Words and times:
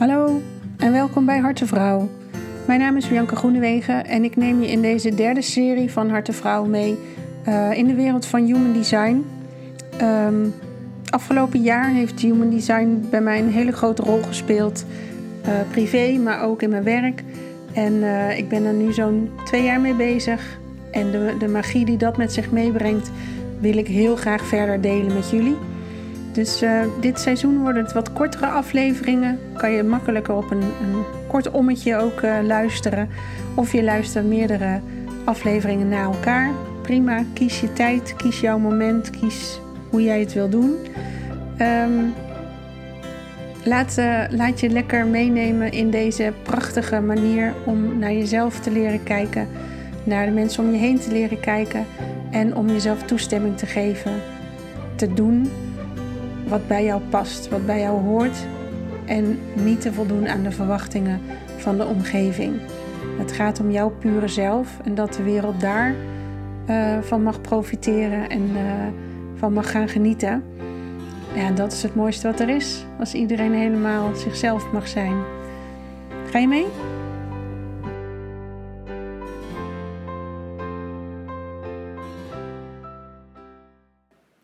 Hallo 0.00 0.42
en 0.76 0.92
welkom 0.92 1.24
bij 1.24 1.38
Harte 1.38 1.66
Vrouw. 1.66 2.08
Mijn 2.66 2.80
naam 2.80 2.96
is 2.96 3.08
Bianca 3.08 3.36
Groenewegen 3.36 4.06
en 4.06 4.24
ik 4.24 4.36
neem 4.36 4.60
je 4.60 4.70
in 4.70 4.82
deze 4.82 5.14
derde 5.14 5.42
serie 5.42 5.90
van 5.90 6.10
Harte 6.10 6.32
Vrouw 6.32 6.64
mee 6.64 6.98
uh, 7.48 7.72
in 7.72 7.86
de 7.86 7.94
wereld 7.94 8.26
van 8.26 8.44
human 8.44 8.72
design. 8.72 9.24
Um, 10.02 10.54
afgelopen 11.10 11.62
jaar 11.62 11.88
heeft 11.88 12.20
human 12.20 12.50
design 12.50 13.06
bij 13.10 13.20
mij 13.20 13.38
een 13.38 13.50
hele 13.50 13.72
grote 13.72 14.02
rol 14.02 14.22
gespeeld, 14.22 14.84
uh, 15.46 15.52
privé, 15.70 16.18
maar 16.18 16.42
ook 16.42 16.62
in 16.62 16.70
mijn 16.70 16.84
werk. 16.84 17.22
En 17.72 17.92
uh, 17.92 18.38
ik 18.38 18.48
ben 18.48 18.64
er 18.64 18.74
nu 18.74 18.92
zo'n 18.92 19.30
twee 19.44 19.62
jaar 19.62 19.80
mee 19.80 19.94
bezig. 19.94 20.58
En 20.90 21.10
de, 21.10 21.34
de 21.38 21.48
magie 21.48 21.84
die 21.84 21.96
dat 21.96 22.16
met 22.16 22.32
zich 22.32 22.50
meebrengt, 22.50 23.10
wil 23.58 23.76
ik 23.76 23.86
heel 23.86 24.16
graag 24.16 24.44
verder 24.44 24.80
delen 24.80 25.14
met 25.14 25.30
jullie. 25.30 25.56
Dus 26.32 26.62
uh, 26.62 26.80
dit 27.00 27.20
seizoen 27.20 27.58
worden 27.58 27.82
het 27.82 27.92
wat 27.92 28.12
kortere 28.12 28.46
afleveringen. 28.46 29.38
Kan 29.56 29.70
je 29.70 29.82
makkelijker 29.82 30.34
op 30.34 30.50
een, 30.50 30.62
een 30.62 31.04
kort 31.28 31.50
ommetje 31.50 31.96
ook 31.96 32.22
uh, 32.22 32.34
luisteren. 32.42 33.08
Of 33.54 33.72
je 33.72 33.82
luistert 33.82 34.26
meerdere 34.26 34.80
afleveringen 35.24 35.88
na 35.88 36.02
elkaar. 36.02 36.50
Prima, 36.82 37.24
kies 37.32 37.60
je 37.60 37.72
tijd, 37.72 38.14
kies 38.16 38.40
jouw 38.40 38.58
moment, 38.58 39.10
kies 39.10 39.60
hoe 39.90 40.02
jij 40.02 40.20
het 40.20 40.32
wil 40.32 40.48
doen. 40.48 40.74
Um, 41.60 42.14
laat, 43.64 43.96
uh, 43.98 44.22
laat 44.30 44.60
je 44.60 44.68
lekker 44.68 45.06
meenemen 45.06 45.72
in 45.72 45.90
deze 45.90 46.32
prachtige 46.42 47.00
manier 47.00 47.54
om 47.64 47.98
naar 47.98 48.12
jezelf 48.12 48.60
te 48.60 48.70
leren 48.70 49.02
kijken. 49.02 49.48
Naar 50.04 50.26
de 50.26 50.32
mensen 50.32 50.64
om 50.64 50.72
je 50.72 50.78
heen 50.78 50.98
te 50.98 51.12
leren 51.12 51.40
kijken. 51.40 51.86
En 52.30 52.56
om 52.56 52.68
jezelf 52.68 53.02
toestemming 53.02 53.56
te 53.58 53.66
geven. 53.66 54.12
Te 54.96 55.14
doen 55.14 55.50
wat 56.50 56.66
bij 56.66 56.84
jou 56.84 57.00
past, 57.10 57.48
wat 57.48 57.66
bij 57.66 57.80
jou 57.80 58.00
hoort 58.00 58.46
en 59.06 59.38
niet 59.54 59.80
te 59.80 59.92
voldoen 59.92 60.28
aan 60.28 60.42
de 60.42 60.50
verwachtingen 60.50 61.20
van 61.56 61.76
de 61.76 61.86
omgeving. 61.86 62.60
Het 63.18 63.32
gaat 63.32 63.60
om 63.60 63.70
jouw 63.70 63.90
pure 63.90 64.28
zelf 64.28 64.78
en 64.84 64.94
dat 64.94 65.14
de 65.14 65.22
wereld 65.22 65.60
daar 65.60 65.94
uh, 66.70 66.98
van 67.00 67.22
mag 67.22 67.40
profiteren 67.40 68.28
en 68.28 68.42
uh, 68.42 68.60
van 69.34 69.52
mag 69.52 69.70
gaan 69.70 69.88
genieten. 69.88 70.44
Ja, 71.34 71.50
dat 71.50 71.72
is 71.72 71.82
het 71.82 71.94
mooiste 71.94 72.26
wat 72.26 72.40
er 72.40 72.48
is, 72.48 72.84
als 72.98 73.14
iedereen 73.14 73.54
helemaal 73.54 74.14
zichzelf 74.14 74.72
mag 74.72 74.88
zijn. 74.88 75.16
Ga 76.30 76.38
je 76.38 76.48
mee? 76.48 76.66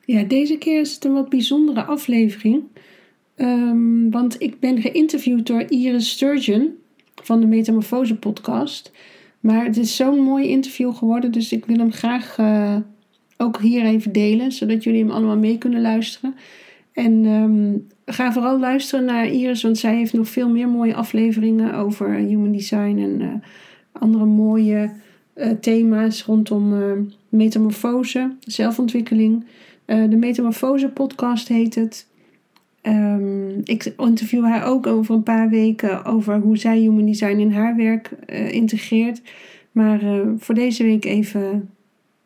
Ja, 0.07 0.23
deze 0.23 0.59
keer 0.59 0.81
is 0.81 0.95
het 0.95 1.05
een 1.05 1.13
wat 1.13 1.29
bijzondere 1.29 1.85
aflevering. 1.85 2.63
Um, 3.37 4.11
want 4.11 4.43
ik 4.43 4.61
ben 4.61 4.81
geïnterviewd 4.81 5.47
door 5.47 5.65
Iris 5.69 6.11
Sturgeon 6.11 6.71
van 7.23 7.41
de 7.41 7.47
Metamorfose 7.47 8.17
podcast. 8.17 8.93
Maar 9.41 9.65
het 9.65 9.77
is 9.77 9.97
zo'n 9.97 10.21
mooi 10.21 10.49
interview 10.49 10.95
geworden, 10.95 11.33
dus 11.33 11.53
ik 11.53 11.65
wil 11.65 11.77
hem 11.77 11.93
graag 11.93 12.39
uh, 12.39 12.77
ook 13.37 13.61
hier 13.61 13.85
even 13.85 14.13
delen, 14.13 14.53
zodat 14.53 14.85
jullie 14.85 15.01
hem 15.01 15.11
allemaal 15.11 15.37
mee 15.37 15.59
kunnen 15.59 15.81
luisteren. 15.81 16.35
En 16.93 17.25
um, 17.25 17.87
ga 18.05 18.33
vooral 18.33 18.59
luisteren 18.59 19.05
naar 19.05 19.27
Iris, 19.27 19.63
want 19.63 19.79
zij 19.79 19.97
heeft 19.97 20.13
nog 20.13 20.29
veel 20.29 20.49
meer 20.49 20.69
mooie 20.69 20.95
afleveringen 20.95 21.75
over 21.75 22.15
human 22.15 22.53
design 22.53 22.99
en 22.99 23.21
uh, 23.21 23.33
andere 23.93 24.25
mooie 24.25 24.91
uh, 25.35 25.51
thema's 25.51 26.25
rondom 26.25 26.75
metamorfose, 27.29 28.37
zelfontwikkeling. 28.41 29.45
Uh, 29.87 30.11
de 30.11 30.17
Metamorfose 30.17 30.89
podcast 30.89 31.49
heet 31.49 31.75
het. 31.75 32.07
Um, 32.83 33.61
ik 33.65 33.85
interview 33.97 34.45
haar 34.45 34.65
ook 34.65 34.87
over 34.87 35.15
een 35.15 35.23
paar 35.23 35.49
weken 35.49 36.05
over 36.05 36.41
hoe 36.41 36.57
zij 36.57 36.79
human 36.79 37.07
design 37.07 37.39
in 37.39 37.53
haar 37.53 37.77
werk 37.77 38.11
uh, 38.27 38.53
integreert. 38.53 39.23
Maar 39.73 40.03
uh, 40.03 40.21
voor 40.39 40.55
deze 40.55 40.83
week 40.83 41.05
even 41.05 41.71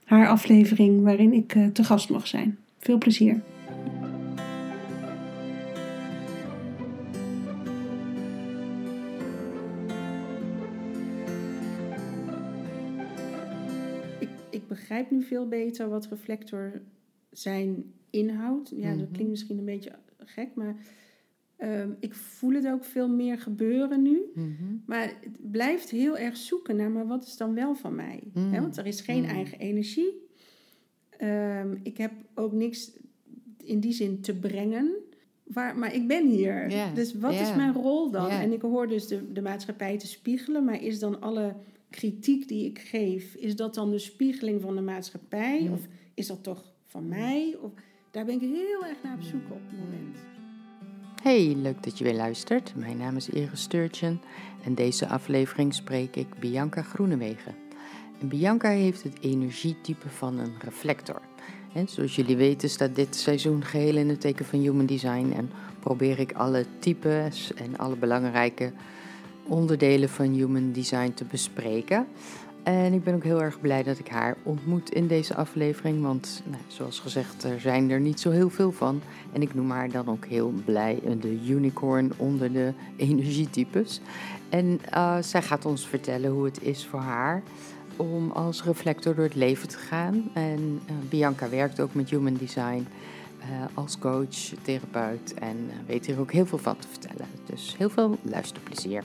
haar 0.04 0.28
aflevering 0.28 1.02
waarin 1.02 1.32
ik 1.32 1.56
te 1.72 1.84
gast 1.84 2.10
mag 2.10 2.26
zijn. 2.26 2.58
Veel 2.78 2.98
plezier. 2.98 3.40
Ik, 14.18 14.28
ik 14.50 14.68
begrijp 14.68 15.10
nu 15.10 15.22
veel 15.22 15.48
beter 15.48 15.88
wat 15.88 16.08
reflector 16.10 16.80
zijn 17.30 17.92
inhoud. 18.10 18.72
Ja, 18.76 18.94
dat 18.94 19.08
klinkt 19.12 19.30
misschien 19.30 19.58
een 19.58 19.64
beetje 19.64 19.92
gek, 20.18 20.54
maar 20.54 20.76
um, 21.58 21.96
ik 22.00 22.14
voel 22.14 22.52
het 22.52 22.66
ook 22.66 22.84
veel 22.84 23.08
meer 23.08 23.38
gebeuren 23.38 24.02
nu. 24.02 24.22
Mm-hmm. 24.34 24.82
Maar 24.86 25.06
het 25.20 25.50
blijft 25.50 25.90
heel 25.90 26.18
erg 26.18 26.36
zoeken 26.36 26.76
naar, 26.76 26.90
maar 26.90 27.06
wat 27.06 27.26
is 27.26 27.36
dan 27.36 27.54
wel 27.54 27.74
van 27.74 27.94
mij? 27.94 28.22
He, 28.34 28.60
want 28.60 28.76
er 28.76 28.86
is 28.86 29.00
geen 29.00 29.24
eigen 29.24 29.58
energie. 29.58 30.28
Um, 31.22 31.80
ik 31.82 31.96
heb 31.96 32.12
ook 32.34 32.52
niks 32.52 32.92
in 33.64 33.80
die 33.80 33.92
zin 33.92 34.20
te 34.20 34.34
brengen. 34.34 34.94
Waar, 35.44 35.78
maar 35.78 35.94
ik 35.94 36.08
ben 36.08 36.28
hier. 36.28 36.70
Yeah. 36.70 36.94
Dus 36.94 37.14
wat 37.14 37.32
yeah. 37.32 37.48
is 37.48 37.56
mijn 37.56 37.72
rol 37.72 38.10
dan? 38.10 38.26
Yeah. 38.26 38.42
En 38.42 38.52
ik 38.52 38.62
hoor 38.62 38.88
dus 38.88 39.06
de, 39.06 39.32
de 39.32 39.42
maatschappij 39.42 39.98
te 39.98 40.06
spiegelen, 40.06 40.64
maar 40.64 40.82
is 40.82 40.98
dan 40.98 41.20
alle 41.20 41.54
kritiek 41.90 42.48
die 42.48 42.66
ik 42.66 42.78
geef, 42.78 43.34
is 43.34 43.56
dat 43.56 43.74
dan 43.74 43.90
de 43.90 43.98
spiegeling 43.98 44.60
van 44.60 44.74
de 44.74 44.80
maatschappij? 44.80 45.68
Of 45.72 45.80
is 46.14 46.26
dat 46.26 46.42
toch 46.42 46.69
van 46.90 47.08
mij? 47.08 47.56
Of, 47.60 47.70
daar 48.10 48.24
ben 48.24 48.34
ik 48.34 48.40
heel 48.40 48.84
erg 48.84 48.96
naar 49.02 49.14
op 49.14 49.22
zoek 49.22 49.50
op 49.50 49.60
het 49.68 49.78
moment. 49.78 50.16
Hey, 51.22 51.54
leuk 51.56 51.82
dat 51.82 51.98
je 51.98 52.04
weer 52.04 52.14
luistert. 52.14 52.72
Mijn 52.76 52.96
naam 52.96 53.16
is 53.16 53.28
Iris 53.28 53.62
Sturgeon 53.62 54.20
en 54.64 54.74
deze 54.74 55.08
aflevering 55.08 55.74
spreek 55.74 56.16
ik 56.16 56.26
Bianca 56.40 56.82
Groenewegen. 56.82 57.54
En 58.20 58.28
Bianca 58.28 58.68
heeft 58.68 59.02
het 59.02 59.18
energietype 59.20 60.08
van 60.08 60.38
een 60.38 60.52
reflector. 60.58 61.20
En 61.72 61.88
zoals 61.88 62.16
jullie 62.16 62.36
weten 62.36 62.70
staat 62.70 62.94
dit 62.94 63.16
seizoen 63.16 63.64
geheel 63.64 63.96
in 63.96 64.08
het 64.08 64.20
teken 64.20 64.44
van 64.44 64.60
Human 64.60 64.86
Design 64.86 65.32
en 65.36 65.50
probeer 65.80 66.18
ik 66.18 66.32
alle 66.32 66.64
types 66.78 67.54
en 67.54 67.76
alle 67.76 67.96
belangrijke 67.96 68.72
onderdelen 69.46 70.08
van 70.08 70.32
Human 70.32 70.72
Design 70.72 71.12
te 71.12 71.24
bespreken. 71.24 72.06
En 72.62 72.92
ik 72.92 73.04
ben 73.04 73.14
ook 73.14 73.24
heel 73.24 73.42
erg 73.42 73.60
blij 73.60 73.82
dat 73.82 73.98
ik 73.98 74.08
haar 74.08 74.36
ontmoet 74.42 74.90
in 74.90 75.06
deze 75.06 75.34
aflevering. 75.34 76.02
Want 76.02 76.42
nou, 76.44 76.62
zoals 76.66 76.98
gezegd, 76.98 77.44
er 77.44 77.60
zijn 77.60 77.90
er 77.90 78.00
niet 78.00 78.20
zo 78.20 78.30
heel 78.30 78.50
veel 78.50 78.72
van. 78.72 79.02
En 79.32 79.42
ik 79.42 79.54
noem 79.54 79.70
haar 79.70 79.90
dan 79.90 80.08
ook 80.08 80.24
heel 80.26 80.52
blij 80.64 81.00
de 81.20 81.40
unicorn 81.46 82.12
onder 82.16 82.52
de 82.52 82.72
energietypes. 82.96 84.00
En 84.48 84.80
uh, 84.94 85.16
zij 85.20 85.42
gaat 85.42 85.64
ons 85.64 85.88
vertellen 85.88 86.30
hoe 86.30 86.44
het 86.44 86.62
is 86.62 86.86
voor 86.86 87.00
haar 87.00 87.42
om 87.96 88.30
als 88.30 88.64
reflector 88.64 89.14
door 89.14 89.24
het 89.24 89.34
leven 89.34 89.68
te 89.68 89.78
gaan. 89.78 90.30
En 90.32 90.80
uh, 90.86 90.92
Bianca 91.08 91.48
werkt 91.48 91.80
ook 91.80 91.94
met 91.94 92.10
Human 92.10 92.34
Design 92.34 92.86
uh, 93.40 93.46
als 93.74 93.98
coach, 93.98 94.52
therapeut 94.62 95.34
en 95.34 95.70
weet 95.86 96.06
hier 96.06 96.20
ook 96.20 96.32
heel 96.32 96.46
veel 96.46 96.58
van 96.58 96.76
te 96.76 96.88
vertellen. 96.88 97.26
Dus 97.46 97.74
heel 97.78 97.90
veel 97.90 98.18
luisterplezier. 98.22 99.04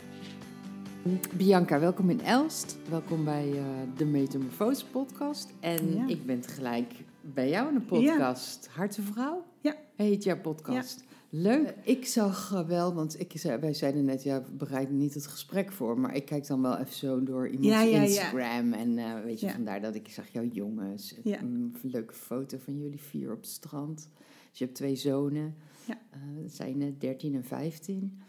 Bianca, 1.38 1.80
welkom 1.80 2.10
in 2.10 2.22
Elst. 2.22 2.78
Welkom 2.90 3.24
bij 3.24 3.52
uh, 3.52 3.66
de 3.98 4.06
Metamorfose 4.06 4.86
podcast. 4.86 5.54
En 5.60 5.94
ja. 5.94 6.08
ik 6.08 6.26
ben 6.26 6.42
tegelijk 6.42 6.94
bij 7.22 7.50
jou 7.50 7.68
in 7.68 7.74
de 7.74 7.82
podcast. 7.82 8.66
Ja. 8.66 8.72
Harte 8.72 9.02
Vrouw? 9.02 9.46
Ja. 9.62 9.76
Heet 9.96 10.24
jouw 10.24 10.40
podcast. 10.40 11.00
Ja. 11.00 11.06
Leuk. 11.30 11.62
Uh, 11.62 11.72
ik 11.84 12.06
zag 12.06 12.52
uh, 12.54 12.68
wel, 12.68 12.94
want 12.94 13.20
ik, 13.20 13.42
wij 13.60 13.74
zeiden 13.74 14.06
net, 14.06 14.24
ja, 14.24 14.42
we 14.42 14.52
bereiden 14.52 14.98
niet 14.98 15.14
het 15.14 15.28
gesprek 15.28 15.72
voor. 15.72 16.00
Maar 16.00 16.16
ik 16.16 16.26
kijk 16.26 16.48
dan 16.48 16.62
wel 16.62 16.78
even 16.78 16.94
zo 16.94 17.24
door 17.24 17.48
iemands 17.48 17.68
ja, 17.68 17.82
ja, 17.82 18.02
Instagram. 18.02 18.74
En 18.74 18.98
uh, 18.98 19.24
weet 19.24 19.40
je, 19.40 19.50
vandaar 19.50 19.82
dat 19.82 19.96
ik 19.96 20.10
zag 20.10 20.28
jouw 20.28 20.46
jongens. 20.52 21.16
Een 21.24 21.76
leuke 21.82 22.14
foto 22.14 22.58
van 22.64 22.80
jullie 22.80 23.02
vier 23.02 23.32
op 23.32 23.42
het 23.42 23.50
strand. 23.50 24.10
Dus 24.50 24.60
je 24.60 24.66
hebt 24.66 24.78
twee 24.78 24.96
zonen. 24.96 25.56
Ja. 25.88 25.98
dat 26.42 26.52
zijn 26.52 26.96
13 27.00 27.36
en 27.36 27.44
15. 27.44 28.20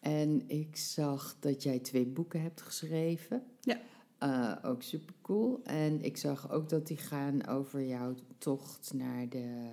En 0.00 0.48
ik 0.48 0.76
zag 0.76 1.36
dat 1.40 1.62
jij 1.62 1.78
twee 1.78 2.06
boeken 2.06 2.42
hebt 2.42 2.62
geschreven. 2.62 3.42
Ja. 3.60 3.78
Uh, 4.22 4.70
ook 4.70 4.82
super 4.82 5.14
cool. 5.22 5.60
En 5.64 6.04
ik 6.04 6.16
zag 6.16 6.50
ook 6.50 6.68
dat 6.68 6.86
die 6.86 6.96
gaan 6.96 7.46
over 7.46 7.86
jouw 7.86 8.14
tocht 8.38 8.92
naar 8.94 9.28
de 9.28 9.68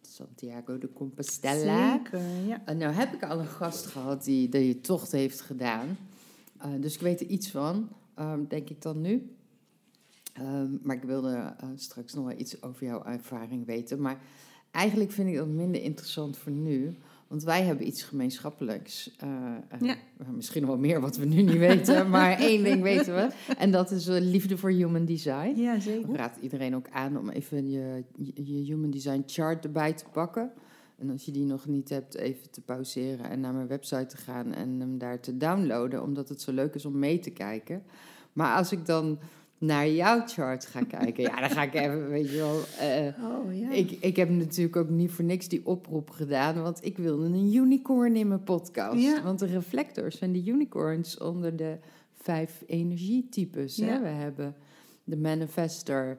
Santiago 0.00 0.78
de 0.78 0.92
Compostela. 0.92 1.92
Zeker, 1.96 2.46
ja. 2.46 2.62
Uh, 2.68 2.74
nou 2.74 2.92
heb 2.94 3.14
ik 3.14 3.22
al 3.22 3.38
een 3.38 3.46
gast 3.46 3.86
gehad 3.86 4.24
die 4.24 4.48
die 4.48 4.80
tocht 4.80 5.12
heeft 5.12 5.40
gedaan. 5.40 5.96
Uh, 6.64 6.80
dus 6.80 6.94
ik 6.94 7.00
weet 7.00 7.20
er 7.20 7.26
iets 7.26 7.50
van, 7.50 7.88
um, 8.18 8.48
denk 8.48 8.70
ik 8.70 8.82
dan 8.82 9.00
nu. 9.00 9.36
Um, 10.40 10.80
maar 10.82 10.96
ik 10.96 11.02
wilde 11.02 11.54
straks 11.74 12.14
nog 12.14 12.24
wel 12.24 12.38
iets 12.38 12.62
over 12.62 12.86
jouw 12.86 13.04
ervaring 13.04 13.66
weten. 13.66 14.00
Maar 14.00 14.20
eigenlijk 14.70 15.12
vind 15.12 15.28
ik 15.28 15.36
dat 15.36 15.46
minder 15.46 15.82
interessant 15.82 16.36
voor 16.36 16.52
nu 16.52 16.96
want 17.28 17.42
wij 17.42 17.62
hebben 17.62 17.86
iets 17.86 18.02
gemeenschappelijks. 18.02 19.10
Uh, 19.24 19.30
uh, 19.82 19.88
ja. 19.88 19.96
Misschien 20.34 20.66
wel 20.66 20.78
meer 20.78 21.00
wat 21.00 21.16
we 21.16 21.24
nu 21.24 21.42
niet 21.42 21.58
weten, 21.58 22.08
maar 22.10 22.38
één 22.38 22.64
ding 22.64 22.82
weten 22.82 23.14
we. 23.14 23.30
En 23.58 23.70
dat 23.70 23.90
is 23.90 24.08
uh, 24.08 24.16
liefde 24.20 24.56
voor 24.56 24.70
human 24.70 25.04
design. 25.04 25.54
Ja, 25.56 25.80
zeker. 25.80 26.10
Ik 26.10 26.16
raad 26.16 26.36
iedereen 26.40 26.74
ook 26.74 26.88
aan 26.90 27.18
om 27.18 27.30
even 27.30 27.70
je, 27.70 28.04
je 28.34 28.62
human 28.62 28.90
design 28.90 29.22
chart 29.26 29.64
erbij 29.64 29.92
te 29.92 30.04
pakken. 30.12 30.52
En 30.98 31.10
als 31.10 31.24
je 31.24 31.32
die 31.32 31.44
nog 31.44 31.66
niet 31.66 31.88
hebt, 31.88 32.14
even 32.14 32.50
te 32.50 32.60
pauzeren 32.60 33.30
en 33.30 33.40
naar 33.40 33.54
mijn 33.54 33.66
website 33.66 34.06
te 34.06 34.16
gaan 34.16 34.52
en 34.52 34.80
hem 34.80 34.98
daar 34.98 35.20
te 35.20 35.36
downloaden, 35.36 36.02
omdat 36.02 36.28
het 36.28 36.40
zo 36.40 36.52
leuk 36.52 36.74
is 36.74 36.84
om 36.84 36.98
mee 36.98 37.18
te 37.18 37.30
kijken. 37.30 37.82
Maar 38.32 38.56
als 38.56 38.72
ik 38.72 38.86
dan 38.86 39.18
naar 39.58 39.88
jouw 39.88 40.26
chart 40.26 40.66
ga 40.66 40.82
kijken, 40.82 41.22
ja, 41.22 41.40
dan 41.40 41.50
ga 41.50 41.62
ik 41.62 41.74
even, 41.74 42.08
weet 42.08 42.30
je 42.30 42.36
wel. 42.36 42.60
eh, 42.80 43.24
Oh 43.24 43.58
ja. 43.58 43.70
ik, 43.70 43.90
ik 43.90 44.16
heb 44.16 44.28
natuurlijk 44.30 44.76
ook 44.76 44.88
niet 44.90 45.10
voor 45.10 45.24
niks 45.24 45.48
die 45.48 45.66
oproep 45.66 46.10
gedaan, 46.10 46.62
want 46.62 46.84
ik 46.84 46.96
wilde 46.98 47.24
een 47.24 47.54
unicorn 47.54 48.16
in 48.16 48.28
mijn 48.28 48.42
podcast. 48.44 49.00
Ja. 49.02 49.22
Want 49.22 49.38
de 49.38 49.46
reflectors 49.46 50.18
zijn 50.18 50.32
de 50.32 50.44
unicorns 50.46 51.18
onder 51.18 51.56
de 51.56 51.76
vijf 52.12 52.62
energietypes. 52.66 53.76
Hè? 53.76 54.00
We 54.00 54.08
hebben 54.08 54.54
de 55.04 55.16
manifester, 55.16 56.18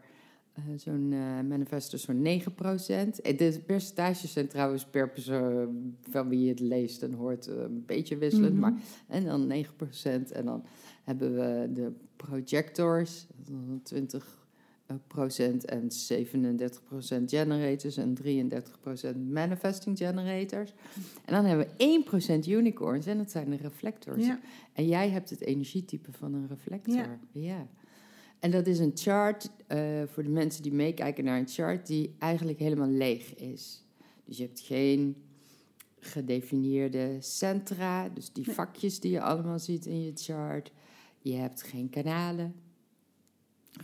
eh, 0.53 0.63
zo'n 0.75 1.09
manifester 1.47 1.99
zo'n 1.99 2.21
9%. 2.21 3.21
Eh, 3.21 3.38
De 3.38 3.59
percentages 3.65 4.31
zijn 4.33 4.47
trouwens 4.47 4.85
per 4.85 5.09
persoon 5.09 5.95
van 6.09 6.29
wie 6.29 6.43
je 6.43 6.49
het 6.49 6.59
leest 6.59 7.03
en 7.03 7.13
hoort 7.13 7.47
een 7.47 7.83
beetje 7.85 8.17
wisselend. 8.17 8.51
Mhm. 8.51 8.59
maar, 8.61 8.73
en 9.07 9.25
dan 9.25 9.47
9%. 9.47 10.31
En 10.31 10.45
dan 10.45 10.63
hebben 11.03 11.33
we 11.35 11.69
de 11.73 11.91
projectors, 12.15 13.27
dan 13.35 13.79
20 13.83 14.45
eh, 14.85 14.95
procent 15.07 15.65
en 15.65 15.89
37% 15.89 15.89
generators 17.25 17.97
en 17.97 18.17
33% 18.23 19.17
manifesting 19.29 19.97
generators. 19.97 20.73
En 21.25 21.33
dan 21.33 21.45
hebben 21.45 21.67
we 21.77 22.03
1% 22.44 22.47
unicorns 22.47 23.06
en 23.06 23.17
dat 23.17 23.31
zijn 23.31 23.50
de 23.50 23.56
reflectors. 23.56 24.25
ja. 24.25 24.39
En 24.73 24.88
jij 24.88 25.09
hebt 25.09 25.29
het 25.29 25.41
energietype 25.41 26.12
van 26.12 26.33
een 26.33 26.47
reflector. 26.47 26.95
Ja. 26.95 27.19
Ja. 27.31 27.67
En 28.39 28.51
dat 28.51 28.67
is 28.67 28.79
een 28.79 28.91
chart 28.94 29.50
eh, 29.67 30.03
voor 30.06 30.23
de 30.23 30.29
mensen 30.29 30.63
die 30.63 30.73
meekijken 30.73 31.23
naar 31.23 31.39
een 31.39 31.47
chart 31.47 31.88
die 31.88 32.15
eigenlijk 32.19 32.59
helemaal 32.59 32.89
leeg 32.89 33.35
is. 33.35 33.83
Dus 34.25 34.38
je 34.38 34.44
hebt 34.44 34.59
geen 34.59 35.15
gedefinieerde 36.00 37.17
centra, 37.19 38.09
dus 38.09 38.31
die 38.31 38.51
vakjes 38.51 39.00
die 39.00 39.12
je 39.12 39.21
allemaal 39.21 39.59
ziet 39.59 39.85
in 39.85 40.01
je 40.01 40.12
chart. 40.15 40.71
Je 41.31 41.36
hebt 41.36 41.63
geen 41.63 41.89
kanalen, 41.89 42.56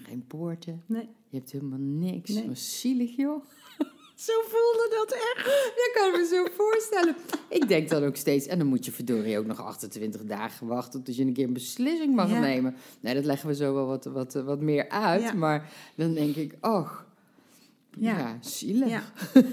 geen 0.03 0.25
poorten. 0.27 0.83
Nee. 0.85 1.09
Je 1.29 1.37
hebt 1.37 1.51
helemaal 1.51 1.79
niks. 1.79 2.29
Nee. 2.29 2.47
Wat 2.47 2.57
zielig, 2.57 3.15
joh. 3.15 3.43
Zo 4.15 4.33
voelde 4.41 4.87
dat 4.97 5.11
echt. 5.11 5.45
Je 5.75 5.91
kan 5.93 6.11
me 6.11 6.27
zo 6.27 6.45
voorstellen. 6.63 7.15
Ik 7.49 7.67
denk 7.67 7.89
dan 7.89 8.03
ook 8.03 8.15
steeds, 8.15 8.47
en 8.47 8.57
dan 8.57 8.67
moet 8.67 8.85
je 8.85 8.91
verdorie 8.91 9.37
ook 9.37 9.45
nog 9.45 9.61
28 9.61 10.23
dagen 10.25 10.67
wachten 10.67 11.03
tot 11.03 11.15
je 11.15 11.23
een 11.23 11.33
keer 11.33 11.47
een 11.47 11.53
beslissing 11.53 12.15
mag 12.15 12.29
Ja. 12.29 12.39
nemen. 12.39 12.75
Nee, 12.99 13.13
dat 13.13 13.25
leggen 13.25 13.47
we 13.47 13.55
zo 13.55 13.73
wel 13.73 13.85
wat, 13.85 14.05
wat, 14.05 14.33
wat 14.33 14.59
meer 14.61 14.89
uit. 14.89 15.21
Ja. 15.21 15.33
Maar 15.33 15.71
dan 15.95 16.13
denk 16.13 16.35
ik, 16.35 16.55
och, 16.61 17.05
ja, 17.99 18.17
Ja. 18.17 18.37
zielig. 18.41 18.89
Ja. 18.89 19.03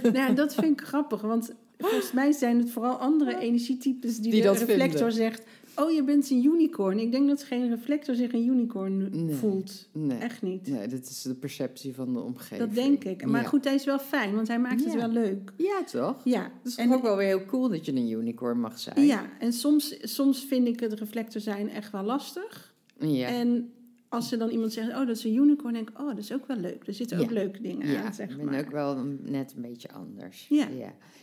nou, 0.12 0.34
dat 0.34 0.54
vind 0.54 0.80
ik 0.80 0.86
grappig, 0.86 1.20
want 1.20 1.52
volgens 1.78 2.12
mij 2.12 2.32
zijn 2.32 2.58
het 2.58 2.70
vooral 2.70 2.96
andere 2.96 3.38
energietypes 3.38 4.16
die, 4.18 4.30
Die 4.30 4.40
de 4.40 4.46
dat 4.46 4.58
reflector 4.58 4.88
vinden. 4.96 5.12
zegt. 5.12 5.42
Oh, 5.80 5.90
je 5.90 6.04
bent 6.04 6.30
een 6.30 6.44
unicorn. 6.44 6.98
Ik 6.98 7.10
denk 7.12 7.28
dat 7.28 7.42
geen 7.42 7.68
reflector 7.68 8.14
zich 8.14 8.32
een 8.32 8.46
unicorn 8.46 9.08
Nee. 9.26 9.34
voelt. 9.34 9.88
Nee. 9.92 10.18
Echt 10.18 10.42
niet. 10.42 10.66
nee, 10.68 10.86
dat 10.88 11.00
is 11.04 11.22
de 11.22 11.34
perceptie 11.34 11.94
van 11.94 12.12
de 12.12 12.20
omgeving. 12.20 12.58
Dat 12.60 12.74
denk 12.74 13.04
ik. 13.04 13.26
Maar 13.26 13.42
Ja. 13.42 13.48
goed, 13.48 13.64
hij 13.64 13.74
is 13.74 13.84
wel 13.84 13.98
fijn, 13.98 14.34
want 14.34 14.48
hij 14.48 14.58
maakt 14.58 14.84
het 14.84 14.94
wel 14.94 15.08
leuk. 15.08 15.52
Ja, 15.56 15.84
toch? 15.84 16.20
Ja, 16.24 16.42
Het 16.42 16.66
is 16.72 16.76
en, 16.76 16.92
ook 16.92 17.02
wel 17.02 17.16
weer 17.16 17.26
heel 17.26 17.44
cool 17.44 17.68
dat 17.68 17.84
je 17.86 17.92
een 17.92 18.10
unicorn 18.10 18.60
mag 18.60 18.78
zijn. 18.78 19.06
ja, 19.06 19.26
en 19.38 19.52
soms, 19.52 19.96
soms 20.14 20.44
vind 20.44 20.66
ik 20.66 20.80
het 20.80 20.92
reflector 20.92 21.40
zijn 21.40 21.70
echt 21.70 21.92
wel 21.92 22.02
lastig. 22.02 22.74
Ja. 23.00 23.28
En 23.28 23.72
als 24.08 24.32
er 24.32 24.38
dan 24.38 24.48
iemand 24.50 24.72
zegt, 24.72 24.88
oh, 24.88 24.96
dat 25.06 25.08
is 25.16 25.24
een 25.24 25.34
unicorn, 25.34 25.72
denk 25.72 25.90
ik, 25.90 25.98
oh, 26.00 26.06
dat 26.06 26.18
is 26.18 26.32
ook 26.32 26.46
wel 26.46 26.56
leuk. 26.56 26.86
Er 26.86 26.94
zitten 26.94 27.18
ook 27.18 27.24
Ja. 27.28 27.32
leuke 27.32 27.60
dingen 27.62 27.86
Ja, 27.88 28.02
aan, 28.04 28.14
zeg 28.14 28.30
ik 28.30 28.36
ben 28.36 28.46
maar. 28.46 28.60
ook 28.60 28.70
wel 28.70 29.04
net 29.22 29.52
een 29.56 29.62
beetje 29.62 29.90
anders. 29.92 30.46
Ja. 30.48 30.68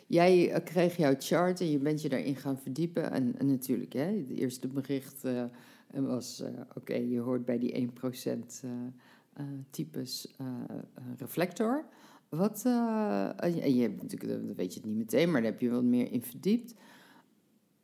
Jij 0.08 0.52
eh, 0.52 0.64
kreeg 0.64 0.98
jouw 0.98 1.14
chart 1.18 1.60
en 1.62 1.72
je 1.72 1.78
bent 1.80 2.02
je 2.02 2.10
daarin 2.10 2.36
gaan 2.36 2.58
verdiepen. 2.60 3.12
En, 3.12 3.38
en 3.40 3.46
natuurlijk, 3.48 3.94
hè, 3.94 4.02
het 4.18 4.30
eerste 4.30 4.68
bericht 4.68 5.24
eh, 5.24 5.44
was... 5.88 6.42
eh, 6.42 6.50
Oké, 6.76 6.94
je 6.96 7.20
hoort 7.20 7.46
bij 7.46 7.58
die 7.60 7.74
1% 7.74 8.64
eh 8.64 8.70
eh, 9.34 9.46
types 9.70 10.34
reflector. 11.18 11.86
Wat, 12.30 12.66
en 12.66 13.76
je- 13.76 13.82
hebt 13.82 14.02
natuurlijk, 14.02 14.48
dat 14.48 14.56
weet 14.56 14.74
je 14.74 14.80
het 14.80 14.90
niet 14.90 14.98
meteen, 14.98 15.32
maar 15.32 15.42
daar 15.42 15.52
heb 15.52 15.62
je 15.62 15.70
wat 15.70 15.84
meer 15.84 16.12
in 16.12 16.22
verdiept. 16.22 16.74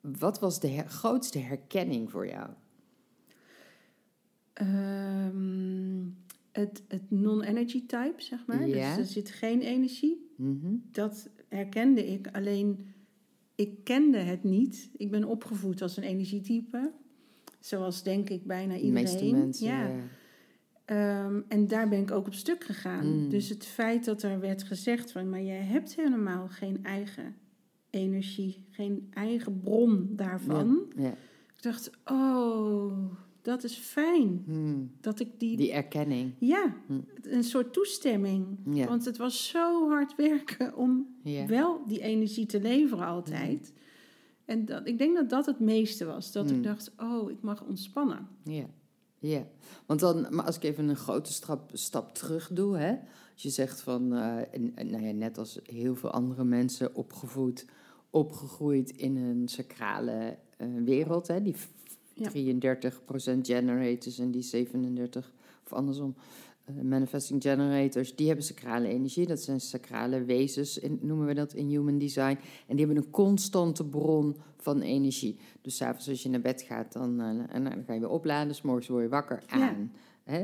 Wat 0.01 0.39
was 0.39 0.59
de 0.59 0.67
her- 0.67 0.87
grootste 0.87 1.39
herkenning 1.39 2.11
voor 2.11 2.27
jou? 2.27 2.49
Ehm, 4.53 6.03
het 6.51 6.83
het 6.87 7.11
non-energy 7.11 7.85
type, 7.85 8.13
zeg 8.17 8.45
maar. 8.45 8.67
Ja. 8.67 8.95
Dus 8.95 9.05
er 9.05 9.11
zit 9.11 9.29
geen 9.29 9.61
energie. 9.61 10.31
Mhm. 10.35 10.75
Dat 10.91 11.29
herkende 11.47 12.07
ik, 12.07 12.27
alleen 12.31 12.93
ik 13.55 13.83
kende 13.83 14.17
het 14.17 14.43
niet. 14.43 14.89
Ik 14.97 15.11
ben 15.11 15.23
opgevoed 15.23 15.81
als 15.81 15.97
een 15.97 16.03
energietype. 16.03 16.91
Zoals 17.59 18.03
denk 18.03 18.29
ik 18.29 18.45
bijna 18.45 18.73
De 18.73 18.79
iedereen. 18.79 19.03
meeste 19.03 19.31
mensen. 19.31 19.67
Ja. 19.67 19.87
ja. 19.87 19.99
Ehm, 20.85 21.41
en 21.47 21.67
daar 21.67 21.89
ben 21.89 21.99
ik 21.99 22.11
ook 22.11 22.27
op 22.27 22.33
stuk 22.33 22.63
gegaan. 22.63 23.23
Mm. 23.23 23.29
Dus 23.29 23.49
het 23.49 23.65
feit 23.65 24.05
dat 24.05 24.23
er 24.23 24.39
werd 24.39 24.63
gezegd 24.63 25.11
van, 25.11 25.29
maar 25.29 25.41
jij 25.43 25.61
hebt 25.61 25.95
helemaal 25.95 26.47
geen 26.47 26.79
eigen 26.83 27.35
energie, 27.89 28.65
geen 28.69 29.07
eigen 29.13 29.59
bron 29.59 30.09
daarvan. 30.11 30.91
Ja. 30.95 31.09
Ik 31.55 31.61
dacht, 31.61 31.91
oh, 32.05 33.11
dat 33.41 33.63
is 33.63 33.75
fijn 33.75 34.41
Hmm. 34.45 34.91
dat 35.01 35.19
ik 35.19 35.39
die, 35.39 35.57
Die 35.57 35.71
erkenning. 35.71 36.33
ja, 36.39 36.75
Hm. 36.87 36.99
een 37.21 37.43
soort 37.43 37.73
toestemming. 37.73 38.45
Ja. 38.71 38.87
Want 38.87 39.05
het 39.05 39.17
was 39.17 39.47
zo 39.47 39.89
hard 39.89 40.15
werken 40.15 40.75
om 40.75 41.07
Ja. 41.23 41.45
wel 41.45 41.87
die 41.87 42.01
energie 42.01 42.45
te 42.45 42.61
leveren 42.61 43.05
altijd. 43.05 43.73
En 44.45 44.65
dat, 44.65 44.87
ik 44.87 44.97
denk 44.97 45.15
dat 45.15 45.29
dat 45.29 45.45
het 45.45 45.59
meeste 45.59 46.05
was. 46.05 46.31
Dat 46.31 46.49
ik 46.51 46.63
dacht, 46.63 46.91
oh, 46.97 47.31
ik 47.31 47.41
mag 47.41 47.63
ontspannen. 47.63 48.27
Ja, 48.43 48.65
ja. 49.19 49.47
Want 49.85 49.99
dan, 49.99 50.27
maar 50.29 50.45
als 50.45 50.55
ik 50.55 50.63
even 50.63 50.89
een 50.89 50.95
grote 50.95 51.33
stap, 51.33 51.69
stap 51.73 52.13
terug 52.13 52.49
doe, 52.53 52.77
hè. 52.77 52.95
Als 53.33 53.41
je 53.43 53.49
zegt 53.49 53.81
van, 53.81 54.13
eh, 54.13 54.37
en, 54.37 54.71
en, 54.75 54.89
nou 54.89 55.03
ja, 55.05 55.11
net 55.11 55.37
als 55.37 55.59
heel 55.63 55.95
veel 55.95 56.09
andere 56.11 56.43
mensen 56.43 56.95
opgevoed, 56.95 57.65
opgegroeid 58.09 58.89
in 58.91 59.15
een 59.15 59.47
sacrale 59.47 60.37
eh, 60.57 60.67
wereld, 60.85 61.27
hè. 61.27 61.41
Die 61.41 61.55
Ja. 62.13 62.29
33% 62.29 63.47
generators 63.47 64.19
en 64.19 64.31
die 64.31 64.41
37, 64.41 65.33
of 65.65 65.73
andersom, 65.73 66.15
eh, 66.65 66.75
manifesting 66.81 67.41
generators, 67.41 68.15
die 68.15 68.27
hebben 68.27 68.45
sacrale 68.45 68.87
energie. 68.87 69.27
Dat 69.27 69.39
zijn 69.41 69.59
sacrale 69.59 70.23
wezens, 70.23 70.77
in, 70.77 70.99
noemen 71.01 71.25
we 71.27 71.33
dat 71.33 71.53
in 71.53 71.67
human 71.67 71.97
design. 71.97 72.37
En 72.67 72.75
die 72.75 72.85
hebben 72.85 73.03
een 73.03 73.09
constante 73.09 73.85
bron 73.85 74.35
van 74.57 74.81
energie. 74.81 75.37
Dus 75.61 75.75
's 75.75 75.81
avonds 75.81 76.09
als 76.09 76.23
je 76.23 76.29
naar 76.29 76.41
bed 76.41 76.61
gaat, 76.61 76.93
dan, 76.93 77.19
en 77.49 77.63
dan 77.63 77.83
ga 77.85 77.93
je 77.93 77.99
weer 77.99 78.09
opladen. 78.09 78.55
's 78.55 78.61
morgens 78.61 78.87
word 78.87 79.03
je 79.03 79.09
wakker 79.09 79.43
Ja. 79.47 79.55
aan. 79.69 79.91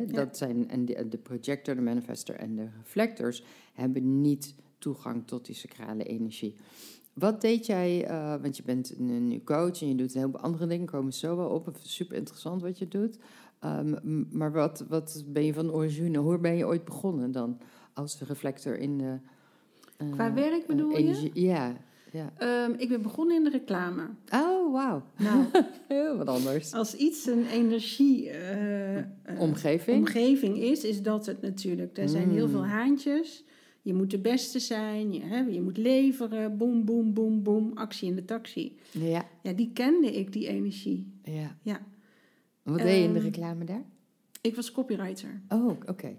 Dat 0.07 0.37
zijn, 0.37 0.69
en 0.69 0.85
de, 0.85 1.07
de 1.07 1.17
projector, 1.17 1.75
de 1.75 1.81
manifester 1.81 2.35
en 2.35 2.55
de 2.55 2.67
reflectors 2.77 3.43
hebben 3.73 4.21
niet 4.21 4.55
toegang 4.77 5.27
tot 5.27 5.45
die 5.45 5.55
sacrale 5.55 6.03
energie. 6.03 6.55
Wat 7.19 7.41
deed 7.41 7.65
jij, 7.65 8.05
eh, 8.05 8.35
want 8.41 8.57
je 8.57 8.63
bent 8.65 8.99
nu 8.99 9.41
coach 9.43 9.81
en 9.81 9.87
je 9.87 9.95
doet 9.95 10.13
een 10.13 10.19
heleboel 10.19 10.41
andere 10.41 10.67
dingen, 10.67 10.85
komen 10.85 11.13
zo 11.13 11.35
wel 11.37 11.49
op. 11.49 11.71
Super 11.81 12.15
interessant 12.17 12.61
wat 12.61 12.77
je 12.79 12.87
doet. 12.87 13.17
Um, 13.65 13.89
m- 14.03 14.27
maar 14.37 14.51
wat, 14.51 14.85
wat 14.89 15.23
ben 15.27 15.45
je 15.45 15.53
van 15.53 15.71
origine? 15.71 16.17
Hoe 16.17 16.37
ben 16.39 16.55
je 16.57 16.65
ooit 16.65 16.85
begonnen 16.85 17.31
dan 17.31 17.57
als 17.93 18.19
reflector 18.21 18.77
in 18.77 18.97
de... 18.97 19.17
eh, 19.97 20.11
Qua 20.11 20.33
werk 20.33 20.65
bedoel 20.67 20.89
je? 20.89 20.97
energie? 20.97 21.31
Ja, 21.33 21.73
ja. 22.11 22.33
Ehm, 22.37 22.71
ik 22.77 22.89
ben 22.89 23.01
begonnen 23.01 23.35
in 23.35 23.43
de 23.43 23.49
reclame. 23.49 24.03
Oh, 24.33 24.73
wauw. 24.73 25.03
Nou, 25.17 25.45
Heel 25.87 26.17
wat 26.17 26.27
anders. 26.27 26.73
als 26.73 26.95
iets 26.95 27.25
een 27.25 27.45
energie... 27.51 28.29
eh, 28.29 29.03
Omgeving? 29.39 29.97
omgeving 29.97 30.57
is, 30.57 30.83
is 30.83 31.01
dat 31.01 31.25
het 31.25 31.41
natuurlijk. 31.41 31.97
Er 31.97 32.09
zijn 32.09 32.29
heel 32.29 32.45
Mm. 32.45 32.51
veel 32.51 32.65
haantjes. 32.65 33.43
Je 33.87 33.93
moet 33.93 34.11
de 34.11 34.17
beste 34.19 34.59
zijn, 34.59 35.13
je, 35.13 35.19
hè, 35.21 35.39
je 35.39 35.61
moet 35.61 35.77
leveren, 35.77 36.57
boem, 36.57 36.85
boem, 36.85 37.13
boem, 37.13 37.43
boem, 37.43 37.71
actie 37.73 38.07
in 38.09 38.15
de 38.15 38.25
taxi. 38.25 38.77
Ja, 38.91 39.25
Ja, 39.43 39.51
die 39.53 39.69
kende 39.73 40.11
ik, 40.15 40.33
die 40.33 40.47
energie. 40.47 41.11
ja. 41.23 41.57
Ja. 41.61 41.79
Wat 42.63 42.77
deed 42.77 42.97
je 42.97 43.03
in 43.03 43.13
de 43.13 43.19
Ehm, 43.19 43.25
reclame 43.27 43.65
daar? 43.65 43.83
Ik 44.41 44.55
was 44.55 44.71
copywriter. 44.71 45.41
Oh, 45.49 45.67
oké. 45.85 46.15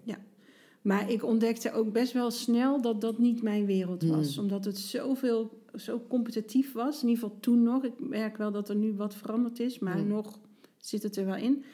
Maar 0.82 1.10
ik 1.10 1.24
ontdekte 1.24 1.72
ook 1.72 1.92
best 1.92 2.12
wel 2.12 2.30
snel 2.30 2.80
dat 2.80 3.00
dat 3.00 3.18
niet 3.18 3.42
mijn 3.42 3.66
wereld 3.66 4.02
was. 4.02 4.34
Hmm. 4.34 4.42
Omdat 4.42 4.64
het 4.64 4.78
zoveel, 4.78 5.62
zo 5.74 6.02
competitief 6.08 6.72
was. 6.72 7.02
In 7.02 7.08
ieder 7.08 7.22
geval 7.24 7.40
toen 7.40 7.62
nog. 7.62 7.84
Ik 7.84 7.92
merk 8.08 8.36
wel 8.36 8.52
dat 8.52 8.68
er 8.68 8.76
nu 8.76 8.92
wat 8.94 9.14
veranderd 9.14 9.60
is. 9.60 9.78
Maar 9.78 9.98
Hmm. 9.98 10.06
nog 10.08 10.38
zit 10.76 11.02
het 11.02 11.16
er 11.16 11.24
wel 11.26 11.36
in. 11.36 11.64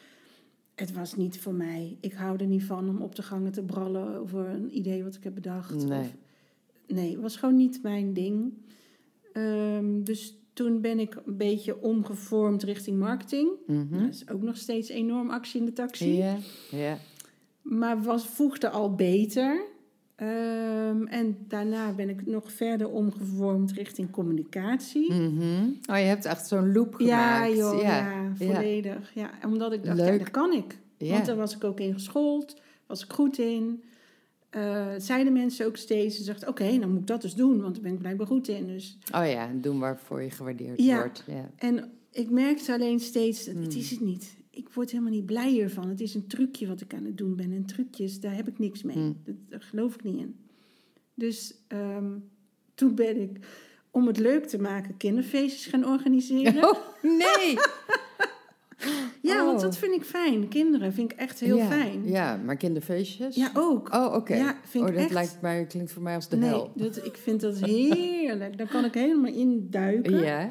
Het 0.74 0.92
was 0.92 1.16
niet 1.16 1.40
voor 1.40 1.54
mij. 1.54 1.96
Ik 2.00 2.12
hou 2.12 2.38
er 2.38 2.46
niet 2.46 2.64
van 2.64 2.88
om 2.88 3.02
op 3.02 3.14
de 3.14 3.22
gangen 3.22 3.52
te 3.52 3.62
brallen 3.62 4.16
over 4.16 4.48
een 4.48 4.76
idee 4.76 5.04
wat 5.04 5.14
ik 5.14 5.24
heb 5.24 5.34
bedacht. 5.34 5.86
Nee. 5.86 6.00
Of, 6.00 6.14
nee, 6.86 7.12
het 7.12 7.20
was 7.20 7.36
gewoon 7.36 7.56
niet 7.56 7.82
mijn 7.82 8.12
ding. 8.12 8.52
Ehm, 9.32 10.02
dus 10.02 10.36
toen 10.52 10.80
ben 10.80 10.98
ik 10.98 11.20
een 11.24 11.36
beetje 11.36 11.82
omgevormd 11.82 12.62
richting 12.62 12.98
marketing. 12.98 13.50
Mhm. 13.66 14.02
Dat 14.02 14.14
is 14.14 14.28
ook 14.28 14.42
nog 14.42 14.56
steeds 14.56 14.88
enorm 14.88 15.30
actie 15.30 15.60
in 15.60 15.66
de 15.66 15.72
taxi. 15.72 16.16
Ja, 16.16 16.36
ja. 16.70 16.98
Maar 17.62 18.02
was, 18.02 18.26
voegde 18.26 18.68
al 18.68 18.94
beter. 18.94 19.64
Ehm, 20.16 21.06
en 21.06 21.36
daarna 21.48 21.92
ben 21.92 22.08
ik 22.08 22.26
nog 22.26 22.52
verder 22.52 22.88
omgevormd 22.90 23.72
richting 23.72 24.10
communicatie. 24.10 25.12
Mhm. 25.12 25.64
Oh, 25.90 25.96
je 25.98 26.04
hebt 26.04 26.24
echt 26.24 26.46
zo'n 26.48 26.72
loop 26.72 26.94
Ja, 27.00 27.34
gemaakt. 27.44 27.56
joh, 27.56 27.82
ja, 27.82 27.96
ja. 28.12 28.32
volledig. 28.34 29.10
Ja. 29.14 29.30
omdat 29.46 29.72
ik 29.72 29.84
dacht, 29.84 29.98
ja, 29.98 30.04
Leuk. 30.04 30.18
dat 30.18 30.30
kan 30.30 30.52
ik. 30.52 30.78
Ja. 30.98 31.12
Want 31.12 31.26
daar 31.26 31.36
was 31.36 31.54
ik 31.56 31.64
ook 31.64 31.80
in 31.80 31.92
geschoold, 31.92 32.60
was 32.86 33.04
ik 33.04 33.12
goed 33.12 33.38
in. 33.38 33.82
Eh, 34.50 34.86
zeiden 34.98 35.32
mensen 35.32 35.66
ook 35.66 35.76
steeds, 35.76 36.16
ze 36.16 36.24
dachten, 36.24 36.48
oké, 36.48 36.78
dan 36.78 36.90
moet 36.90 37.00
ik 37.00 37.06
dat 37.06 37.22
dus 37.22 37.34
doen, 37.34 37.60
want 37.60 37.74
daar 37.74 37.82
ben 37.82 37.92
ik 37.92 37.98
blijkbaar 37.98 38.26
goed 38.26 38.48
in. 38.48 38.66
Dus, 38.66 38.98
Oh 39.14 39.26
ja, 39.30 39.50
doen 39.54 39.78
waarvoor 39.78 40.22
je 40.22 40.30
gewaardeerd 40.30 40.82
Ja. 40.82 40.96
wordt. 40.98 41.24
Ja. 41.26 41.50
en 41.56 41.90
ik 42.12 42.30
merkte 42.30 42.72
alleen 42.72 43.00
steeds, 43.00 43.46
Hmm. 43.46 43.62
het 43.62 43.74
is 43.74 43.90
het 43.90 44.00
niet. 44.00 44.34
Ik 44.54 44.68
word 44.68 44.90
helemaal 44.90 45.12
niet 45.12 45.26
blijer 45.26 45.70
van. 45.70 45.88
Het 45.88 46.00
is 46.00 46.14
een 46.14 46.26
trucje 46.26 46.66
wat 46.66 46.80
ik 46.80 46.94
aan 46.94 47.04
het 47.04 47.18
doen 47.18 47.36
ben. 47.36 47.52
En 47.52 47.64
trucjes, 47.64 48.20
daar 48.20 48.34
heb 48.36 48.48
ik 48.48 48.58
niks 48.58 48.82
mee. 48.82 48.96
Hmm. 48.96 49.16
Dat, 49.24 49.34
daar 49.48 49.60
geloof 49.62 49.94
ik 49.94 50.04
niet 50.04 50.18
in. 50.18 50.36
Dus 51.14 51.54
ehm, 51.68 52.12
toen 52.74 52.94
ben 52.94 53.20
ik, 53.20 53.38
om 53.90 54.06
het 54.06 54.18
leuk 54.18 54.46
te 54.46 54.60
maken, 54.60 54.96
kinderfeestjes 54.96 55.66
gaan 55.66 55.86
organiseren. 55.86 56.64
Oh, 56.70 56.78
nee! 57.02 57.56
Ja, 59.20 59.44
want 59.44 59.56
Oh. 59.56 59.62
dat 59.62 59.76
vind 59.76 59.94
ik 59.94 60.04
fijn. 60.04 60.48
Kinderen 60.48 60.92
vind 60.92 61.12
ik 61.12 61.18
echt 61.18 61.40
heel 61.40 61.56
ja. 61.56 61.66
fijn. 61.66 62.08
Ja, 62.08 62.36
maar 62.36 62.56
kinderfeestjes? 62.56 63.34
Ja, 63.36 63.50
ook. 63.54 63.94
Oh, 63.94 64.14
oké. 64.14 64.34
Ja, 64.34 64.56
vind 64.64 64.84
oh, 64.84 64.90
dat 64.90 65.00
echt. 65.00 65.12
lijkt 65.12 65.38
mij, 65.40 65.66
klinkt 65.66 65.92
voor 65.92 66.02
mij 66.02 66.14
als 66.14 66.28
de 66.28 66.36
nee, 66.36 66.48
hel. 66.48 66.72
dat, 66.74 67.04
ik 67.06 67.16
vind 67.16 67.40
dat 67.40 67.58
heerlijk. 67.58 68.58
Daar 68.58 68.68
kan 68.68 68.84
ik 68.84 68.94
helemaal 68.94 69.32
in 69.32 69.66
duiken. 69.70 70.18
Ja. 70.18 70.50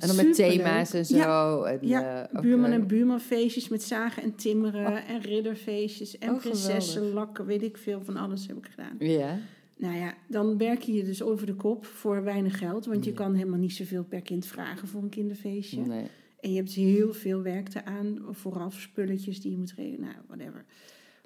En 0.00 0.06
dan 0.06 0.16
met 0.16 0.36
Superleuk. 0.36 0.58
thema's 0.58 0.92
en 0.92 1.06
zo. 1.06 1.16
Ja, 1.16 1.62
en, 1.64 1.78
ja 1.88 2.28
eh, 2.28 2.40
buurman 2.40 2.70
en 2.70 2.86
buurmanfeestjes 2.86 3.68
met 3.68 3.82
zagen 3.82 4.22
en 4.22 4.34
timmeren. 4.34 5.06
En 5.06 5.20
ridderfeestjes 5.20 6.18
en 6.18 6.30
Oh, 6.30 6.38
prinsessen, 6.38 7.12
lakken, 7.12 7.46
weet 7.46 7.62
ik 7.62 7.76
veel. 7.76 8.00
Van 8.04 8.16
alles 8.16 8.46
heb 8.46 8.56
ik 8.56 8.66
gedaan. 8.66 8.96
Ja. 8.98 9.38
Nou 9.76 9.96
ja, 9.96 10.14
dan 10.28 10.58
werk 10.58 10.82
je 10.82 10.92
je 10.92 11.04
dus 11.04 11.22
over 11.22 11.46
de 11.46 11.54
kop 11.54 11.86
voor 11.86 12.24
weinig 12.24 12.58
geld. 12.58 12.86
Want 12.86 13.04
je 13.04 13.10
Ja. 13.10 13.16
kan 13.16 13.34
helemaal 13.34 13.58
niet 13.58 13.72
zoveel 13.72 14.04
per 14.04 14.22
kind 14.22 14.46
vragen 14.46 14.88
voor 14.88 15.02
een 15.02 15.08
kinderfeestje. 15.08 15.80
Nee. 15.80 16.04
En 16.40 16.50
je 16.50 16.56
hebt 16.56 16.72
heel 16.72 17.12
veel 17.14 17.42
werk 17.42 17.74
eraan, 17.74 18.18
vooraf 18.30 18.80
spulletjes 18.80 19.40
die 19.40 19.50
je 19.50 19.56
moet 19.58 19.72
regelen, 19.76 20.00
nou, 20.00 20.14
whatever. 20.26 20.64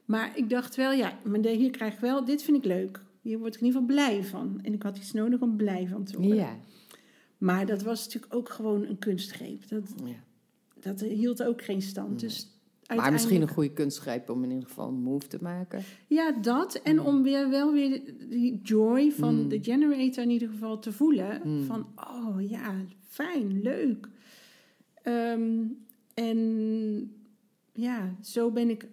Maar 0.04 0.32
ik 0.34 0.50
dacht 0.50 0.76
wel, 0.76 0.92
ja, 0.92 1.18
maar 1.24 1.40
hier 1.46 1.70
krijg 1.70 1.94
ik 1.94 2.00
wel, 2.00 2.24
dit 2.24 2.42
vind 2.42 2.56
ik 2.56 2.64
leuk. 2.64 3.00
Hier 3.20 3.38
word 3.38 3.54
ik 3.54 3.60
in 3.60 3.66
ieder 3.66 3.80
geval 3.80 3.96
blij 3.96 4.24
van. 4.24 4.60
En 4.62 4.72
ik 4.72 4.82
had 4.82 4.96
iets 4.96 5.12
nodig 5.12 5.40
om 5.40 5.56
blij 5.56 5.86
van 5.90 6.04
te 6.04 6.16
worden. 6.16 6.36
Ja. 6.36 6.56
Maar 7.44 7.66
dat 7.66 7.82
was 7.82 8.04
natuurlijk 8.04 8.34
ook 8.34 8.48
gewoon 8.48 8.84
een 8.84 8.98
kunstgreep. 8.98 9.68
Dat, 9.68 9.94
ja. 10.04 10.14
dat 10.80 11.00
hield 11.00 11.42
ook 11.42 11.62
geen 11.62 11.82
stand. 11.82 12.08
Nee. 12.08 12.18
Dus 12.18 12.48
Maar 12.96 13.12
misschien 13.12 13.42
een 13.42 13.48
goede 13.48 13.72
kunstgreep 13.72 14.30
om 14.30 14.44
in 14.44 14.50
ieder 14.50 14.68
geval 14.68 14.88
een 14.88 15.02
move 15.02 15.26
te 15.26 15.38
maken. 15.40 15.82
Ja, 16.06 16.32
dat. 16.32 16.74
En 16.74 16.96
Mm. 16.96 17.06
om 17.06 17.22
weer 17.22 17.50
wel 17.50 17.72
weer 17.72 18.02
die 18.28 18.60
joy 18.62 19.12
van 19.12 19.42
Mm. 19.42 19.48
de 19.48 19.62
generator 19.62 20.22
in 20.24 20.30
ieder 20.30 20.48
geval 20.48 20.78
te 20.78 20.92
voelen. 20.92 21.40
Mm. 21.44 21.64
Van, 21.64 21.86
oh 21.96 22.48
ja, 22.48 22.74
fijn, 23.08 23.62
leuk. 23.62 24.08
Ehm, 25.02 25.62
en 26.14 26.38
ja, 27.72 28.14
zo 28.22 28.50
ben 28.50 28.70
ik... 28.70 28.88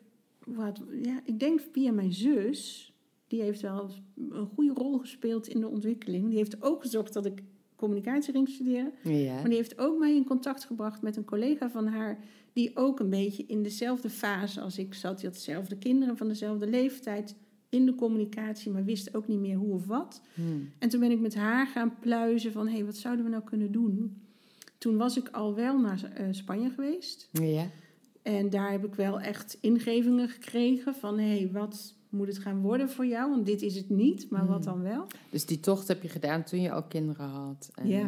Wat, 0.46 0.82
ja, 1.02 1.22
ik 1.24 1.40
denk 1.40 1.62
via 1.72 1.92
mijn 1.92 2.14
zus... 2.14 2.86
Die 3.28 3.42
heeft 3.42 3.62
wel 3.62 3.90
een 4.30 4.50
goede 4.56 4.74
rol 4.74 4.98
gespeeld 4.98 5.48
in 5.48 5.60
de 5.60 5.68
ontwikkeling. 5.68 6.28
Die 6.28 6.38
heeft 6.38 6.62
ook 6.62 6.82
gezorgd 6.82 7.14
dat 7.14 7.26
ik 7.26 7.44
communicatie 7.82 8.34
ging 8.34 8.50
studeren. 8.50 8.92
Ja. 9.04 9.34
Maar 9.34 9.50
die 9.50 9.56
heeft 9.56 9.78
ook 9.78 10.00
mij 10.00 10.16
in 10.16 10.26
contact 10.26 10.66
gebracht 10.66 11.02
met 11.02 11.18
een 11.18 11.26
collega 11.26 11.70
van 11.70 11.88
haar... 11.88 12.20
die 12.54 12.76
ook 12.76 13.00
een 13.00 13.10
beetje 13.10 13.46
in 13.48 13.64
dezelfde 13.64 14.10
fase 14.10 14.62
als 14.62 14.78
ik 14.78 14.94
zat. 14.94 15.18
Die 15.18 15.26
had 15.26 15.36
dezelfde 15.36 15.78
kinderen 15.78 16.18
van 16.18 16.28
dezelfde 16.28 16.68
leeftijd 16.68 17.36
in 17.70 17.86
de 17.86 17.96
communicatie... 17.96 18.72
maar 18.72 18.86
wist 18.86 19.16
ook 19.16 19.28
niet 19.28 19.40
meer 19.40 19.58
hoe 19.58 19.74
of 19.74 19.86
wat. 19.86 20.22
Hmm. 20.34 20.70
En 20.80 20.90
toen 20.90 21.00
ben 21.00 21.12
ik 21.12 21.20
met 21.20 21.36
haar 21.36 21.68
gaan 21.68 22.00
pluizen 22.00 22.52
van... 22.52 22.68
hé, 22.68 22.74
hey, 22.74 22.86
wat 22.86 22.98
zouden 22.98 23.26
we 23.26 23.32
nou 23.32 23.44
kunnen 23.44 23.72
doen? 23.72 24.22
Toen 24.78 24.98
was 24.98 25.18
ik 25.18 25.30
al 25.30 25.56
wel 25.56 25.80
naar 25.80 26.12
eh, 26.14 26.26
Spanje 26.32 26.70
geweest. 26.70 27.30
Ja. 27.32 27.70
En 28.22 28.50
daar 28.50 28.72
heb 28.72 28.86
ik 28.86 28.96
wel 28.96 29.20
echt 29.20 29.58
ingevingen 29.62 30.30
gekregen 30.30 30.96
van... 30.96 31.20
hé, 31.20 31.38
hey, 31.38 31.50
wat 31.52 31.96
moet 32.12 32.28
het 32.28 32.38
gaan 32.38 32.62
worden 32.62 32.90
voor 32.90 33.06
jou? 33.06 33.30
Want 33.30 33.46
dit 33.46 33.62
is 33.62 33.76
het 33.76 33.90
niet, 33.90 34.30
maar 34.30 34.48
wat 34.48 34.66
Hmm. 34.66 34.74
dan 34.74 34.82
wel? 34.82 35.08
Dus 35.30 35.46
die 35.46 35.60
tocht 35.60 35.88
heb 35.88 36.02
je 36.02 36.10
gedaan 36.10 36.44
toen 36.44 36.62
je 36.62 36.72
al 36.72 36.84
kinderen 36.84 37.28
had. 37.28 37.72
En, 37.76 37.88
Ja. 37.88 38.00
eh, 38.00 38.04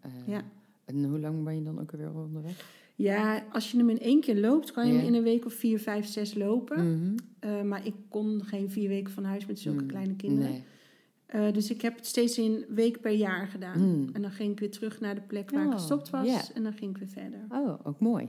eh, 0.00 0.10
Ja. 0.26 0.42
En 0.84 1.04
hoe 1.04 1.18
lang 1.20 1.44
ben 1.44 1.54
je 1.54 1.62
dan 1.62 1.80
ook 1.80 1.92
alweer 1.92 2.14
onderweg? 2.14 2.76
Ja, 2.94 3.44
als 3.52 3.70
je 3.70 3.76
hem 3.78 3.90
in 3.90 4.00
één 4.00 4.20
keer 4.20 4.36
loopt... 4.36 4.70
kan 4.72 4.86
je 4.86 4.92
hem 4.98 5.06
in 5.06 5.14
een 5.14 5.22
week 5.22 5.44
of 5.44 5.52
vier, 5.52 5.78
vijf, 5.80 6.06
zes 6.06 6.34
lopen... 6.34 7.16
Uh, 7.44 7.62
maar 7.62 7.86
ik 7.86 7.94
kon 8.08 8.40
geen 8.44 8.70
vier 8.70 8.88
weken 8.88 9.12
van 9.12 9.24
huis 9.24 9.46
met 9.46 9.58
zulke 9.58 9.82
Mm, 9.82 9.88
kleine 9.88 10.14
kinderen. 10.16 10.50
Nee. 10.50 11.52
Dus 11.52 11.70
ik 11.70 11.82
heb 11.82 11.96
het 11.96 12.06
steeds 12.06 12.36
een 12.36 12.64
week 12.68 13.00
per 13.00 13.12
jaar 13.12 13.46
gedaan. 13.46 13.80
Mm. 13.80 14.08
En 14.12 14.22
dan 14.22 14.30
ging 14.30 14.52
ik 14.52 14.60
weer 14.60 14.70
terug 14.70 15.00
naar 15.00 15.14
de 15.14 15.20
plek 15.20 15.50
waar 15.50 15.62
ik 15.62 15.68
Oh, 15.68 15.74
gestopt 15.74 16.10
was. 16.10 16.52
En 16.52 16.62
dan 16.62 16.72
ging 16.72 16.90
ik 16.90 16.96
weer 16.98 17.08
verder. 17.08 17.40
Oh, 17.48 17.80
ook 17.86 18.00
mooi. 18.00 18.28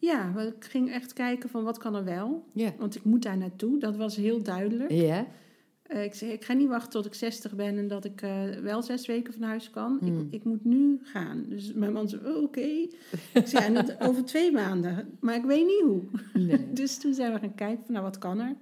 Ja, 0.00 0.32
want 0.32 0.48
ik 0.48 0.64
ging 0.64 0.90
echt 0.90 1.12
kijken 1.12 1.48
van 1.48 1.64
wat 1.64 1.78
kan 1.78 1.94
er 1.94 2.04
wel. 2.04 2.44
Ja. 2.52 2.72
Want 2.78 2.96
ik 2.96 3.04
moet 3.04 3.22
daar 3.22 3.36
naartoe. 3.36 3.78
Dat 3.78 3.96
was 3.96 4.16
heel 4.16 4.42
duidelijk. 4.42 4.90
Ja? 4.90 5.26
Uh, 5.92 6.04
ik 6.04 6.14
zei, 6.14 6.30
ik 6.32 6.44
ga 6.44 6.52
niet 6.52 6.68
wachten 6.68 6.90
tot 6.90 7.06
ik 7.06 7.14
60 7.14 7.54
ben 7.54 7.78
en 7.78 7.88
dat 7.88 8.04
ik 8.04 8.22
uh, 8.22 8.44
wel 8.48 8.82
zes 8.82 9.06
weken 9.06 9.32
van 9.32 9.42
huis 9.42 9.70
kan. 9.70 9.98
Ik, 10.04 10.34
ik 10.34 10.44
moet 10.44 10.64
nu 10.64 10.98
gaan. 11.02 11.44
Dus 11.48 11.72
mijn 11.72 11.92
man 11.92 12.08
zei, 12.08 12.26
oh, 12.26 12.42
oké. 12.42 12.86
ik 13.34 13.46
zei, 13.46 13.74
dat 13.74 14.00
over 14.00 14.24
twee 14.24 14.52
maanden. 14.52 15.16
Maar 15.20 15.34
ik 15.34 15.44
weet 15.44 15.66
niet 15.66 15.82
hoe. 15.82 16.02
Nee. 16.32 16.72
dus 16.80 16.98
toen 16.98 17.14
zijn 17.14 17.32
we 17.32 17.38
gaan 17.38 17.54
kijken 17.54 17.84
van, 17.84 17.94
nou, 17.94 18.04
wat 18.04 18.18
kan 18.18 18.38
er? 18.38 18.56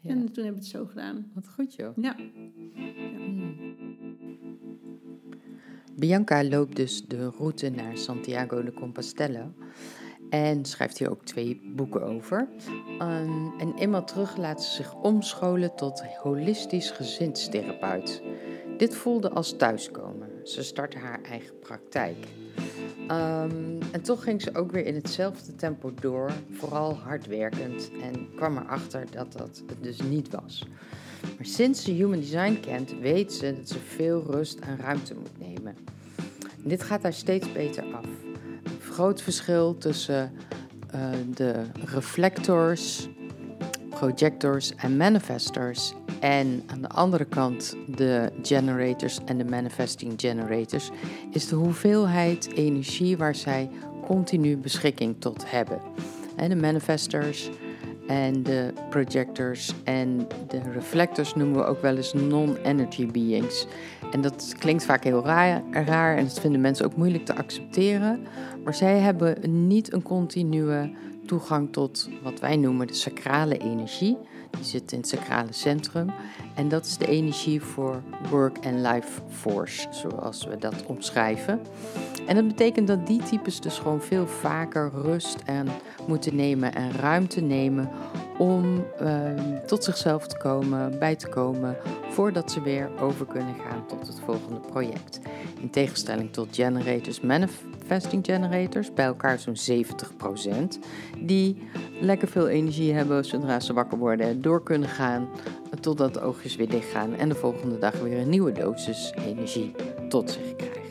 Ja. 0.00 0.10
En 0.10 0.32
toen 0.32 0.44
hebben 0.44 0.62
we 0.62 0.68
het 0.68 0.76
zo 0.76 0.86
gedaan. 0.86 1.30
Wat 1.34 1.48
goed, 1.48 1.74
joh. 1.74 1.96
Ja. 1.96 2.16
Hmm. 2.74 3.56
Bianca 5.96 6.44
loopt 6.44 6.76
dus 6.76 7.06
de 7.06 7.30
route 7.30 7.68
naar 7.68 7.96
Santiago 7.98 8.62
de 8.62 8.72
Compostela 8.72 9.52
en 10.30 10.64
schrijft 10.64 10.98
hier 10.98 11.10
ook 11.10 11.24
twee 11.24 11.72
boeken 11.76 12.02
over. 12.02 12.48
Um, 13.02 13.52
en 13.58 13.74
eenmaal 13.78 14.04
terug 14.04 14.36
laat 14.36 14.64
ze 14.64 14.74
zich 14.74 14.94
omscholen 14.94 15.74
tot 15.74 16.02
holistisch 16.22 16.90
gezinstherapeut. 16.90 18.22
Dit 18.76 18.96
voelde 18.96 19.30
als 19.30 19.56
thuiskomen. 19.56 20.28
Ze 20.44 20.62
startte 20.62 20.98
haar 20.98 21.22
eigen 21.22 21.58
praktijk. 21.58 22.26
Um, 23.10 23.78
en 23.92 24.02
toch 24.02 24.22
ging 24.22 24.42
ze 24.42 24.54
ook 24.54 24.72
weer 24.72 24.86
in 24.86 24.94
hetzelfde 24.94 25.54
tempo 25.54 25.92
door, 26.00 26.32
vooral 26.50 26.94
hardwerkend, 26.94 27.90
en 28.02 28.28
kwam 28.36 28.56
erachter 28.56 29.04
dat 29.10 29.32
dat 29.32 29.62
het 29.66 29.82
dus 29.82 30.02
niet 30.02 30.30
was. 30.30 30.66
Maar 31.22 31.46
sinds 31.46 31.84
ze 31.84 31.90
Human 31.90 32.18
Design 32.18 32.60
kent, 32.60 32.98
weet 33.00 33.32
ze 33.32 33.54
dat 33.56 33.68
ze 33.68 33.78
veel 33.78 34.22
rust 34.22 34.58
en 34.58 34.76
ruimte 34.76 35.14
moet 35.14 35.38
nemen. 35.38 35.76
En 36.62 36.68
dit 36.68 36.82
gaat 36.82 37.02
haar 37.02 37.12
steeds 37.12 37.52
beter 37.52 37.87
groot 38.98 39.22
verschil 39.22 39.78
tussen 39.78 40.32
uh, 40.94 41.00
de 41.34 41.62
reflectors, 41.84 43.08
projectors 43.88 44.74
en 44.74 44.96
manifestors 44.96 45.94
en 46.20 46.62
aan 46.66 46.80
de 46.82 46.88
andere 46.88 47.24
kant 47.24 47.76
de 47.86 48.32
generators 48.42 49.18
en 49.24 49.38
de 49.38 49.44
manifesting 49.44 50.12
generators 50.16 50.90
is 51.30 51.48
de 51.48 51.54
hoeveelheid 51.56 52.52
energie 52.54 53.16
waar 53.16 53.34
zij 53.34 53.70
continu 54.06 54.56
beschikking 54.56 55.16
tot 55.18 55.50
hebben. 55.50 55.80
En 56.36 56.48
de 56.48 56.56
manifestors 56.56 57.50
en 58.06 58.42
de 58.42 58.72
projectors 58.90 59.72
en 59.84 60.26
de 60.48 60.60
reflectors 60.72 61.34
noemen 61.34 61.56
we 61.56 61.64
ook 61.64 61.82
wel 61.82 61.96
eens 61.96 62.12
non-energy 62.12 63.06
beings. 63.06 63.66
En 64.10 64.20
dat 64.20 64.54
klinkt 64.58 64.84
vaak 64.84 65.04
heel 65.04 65.24
raar, 65.24 65.62
raar 65.70 66.16
en 66.16 66.24
dat 66.24 66.40
vinden 66.40 66.60
mensen 66.60 66.84
ook 66.84 66.96
moeilijk 66.96 67.24
te 67.24 67.36
accepteren. 67.36 68.26
Maar 68.64 68.74
zij 68.74 68.98
hebben 68.98 69.66
niet 69.66 69.92
een 69.92 70.02
continue 70.02 70.94
toegang 71.26 71.72
tot 71.72 72.08
wat 72.22 72.40
wij 72.40 72.56
noemen 72.56 72.86
de 72.86 72.94
sacrale 72.94 73.58
energie. 73.58 74.16
Die 74.50 74.64
zit 74.64 74.92
in 74.92 74.98
het 74.98 75.08
sacrale 75.08 75.52
centrum. 75.52 76.10
En 76.54 76.68
dat 76.68 76.86
is 76.86 76.96
de 76.96 77.06
energie 77.06 77.62
voor 77.62 78.02
work 78.30 78.56
and 78.66 78.74
life 78.74 79.20
force, 79.28 79.86
zoals 79.90 80.44
we 80.46 80.58
dat 80.58 80.86
omschrijven. 80.86 81.60
En 82.26 82.34
dat 82.34 82.46
betekent 82.46 82.86
dat 82.86 83.06
die 83.06 83.22
types 83.22 83.60
dus 83.60 83.78
gewoon 83.78 84.02
veel 84.02 84.26
vaker 84.26 84.90
rust 84.94 85.42
en 85.44 85.68
moeten 86.06 86.36
nemen 86.36 86.74
en 86.74 86.92
ruimte 86.92 87.40
nemen 87.40 87.90
om 88.38 88.84
uh, 89.02 89.32
tot 89.66 89.84
zichzelf 89.84 90.26
te 90.26 90.36
komen, 90.36 90.98
bij 90.98 91.16
te 91.16 91.28
komen, 91.28 91.76
voordat 92.10 92.50
ze 92.50 92.62
weer 92.62 92.90
over 93.00 93.26
kunnen 93.26 93.54
gaan 93.54 93.86
tot 93.86 94.06
het 94.06 94.20
volgende 94.20 94.60
project. 94.60 95.20
In 95.60 95.70
tegenstelling 95.70 96.32
tot 96.32 96.48
generators, 96.50 97.20
manifesting 97.20 98.24
generators, 98.24 98.94
bij 98.94 99.04
elkaar 99.04 99.38
zo'n 99.38 99.84
70%, 100.76 100.78
die 101.18 101.68
lekker 102.00 102.28
veel 102.28 102.48
energie 102.48 102.92
hebben 102.92 103.24
zodra 103.24 103.60
ze 103.60 103.72
wakker 103.72 103.98
worden 103.98 104.26
en 104.26 104.40
door 104.40 104.62
kunnen 104.62 104.88
gaan 104.88 105.28
totdat 105.80 106.14
de 106.14 106.20
oogjes 106.20 106.56
weer 106.56 106.68
dicht 106.68 106.90
gaan 106.90 107.14
en 107.14 107.28
de 107.28 107.34
volgende 107.34 107.78
dag 107.78 108.00
weer 108.00 108.18
een 108.18 108.28
nieuwe 108.28 108.52
dosis 108.52 109.12
energie 109.26 109.74
tot 110.08 110.30
zich 110.30 110.56
krijgen. 110.56 110.82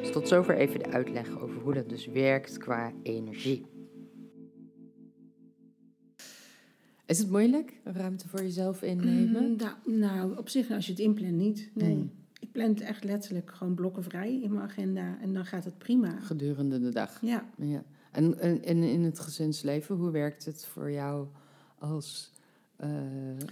Dus 0.00 0.12
tot 0.12 0.28
zover 0.28 0.56
even 0.56 0.78
de 0.78 0.90
uitleg 0.90 1.40
over 1.40 1.60
hoe 1.62 1.74
dat 1.74 1.88
dus 1.88 2.06
werkt 2.06 2.58
qua 2.58 2.92
energie. 3.02 3.75
Is 7.06 7.18
het 7.18 7.30
moeilijk, 7.30 7.80
ruimte 7.84 8.28
voor 8.28 8.42
jezelf 8.42 8.82
innemen? 8.82 9.42
Mm, 9.42 9.56
nou, 9.56 9.98
nou, 9.98 10.38
op 10.38 10.48
zich, 10.48 10.70
als 10.70 10.86
je 10.86 10.92
het 10.92 11.00
inplant, 11.00 11.32
niet. 11.32 11.70
Nee. 11.74 11.94
Mm. 11.94 12.10
Ik 12.40 12.52
plan 12.52 12.68
het 12.68 12.80
echt 12.80 13.04
letterlijk 13.04 13.50
gewoon 13.50 13.74
blokken 13.74 14.02
vrij 14.02 14.40
in 14.42 14.52
mijn 14.52 14.64
agenda 14.64 15.18
en 15.20 15.32
dan 15.32 15.44
gaat 15.44 15.64
het 15.64 15.78
prima. 15.78 16.20
Gedurende 16.20 16.80
de 16.80 16.90
dag. 16.90 17.18
Ja. 17.20 17.44
Ja. 17.56 17.82
En, 18.10 18.38
en, 18.40 18.64
en 18.64 18.82
in 18.82 19.02
het 19.02 19.18
gezinsleven, 19.18 19.96
hoe 19.96 20.10
werkt 20.10 20.44
het 20.44 20.64
voor 20.64 20.90
jou 20.90 21.26
als 21.78 22.32
eh, 22.76 22.88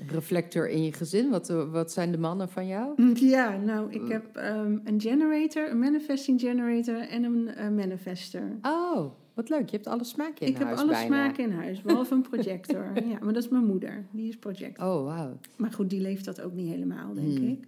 reflector 0.07 0.69
in 0.69 0.85
je 0.85 0.93
gezin? 0.93 1.31
Wat, 1.31 1.49
wat 1.49 1.93
zijn 1.93 2.11
de 2.11 2.19
mannen 2.19 2.49
van 2.49 2.67
jou? 2.67 3.15
Ja, 3.15 3.57
nou, 3.57 3.93
ik 3.93 4.09
heb 4.09 4.37
ehm, 4.37 4.79
een 4.85 5.01
generator, 5.01 5.71
een 5.71 5.79
manifesting 5.79 6.41
generator 6.41 7.09
en 7.09 7.25
een 7.25 7.49
eh, 7.49 7.69
manifester. 7.69 8.57
Oh, 8.63 9.13
wat 9.35 9.49
leuk. 9.49 9.69
Je 9.69 9.77
hebt 9.77 9.87
alle 9.89 10.05
smaken 10.05 10.47
in 10.47 10.53
ik 10.53 10.57
huis 10.59 10.69
heb 10.71 10.79
alle 10.79 10.91
bijna. 10.91 11.07
smaken 11.25 11.45
in 11.45 11.51
huis, 11.51 11.83
behalve 11.83 12.15
een 12.15 12.23
projector. 12.23 12.93
ja, 13.13 13.19
maar 13.23 13.33
dat 13.33 13.43
is 13.43 13.49
mijn 13.49 13.67
moeder, 13.67 14.07
die 14.11 14.29
is 14.29 14.37
projector. 14.39 14.87
Oh, 14.87 15.05
wauw. 15.05 15.39
Maar 15.57 15.73
goed, 15.73 15.91
die 15.91 16.01
leeft 16.01 16.25
dat 16.25 16.41
ook 16.41 16.53
niet 16.53 16.69
helemaal, 16.69 17.15
denk 17.15 17.37
Hmm. 17.39 17.49
ik. 17.49 17.65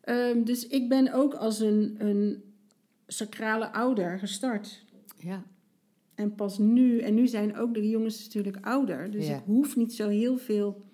Ehm, 0.00 0.42
dus 0.44 0.66
ik 0.66 0.88
ben 0.88 1.12
ook 1.12 1.34
als 1.34 1.60
een, 1.60 1.94
een 1.98 2.42
sacrale 3.06 3.72
ouder 3.72 4.18
gestart. 4.18 4.84
Ja. 5.16 5.42
En 6.14 6.34
pas 6.34 6.58
nu, 6.58 6.98
en 6.98 7.14
nu 7.14 7.26
zijn 7.26 7.56
ook 7.56 7.74
de 7.74 7.88
jongens 7.88 8.24
natuurlijk 8.24 8.66
ouder. 8.66 9.10
Dus 9.10 9.26
Ja. 9.26 9.36
ik 9.36 9.42
hoef 9.44 9.76
niet 9.76 9.92
zo 9.92 10.08
heel 10.08 10.36
veel 10.36 10.84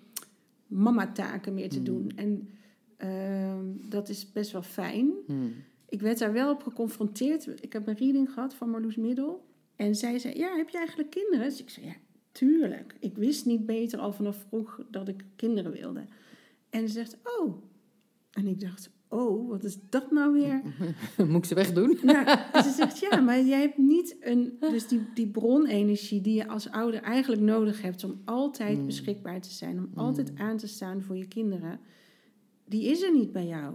mama-taken 0.67 1.53
meer 1.53 1.69
te 1.69 1.75
Hmm. 1.75 1.85
doen. 1.85 2.11
En 2.15 2.49
ehm, 2.97 3.65
dat 3.89 4.09
is 4.09 4.31
best 4.31 4.51
wel 4.51 4.61
fijn. 4.61 5.11
Hmm. 5.25 5.53
Ik 5.89 6.01
werd 6.01 6.19
daar 6.19 6.33
wel 6.33 6.51
op 6.51 6.63
geconfronteerd. 6.63 7.63
Ik 7.63 7.73
heb 7.73 7.87
een 7.87 7.95
reading 7.97 8.31
gehad 8.31 8.53
van 8.53 8.69
Marloes 8.69 8.95
Middel. 8.95 9.45
En 9.77 9.95
zij 9.95 10.19
zei, 10.19 10.37
ja, 10.37 10.55
heb 10.55 10.69
je 10.69 10.77
eigenlijk 10.77 11.09
kinderen? 11.09 11.49
Dus 11.49 11.61
ik 11.61 11.69
zei, 11.69 11.85
ja, 11.85 11.95
tuurlijk. 12.31 12.95
Ik 12.99 13.17
wist 13.17 13.45
niet 13.45 13.65
beter 13.65 13.99
al 13.99 14.13
vanaf 14.13 14.45
vroeg 14.47 14.81
dat 14.91 15.07
ik 15.07 15.23
kinderen 15.35 15.71
wilde. 15.71 16.05
En 16.69 16.87
ze 16.87 16.93
zegt, 16.93 17.17
oh. 17.23 17.63
En 18.31 18.47
ik 18.47 18.59
dacht, 18.59 18.89
oh, 19.07 19.49
wat 19.49 19.63
is 19.63 19.77
dat 19.89 20.11
nou 20.11 20.33
weer? 20.33 20.61
Moet 21.27 21.37
ik 21.37 21.45
ze 21.45 21.55
wegdoen? 21.55 21.97
Nou, 22.03 22.25
ze 22.63 22.73
zegt, 22.77 22.99
ja, 22.99 23.19
maar 23.21 23.41
jij 23.41 23.59
hebt 23.61 23.77
niet 23.77 24.15
een... 24.19 24.57
Dus 24.59 24.87
die, 24.87 25.01
die 25.13 25.27
bronenergie 25.27 26.21
die 26.21 26.35
je 26.35 26.47
als 26.47 26.69
ouder 26.69 27.01
eigenlijk 27.01 27.41
nodig 27.41 27.81
hebt... 27.81 28.03
om 28.03 28.21
altijd 28.25 28.77
Mm. 28.77 28.85
beschikbaar 28.85 29.41
te 29.41 29.51
zijn, 29.51 29.77
om 29.77 29.89
altijd 29.95 30.31
aan 30.37 30.57
te 30.57 30.67
staan 30.67 31.01
voor 31.01 31.17
je 31.17 31.27
kinderen... 31.27 31.79
die 32.65 32.83
is 32.83 33.01
er 33.01 33.13
niet 33.13 33.31
bij 33.31 33.45
jou. 33.47 33.73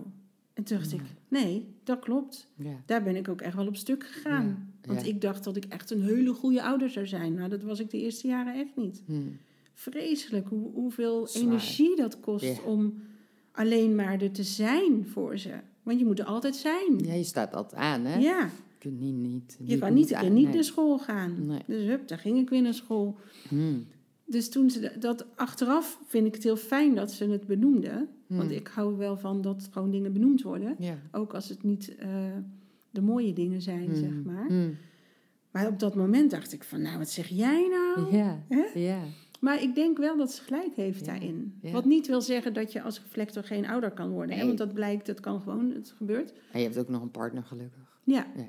En 0.53 0.65
toen 0.65 0.79
dacht 0.79 0.93
ik, 0.93 1.01
nee, 1.29 1.72
dat 1.85 1.99
klopt. 1.99 2.49
Ja. 2.57 2.83
Daar 2.87 3.03
ben 3.03 3.17
ik 3.17 3.29
ook 3.29 3.41
echt 3.41 3.57
wel 3.57 3.67
op 3.67 3.77
stuk 3.77 4.07
gegaan. 4.07 4.73
Ja, 4.83 4.95
Want 4.95 5.07
ik 5.07 5.21
dacht 5.21 5.45
dat 5.45 5.57
ik 5.57 5.65
echt 5.65 5.91
een 5.91 6.03
hele 6.03 6.33
goede 6.33 6.63
ouder 6.63 6.91
zou 6.91 7.07
zijn. 7.07 7.35
Nou, 7.35 7.49
dat 7.49 7.63
was 7.63 7.81
ik 7.81 7.91
de 7.91 8.01
eerste 8.01 8.27
jaren 8.27 8.55
echt 8.55 8.77
niet. 8.77 9.03
Hmm. 9.07 9.37
Vreselijk 9.75 10.49
hoe, 10.49 10.71
hoeveel 10.73 11.27
Zwaar. 11.27 11.43
energie 11.43 11.97
dat 11.97 12.21
kost 12.21 12.65
om 12.65 13.03
alleen 13.53 13.95
maar 13.95 14.21
er 14.21 14.31
te 14.33 14.43
zijn 14.43 15.07
voor 15.07 15.39
ze. 15.39 15.53
Want 15.83 15.99
je 15.99 16.05
moet 16.05 16.19
er 16.19 16.25
altijd 16.25 16.57
zijn. 16.57 16.99
ja, 16.99 17.13
je 17.13 17.25
staat 17.25 17.55
altijd 17.55 17.81
aan, 17.81 18.05
hè? 18.05 18.19
Ja, 18.19 18.41
Je 18.43 18.79
kunt 18.79 19.01
niet, 19.01 19.15
niet, 19.15 19.57
je 19.65 19.79
kan 19.79 19.95
niet 19.95 20.11
nee. 20.21 20.55
naar 20.55 20.65
school 20.65 20.99
gaan. 20.99 21.47
Nee. 21.47 21.61
Dus 21.67 21.85
hup, 21.85 22.09
daar 22.09 22.19
ging 22.19 22.39
ik 22.39 22.49
weer 22.49 22.63
naar 22.63 22.75
school. 22.75 23.17
Hmm. 23.49 23.87
Dus 24.25 24.49
toen 24.49 24.71
ze 24.71 24.97
dat 24.99 25.27
achteraf 25.37 25.99
vind 26.07 26.27
ik 26.27 26.35
het 26.35 26.43
heel 26.43 26.57
fijn 26.57 26.95
dat 26.95 27.13
ze 27.13 27.25
het 27.25 27.47
Want 28.37 28.49
Hmm. 28.49 28.59
ik 28.59 28.67
hou 28.69 28.97
wel 28.97 29.17
van 29.17 29.43
dat 29.43 29.69
gewoon 29.73 29.91
dingen 29.91 30.13
benoemd 30.13 30.43
worden. 30.43 30.75
Ja. 30.79 30.99
Ook 31.13 31.35
als 31.35 31.49
het 31.49 31.63
niet 31.63 31.97
eh, 31.97 32.09
de 32.91 33.03
mooie 33.03 33.33
dingen 33.33 33.63
zijn, 33.63 33.85
Hmm. 33.85 33.95
zeg 33.95 34.23
maar. 34.25 34.47
Hmm. 34.47 34.77
Maar 35.51 35.67
op 35.69 35.79
dat 35.79 35.95
moment 35.95 36.31
dacht 36.31 36.53
ik 36.53 36.65
van, 36.65 36.83
nou, 36.83 36.99
wat 36.99 37.11
zeg 37.11 37.29
jij 37.29 37.69
nou? 37.69 38.17
Ja. 38.17 38.43
Ja. 38.75 38.99
Maar 39.41 39.63
ik 39.63 39.75
denk 39.75 39.99
wel 39.99 40.17
dat 40.17 40.33
ze 40.33 40.43
gelijk 40.43 40.75
heeft 40.75 41.01
Ja, 41.01 41.07
daarin. 41.07 41.59
ja. 41.63 41.71
Wat 41.73 41.85
niet 41.85 42.07
wil 42.07 42.21
zeggen 42.21 42.55
dat 42.55 42.73
je 42.73 42.83
als 42.83 43.01
reflector 43.03 43.45
geen 43.45 43.67
ouder 43.67 43.91
kan 43.91 44.11
worden. 44.11 44.37
Hè? 44.37 44.47
Want 44.47 44.59
dat 44.59 44.75
blijkt, 44.75 45.07
dat 45.07 45.21
kan 45.21 45.41
gewoon, 45.41 45.71
het 45.71 45.95
gebeurt. 45.97 46.33
En 46.53 46.59
je 46.61 46.65
hebt 46.65 46.79
ook 46.79 46.89
nog 46.89 47.03
een 47.03 47.11
partner, 47.11 47.43
gelukkig. 47.43 48.01
Ja. 48.05 48.27
Ja. 48.37 48.49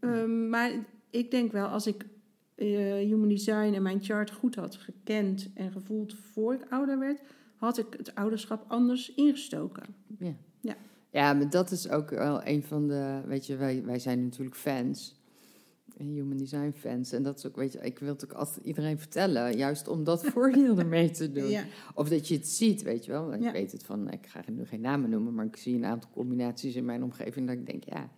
Ehm, 0.00 0.48
maar 0.48 0.70
ik 1.10 1.30
denk 1.30 1.52
wel, 1.52 1.66
als 1.66 1.86
ik 1.86 2.06
eh, 2.54 2.66
human 2.94 3.28
design 3.28 3.72
en 3.74 3.82
mijn 3.82 4.02
chart 4.02 4.30
goed 4.30 4.54
had 4.54 4.76
gekend 4.76 5.50
en 5.54 5.72
gevoeld 5.72 6.14
voor 6.32 6.54
ik 6.54 6.66
ouder 6.70 6.98
werd, 6.98 7.20
had 7.56 7.78
ik 7.78 7.86
het 7.96 8.14
ouderschap 8.14 8.64
anders 8.68 9.14
ingestoken. 9.14 9.84
Ja. 10.18 10.34
Ja. 10.60 10.76
Ja, 11.10 11.32
maar 11.32 11.50
dat 11.50 11.70
is 11.70 11.88
ook 11.88 12.10
wel 12.10 12.46
een 12.46 12.62
van 12.62 12.88
de... 12.88 13.20
Weet 13.26 13.46
je, 13.46 13.56
wij, 13.56 13.84
wij 13.84 13.98
zijn 13.98 14.22
natuurlijk 14.24 14.56
fans. 14.56 15.20
Human 15.96 16.36
design 16.36 16.72
fans. 16.76 17.12
En 17.12 17.22
dat 17.22 17.38
is 17.38 17.46
ook, 17.46 17.56
weet 17.56 17.72
je, 17.72 17.78
ik 17.78 17.98
wil 17.98 18.08
het 18.08 18.24
ook 18.24 18.32
altijd 18.32 18.66
iedereen 18.66 18.98
vertellen. 18.98 19.56
Juist 19.56 19.88
om 19.88 20.04
dat 20.04 20.26
voordeel 20.32 20.78
ermee 20.78 21.10
te 21.10 21.32
doen. 21.32 21.48
Ja. 21.48 21.64
Of 21.94 22.08
dat 22.08 22.28
je 22.28 22.34
het 22.34 22.48
ziet, 22.48 22.82
weet 22.82 23.04
je 23.04 23.10
wel. 23.12 23.32
Ik 23.32 23.42
Ja. 23.42 23.52
weet 23.52 23.72
het 23.72 23.84
van, 23.84 24.10
ik 24.10 24.26
ga 24.26 24.42
nu 24.52 24.64
geen 24.66 24.80
namen 24.80 25.10
noemen, 25.10 25.34
maar 25.34 25.46
ik 25.46 25.56
zie 25.56 25.74
een 25.74 25.84
aantal 25.84 26.10
combinaties 26.10 26.74
in 26.74 26.84
mijn 26.84 27.02
omgeving 27.02 27.46
dat 27.46 27.56
ik 27.56 27.66
denk, 27.66 27.84
ja, 27.84 28.10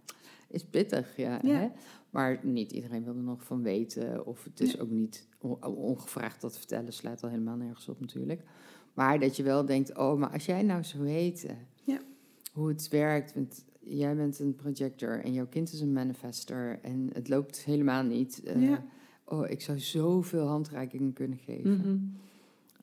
is 0.49 0.65
pittig, 0.65 1.17
ja. 1.17 1.39
Ja. 1.43 1.55
Hè? 1.59 1.69
Maar 2.11 2.41
niet 2.43 2.73
iedereen 2.73 3.05
wil 3.05 3.15
er 3.17 3.23
nog 3.23 3.45
van 3.45 3.63
weten. 3.63 4.27
Of 4.27 4.45
het 4.45 4.61
is 4.61 4.79
ook 4.81 4.91
niet 4.91 5.29
on- 5.39 5.65
ongevraagd 5.65 6.41
dat 6.41 6.57
vertellen, 6.59 6.93
slaat 6.93 7.23
al 7.23 7.29
helemaal 7.31 7.57
nergens 7.57 7.89
op 7.89 8.01
natuurlijk. 8.01 8.43
Maar 8.99 9.21
dat 9.21 9.37
je 9.37 9.43
wel 9.43 9.65
denkt, 9.67 9.97
oh, 9.97 10.19
maar 10.19 10.31
als 10.31 10.47
jij 10.47 10.63
nou 10.63 10.85
zou 10.85 11.03
weten 11.03 11.57
Ja. 11.85 11.99
hoe 12.53 12.69
het 12.69 12.89
werkt, 12.89 13.35
want 13.35 13.65
jij 13.81 14.17
bent 14.17 14.39
een 14.39 14.55
projector 14.55 15.21
en 15.25 15.33
jouw 15.33 15.47
kind 15.47 15.73
is 15.73 15.81
een 15.81 15.93
manifester 15.93 16.79
en 16.83 17.11
het 17.13 17.29
loopt 17.29 17.65
helemaal 17.65 18.03
niet. 18.03 18.43
eh, 18.43 18.63
Ja. 18.69 18.85
Oh, 19.25 19.51
ik 19.51 19.61
zou 19.61 19.79
zoveel 19.79 20.47
handreikingen 20.47 21.13
kunnen 21.13 21.39
geven. 21.39 21.77
Mhm. 21.77 21.97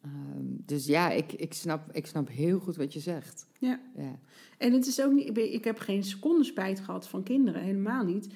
Ehm, 0.01 0.45
dus 0.65 0.85
ja, 0.85 1.11
ik, 1.11 1.33
ik, 1.33 1.53
snap, 1.53 1.91
ik 1.91 2.05
snap 2.05 2.29
heel 2.29 2.59
goed 2.59 2.75
wat 2.75 2.93
je 2.93 2.99
zegt. 2.99 3.47
ja. 3.59 3.79
Ja. 3.97 4.19
En 4.57 4.73
het 4.73 4.85
is 4.87 5.01
ook 5.01 5.11
niet, 5.13 5.37
ik 5.37 5.63
heb 5.63 5.77
geen 5.79 6.03
seconde 6.03 6.43
spijt 6.43 6.79
gehad 6.79 7.07
van 7.07 7.23
kinderen, 7.23 7.61
helemaal 7.61 8.03
niet. 8.05 8.27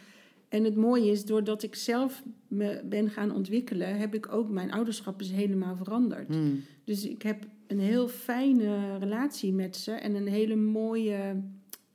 En 0.49 0.63
het 0.63 0.75
mooie 0.75 1.11
is, 1.11 1.25
doordat 1.25 1.63
ik 1.63 1.75
zelf 1.75 2.23
me 2.47 2.81
ben 2.89 3.09
gaan 3.09 3.31
ontwikkelen, 3.35 3.97
heb 3.97 4.13
ik 4.15 4.31
ook, 4.33 4.49
mijn 4.49 4.71
ouderschap 4.71 5.21
is 5.21 5.31
helemaal 5.31 5.75
veranderd. 5.75 6.27
Hmm. 6.27 6.61
Dus 6.83 7.05
ik 7.07 7.21
heb 7.21 7.45
een 7.69 7.79
heel 7.79 8.07
fijne 8.07 8.97
relatie 8.97 9.53
met 9.53 9.75
ze 9.75 9.91
en 9.91 10.15
een 10.15 10.27
hele 10.27 10.55
mooie 10.55 11.41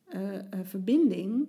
eh, 0.09 0.35
eh, 0.35 0.43
verbinding. 0.63 1.49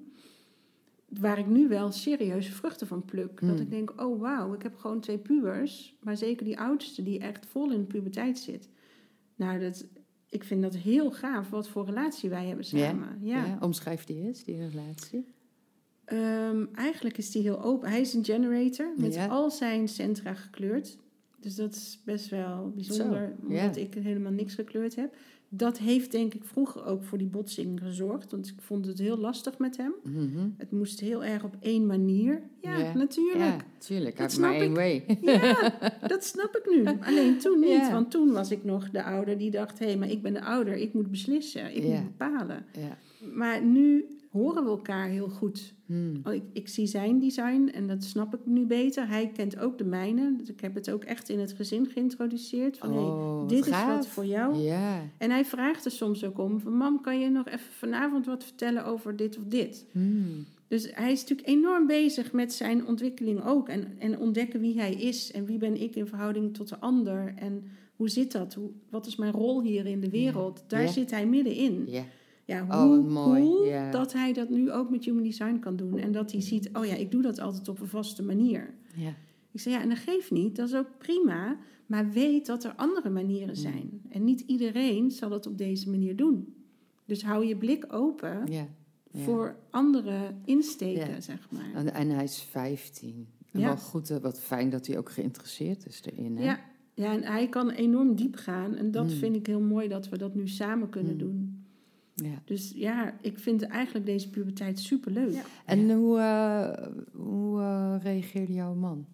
Waar 1.20 1.38
ik 1.40 1.48
nu 1.48 1.68
wel 1.68 1.92
serieuze 1.92 2.52
vruchten 2.52 2.88
van 2.88 3.06
pluk. 3.06 3.40
Dat 3.42 3.50
Hmm. 3.50 3.60
ik 3.62 3.70
denk, 3.70 4.02
oh 4.02 4.20
wauw, 4.22 4.54
ik 4.54 4.62
heb 4.62 4.76
gewoon 4.76 5.00
twee 5.00 5.18
pubers. 5.18 5.96
Maar 6.02 6.18
zeker 6.18 6.46
die 6.46 6.60
oudste 6.60 7.04
die 7.04 7.20
echt 7.20 7.46
vol 7.46 7.72
in 7.72 7.80
de 7.80 7.86
puberteit 7.86 8.38
zit. 8.40 8.70
Nou, 9.36 9.60
dat, 9.60 9.86
ik 10.30 10.44
vind 10.44 10.62
dat 10.62 10.76
heel 10.76 11.12
gaaf 11.12 11.50
wat 11.50 11.68
voor 11.68 11.86
relatie 11.86 12.30
wij 12.30 12.46
hebben 12.46 12.66
samen. 12.66 13.18
Ja. 13.22 13.46
Ja, 13.46 13.58
omschrijf 13.62 14.04
die 14.04 14.22
eens, 14.22 14.44
die 14.44 14.68
relatie. 14.70 15.26
Ehm, 16.06 16.66
eigenlijk 16.74 17.18
is 17.18 17.32
die 17.32 17.42
heel 17.42 17.64
open. 17.64 17.90
Hij 17.90 18.02
is 18.02 18.14
een 18.14 18.26
generator 18.26 18.94
met 18.98 19.14
Ja. 19.14 19.28
al 19.28 19.52
zijn 19.52 19.88
centra 19.88 20.34
gekleurd. 20.34 20.98
Dus 21.40 21.56
dat 21.56 21.74
is 21.74 22.00
best 22.06 22.30
wel 22.30 22.72
bijzonder, 22.76 23.34
Zo, 23.42 23.48
omdat 23.48 23.78
ik 23.78 23.94
helemaal 23.94 24.32
niks 24.32 24.54
gekleurd 24.54 24.96
heb. 24.96 25.16
Dat 25.50 25.78
heeft 25.78 26.12
denk 26.12 26.34
ik 26.34 26.44
vroeger 26.44 26.86
ook 26.86 27.04
voor 27.04 27.18
die 27.18 27.28
botsing 27.28 27.80
gezorgd. 27.80 28.32
Want 28.32 28.48
ik 28.48 28.62
vond 28.62 28.86
het 28.86 29.00
heel 29.00 29.18
lastig 29.18 29.58
met 29.58 29.78
hem. 29.78 29.94
Mhm. 30.04 30.50
Het 30.58 30.72
moest 30.72 31.00
heel 31.00 31.24
erg 31.24 31.44
op 31.44 31.56
één 31.60 31.86
manier. 31.86 32.42
Ja, 32.62 32.94
natuurlijk. 32.94 33.38
Ja, 33.38 33.58
tuurlijk. 33.78 34.18
Dat 34.18 34.38
maar 34.38 34.54
snap 34.54 34.62
één 34.62 34.74
way. 34.74 35.20
Ja, 35.22 35.74
dat 36.08 36.26
snap 36.26 36.56
ik 36.56 36.70
nu. 36.70 36.86
Alleen 37.10 37.38
toen 37.38 37.60
niet. 37.60 37.92
Want 37.92 38.12
toen 38.12 38.32
was 38.32 38.52
ik 38.52 38.64
nog 38.64 38.90
de 38.90 39.04
ouder 39.04 39.38
die 39.38 39.52
dacht... 39.52 39.80
hé, 39.80 39.96
maar 39.96 40.10
ik 40.10 40.22
ben 40.22 40.34
de 40.34 40.44
ouder. 40.44 40.74
Ik 40.74 40.94
moet 40.94 41.12
beslissen. 41.12 41.76
Ik 41.76 41.84
moet 41.84 42.04
bepalen. 42.04 42.66
Maar 43.34 43.62
nu 43.64 44.06
horen 44.36 44.64
we 44.64 44.70
elkaar 44.70 45.08
heel 45.08 45.30
goed. 45.30 45.74
Hmm. 45.86 46.22
Oh, 46.24 46.34
Ik, 46.34 46.44
ik 46.54 46.68
zie 46.68 46.88
zijn 46.88 47.20
design 47.20 47.70
en 47.74 47.88
dat 47.88 48.04
snap 48.04 48.34
ik 48.34 48.40
nu 48.46 48.66
beter. 48.66 49.08
Hij 49.08 49.28
kent 49.28 49.60
ook 49.60 49.78
de 49.78 49.84
mijne. 49.84 50.36
Dus 50.38 50.50
ik 50.50 50.62
heb 50.62 50.76
het 50.76 50.92
ook 50.92 51.04
echt 51.04 51.30
in 51.30 51.40
het 51.40 51.54
gezin 51.54 51.86
geïntroduceerd. 51.86 52.78
Van, 52.78 52.98
Oh, 52.98 53.40
hey, 53.40 53.48
dit 53.48 53.66
is 53.66 53.86
wat 53.86 54.08
voor 54.08 54.26
jou. 54.26 54.56
En 55.18 55.30
hij 55.30 55.46
vraagt 55.46 55.86
er 55.86 55.92
soms 55.92 56.24
ook 56.24 56.40
om. 56.40 56.60
Van, 56.60 56.74
mam, 56.74 57.02
kan 57.02 57.20
je 57.20 57.30
nog 57.30 57.48
even 57.48 57.74
vanavond 57.78 58.26
wat 58.26 58.44
vertellen 58.44 58.86
over 58.86 59.16
dit 59.16 59.38
of 59.38 59.44
dit? 59.44 59.86
Hmm. 59.92 60.46
Dus 60.68 60.90
hij 60.92 61.12
is 61.12 61.20
natuurlijk 61.22 61.48
enorm 61.48 61.88
bezig 61.88 62.32
met 62.32 62.54
zijn 62.54 62.88
ontwikkeling 62.88 63.46
ook. 63.46 63.70
En, 63.70 63.96
en 64.00 64.20
ontdekken 64.20 64.60
wie 64.60 64.80
hij 64.80 64.94
is. 64.94 65.32
En 65.32 65.46
wie 65.46 65.58
ben 65.58 65.82
ik 65.82 65.96
in 65.96 66.08
verhouding 66.08 66.54
tot 66.54 66.70
de 66.70 66.80
ander. 66.80 67.34
En 67.36 67.64
hoe 67.96 68.10
zit 68.10 68.32
dat? 68.32 68.54
Hoe, 68.54 68.70
wat 68.90 69.06
is 69.06 69.16
mijn 69.16 69.32
rol 69.32 69.62
hier 69.62 69.86
in 69.86 70.00
de 70.00 70.10
wereld? 70.10 70.64
Daar 70.68 70.88
zit 70.88 71.12
hij 71.12 71.26
middenin. 71.26 71.86
Ja. 71.88 72.04
Ja, 72.46 72.64
Oh, 72.64 72.82
hoe 72.82 73.02
mooi. 73.02 73.42
cool 73.42 73.92
dat 73.92 74.14
hij 74.14 74.34
dat 74.34 74.50
nu 74.50 74.72
ook 74.72 74.90
met 74.90 75.06
Human 75.06 75.24
Design 75.24 75.60
kan 75.60 75.76
doen. 75.76 75.98
En 75.98 76.12
dat 76.12 76.32
hij 76.32 76.42
ziet, 76.42 76.70
oh 76.74 76.86
ja, 76.86 76.94
ik 76.96 77.12
doe 77.12 77.22
dat 77.22 77.40
altijd 77.40 77.68
op 77.68 77.80
een 77.80 77.88
vaste 77.88 78.24
manier. 78.24 78.74
Ik 79.52 79.60
zei, 79.60 79.76
ja, 79.76 79.82
en 79.82 79.90
dat 79.90 79.98
geeft 79.98 80.32
niet, 80.32 80.56
dat 80.56 80.68
is 80.68 80.76
ook 80.76 80.98
prima. 80.98 81.58
Maar 81.86 82.10
weet 82.12 82.46
dat 82.46 82.64
er 82.64 82.74
andere 82.76 83.10
manieren 83.10 83.56
zijn. 83.56 84.02
En 84.10 84.24
niet 84.24 84.40
iedereen 84.42 85.12
zal 85.12 85.32
het 85.32 85.48
op 85.48 85.58
deze 85.58 85.90
manier 85.90 86.16
doen. 86.16 86.54
Dus 87.06 87.24
hou 87.24 87.46
je 87.46 87.58
blik 87.58 87.86
open 87.94 88.48
voor 89.14 89.56
andere 89.70 90.34
insteken, 90.46 91.24
zeg 91.24 91.48
maar. 91.52 91.72
En, 91.74 91.94
en 91.94 92.10
hij 92.10 92.24
is 92.24 92.42
15. 92.42 93.28
En 93.52 93.60
Ja. 93.60 93.66
wel 93.66 93.78
goed, 93.78 94.10
eh, 94.10 94.18
wat 94.18 94.40
fijn 94.42 94.70
dat 94.70 94.88
hij 94.88 94.98
ook 94.98 95.10
geïnteresseerd 95.12 95.86
is 95.86 96.02
erin. 96.06 96.38
Hè? 96.38 96.44
Ja, 96.44 96.60
Ja, 96.94 97.14
en 97.14 97.24
hij 97.24 97.50
kan 97.50 97.70
enorm 97.70 98.16
diep 98.16 98.36
gaan. 98.36 98.76
En 98.76 98.92
dat 98.92 99.04
Mm. 99.04 99.10
vind 99.10 99.36
ik 99.36 99.48
heel 99.48 99.60
mooi 99.62 99.88
dat 99.88 100.10
we 100.10 100.18
dat 100.18 100.36
nu 100.36 100.48
samen 100.48 100.90
kunnen 100.90 101.12
Mm. 101.14 101.18
doen. 101.20 101.65
Ja. 102.16 102.42
Dus 102.46 102.72
ja, 102.76 103.14
ik 103.22 103.40
vind 103.40 103.62
eigenlijk 103.64 104.06
deze 104.06 104.30
puberteit 104.30 104.80
superleuk. 104.80 105.34
Ja. 105.34 105.42
En 105.66 105.92
hoe, 105.92 106.18
eh, 106.20 106.88
hoe 107.12 107.60
eh, 107.60 107.96
reageerde 108.04 108.54
jouw 108.54 108.74
man? 108.74 109.06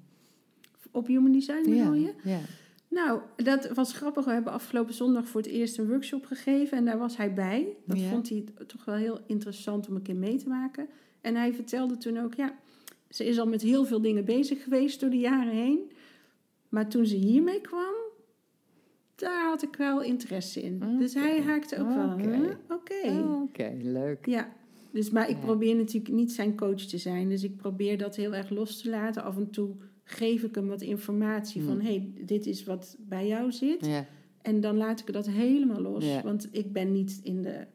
Op 0.92 1.08
Human 1.08 1.32
Design 1.32 1.64
bedoel 1.70 1.94
je? 1.94 2.14
ja. 2.24 2.40
Nou, 2.88 3.22
dat 3.36 3.70
was 3.74 3.94
grappig. 3.94 4.26
We 4.26 4.32
hebben 4.32 4.54
afgelopen 4.54 4.94
zondag 4.94 5.28
voor 5.28 5.42
het 5.42 5.50
eerst 5.50 5.78
een 5.78 5.88
workshop 5.88 6.26
gegeven. 6.26 6.78
En 6.78 6.86
daar 6.86 6.98
was 6.98 7.18
hij 7.18 7.34
bij. 7.34 7.68
Dat 7.86 8.00
Ja. 8.00 8.10
vond 8.10 8.30
hij 8.30 8.44
toch 8.68 8.86
wel 8.86 8.96
heel 8.96 9.20
interessant 9.28 9.88
om 9.88 9.96
een 9.96 10.02
keer 10.02 10.16
mee 10.16 10.36
te 10.38 10.48
maken. 10.48 10.88
En 11.22 11.36
hij 11.36 11.54
vertelde 11.54 11.98
toen 11.98 12.18
ook, 12.20 12.34
ja, 12.34 12.60
ze 13.10 13.26
is 13.26 13.40
al 13.40 13.48
met 13.48 13.62
heel 13.62 13.86
veel 13.86 14.02
dingen 14.02 14.26
bezig 14.26 14.64
geweest 14.64 15.00
door 15.00 15.10
de 15.10 15.18
jaren 15.20 15.54
heen. 15.54 15.92
Maar 16.70 16.88
toen 16.90 17.06
ze 17.06 17.16
hiermee 17.16 17.62
kwam, 17.62 17.94
daar 19.22 19.46
had 19.50 19.64
ik 19.64 19.76
wel 19.76 20.02
interesse 20.02 20.62
in. 20.62 20.80
Dus 21.00 21.14
hij 21.14 21.42
haakte 21.42 21.80
ook 21.80 21.94
wel. 21.94 22.14
Oké. 22.70 23.28
Oké. 23.44 23.72
Leuk. 23.82 24.26
Ja, 24.26 24.54
dus, 24.92 25.10
maar 25.10 25.30
ik 25.30 25.36
Ja. 25.36 25.42
probeer 25.42 25.76
natuurlijk 25.76 26.14
niet 26.14 26.32
zijn 26.32 26.56
coach 26.56 26.82
te 26.82 26.98
zijn. 26.98 27.30
Dus 27.30 27.44
ik 27.44 27.56
probeer 27.56 27.98
dat 27.98 28.16
heel 28.16 28.36
erg 28.36 28.50
los 28.50 28.82
te 28.82 28.90
laten. 28.90 29.24
Af 29.24 29.38
en 29.38 29.50
toe 29.50 29.76
geef 30.04 30.44
ik 30.44 30.56
hem 30.56 30.68
wat 30.68 30.82
informatie 30.82 31.62
van... 31.64 31.74
Hmm. 31.74 31.86
hé, 31.86 31.92
hey, 31.94 32.12
dit 32.26 32.46
is 32.46 32.64
wat 32.64 32.98
bij 33.00 33.28
jou 33.28 33.52
zit. 33.52 33.86
Ja, 33.86 34.06
En 34.42 34.62
dan 34.62 34.78
laat 34.78 35.00
ik 35.00 35.14
dat 35.14 35.28
helemaal 35.30 35.82
los. 35.82 36.06
Ja. 36.06 36.22
Want 36.24 36.50
ik 36.52 36.74
ben 36.74 36.92
niet 36.92 37.20
in 37.24 37.42
de, 37.42 37.66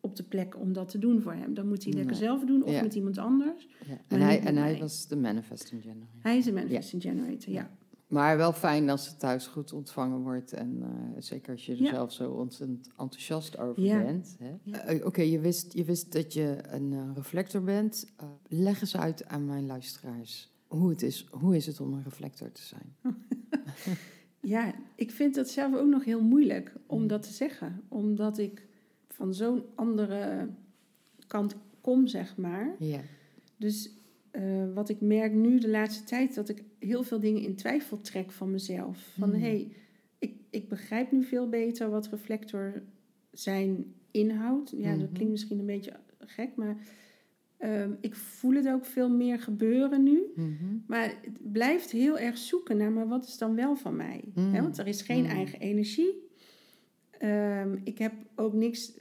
op 0.00 0.16
de 0.16 0.22
plek 0.22 0.60
om 0.60 0.72
dat 0.72 0.88
te 0.88 0.98
doen 0.98 1.20
voor 1.20 1.32
hem. 1.32 1.54
Dan 1.54 1.68
moet 1.68 1.84
hij 1.84 1.92
lekker 1.92 2.10
Nee. 2.12 2.20
zelf 2.22 2.44
doen 2.44 2.62
of 2.62 2.82
met 2.82 2.94
iemand 2.94 3.18
anders. 3.18 3.68
En, 4.08 4.20
hij, 4.20 4.40
en 4.40 4.56
hij 4.56 4.78
was 4.78 5.06
de 5.08 5.16
manifesting 5.16 5.82
generator. 5.82 6.20
Hij 6.22 6.36
is 6.36 6.46
een 6.46 6.54
manifesting 6.54 7.02
generator, 7.02 7.52
ja. 7.52 7.70
Maar 8.14 8.36
wel 8.36 8.52
fijn 8.52 8.90
als 8.90 9.06
het 9.08 9.18
thuis 9.18 9.46
goed 9.46 9.72
ontvangen 9.72 10.18
wordt. 10.18 10.52
En 10.52 10.78
eh, 10.82 11.22
zeker 11.22 11.52
als 11.52 11.66
je 11.66 11.72
er 11.72 11.82
Ja. 11.82 11.90
zelf 11.90 12.12
zo 12.12 12.30
ontzettend 12.30 12.86
enthousiast 12.98 13.58
over 13.58 13.82
Ja. 13.82 14.02
bent. 14.02 14.36
Ja. 14.38 14.78
Eh, 14.78 15.06
Oké, 15.06 15.22
je, 15.22 15.40
wist, 15.40 15.72
je 15.72 15.84
wist 15.84 16.12
dat 16.12 16.32
je 16.32 16.58
een 16.68 16.92
eh, 16.92 17.10
reflector 17.14 17.62
bent. 17.62 18.06
Eh, 18.16 18.26
leg 18.48 18.80
eens 18.80 18.96
uit 18.96 19.26
aan 19.26 19.46
mijn 19.46 19.66
luisteraars 19.66 20.52
hoe 20.66 20.90
het 20.90 21.02
is. 21.02 21.26
Hoe 21.30 21.56
is 21.56 21.66
het 21.66 21.80
om 21.80 21.92
een 21.92 22.02
reflector 22.02 22.52
te 22.52 22.62
zijn? 22.62 22.94
Ja, 24.40 24.74
ik 24.94 25.10
vind 25.10 25.34
dat 25.34 25.48
zelf 25.48 25.74
ook 25.74 25.88
nog 25.88 26.04
heel 26.04 26.22
moeilijk 26.22 26.72
om 26.86 26.98
Hmm. 26.98 27.06
dat 27.06 27.22
te 27.22 27.32
zeggen. 27.32 27.82
Omdat 27.88 28.38
ik 28.38 28.66
van 29.08 29.34
zo'n 29.34 29.62
andere 29.74 30.48
kant 31.26 31.54
kom, 31.80 32.06
zeg 32.06 32.36
maar. 32.36 32.74
Ja. 32.78 33.00
Dus 33.56 33.90
eh, 34.34 34.42
wat 34.74 34.88
ik 34.88 35.00
merk 35.00 35.32
nu 35.32 35.58
de 35.58 35.68
laatste 35.68 36.04
tijd, 36.04 36.34
dat 36.34 36.48
ik 36.48 36.62
heel 36.78 37.02
veel 37.02 37.20
dingen 37.20 37.42
in 37.42 37.54
twijfel 37.54 38.00
trek 38.00 38.30
van 38.30 38.50
mezelf. 38.50 39.12
Van 39.18 39.30
Hmm. 39.30 39.40
hé, 39.40 39.46
hey, 39.48 39.72
ik, 40.18 40.34
ik 40.50 40.68
begrijp 40.68 41.12
nu 41.12 41.24
veel 41.24 41.48
beter 41.48 41.90
wat 41.90 42.06
reflector 42.08 42.82
zijn 43.32 43.94
inhoudt. 44.10 44.70
Ja, 44.76 44.90
dat 44.90 44.98
Mhm. 45.04 45.12
klinkt 45.12 45.30
misschien 45.32 45.58
een 45.58 45.66
beetje 45.66 45.92
gek, 46.18 46.56
maar 46.56 46.76
ehm, 47.56 47.90
ik 48.00 48.14
voel 48.14 48.54
het 48.54 48.68
ook 48.68 48.84
veel 48.84 49.08
meer 49.10 49.38
gebeuren 49.40 50.02
nu. 50.02 50.22
Mhm. 50.34 50.52
Maar 50.86 51.08
het 51.22 51.52
blijft 51.52 51.90
heel 51.90 52.18
erg 52.18 52.38
zoeken 52.38 52.76
naar, 52.76 52.92
maar 52.92 53.08
wat 53.08 53.26
is 53.26 53.38
dan 53.38 53.54
wel 53.54 53.76
van 53.76 53.96
mij? 53.96 54.24
Mm. 54.34 54.52
Hè, 54.54 54.62
want 54.62 54.78
er 54.78 54.86
is 54.86 55.02
geen 55.02 55.22
Mm. 55.22 55.30
eigen 55.30 55.60
energie. 55.60 56.22
Ehm, 57.18 57.76
ik 57.84 57.98
heb 57.98 58.12
ook 58.34 58.52
niks 58.52 58.92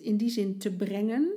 in 0.00 0.16
die 0.16 0.28
zin 0.30 0.58
te 0.58 0.72
brengen. 0.76 1.30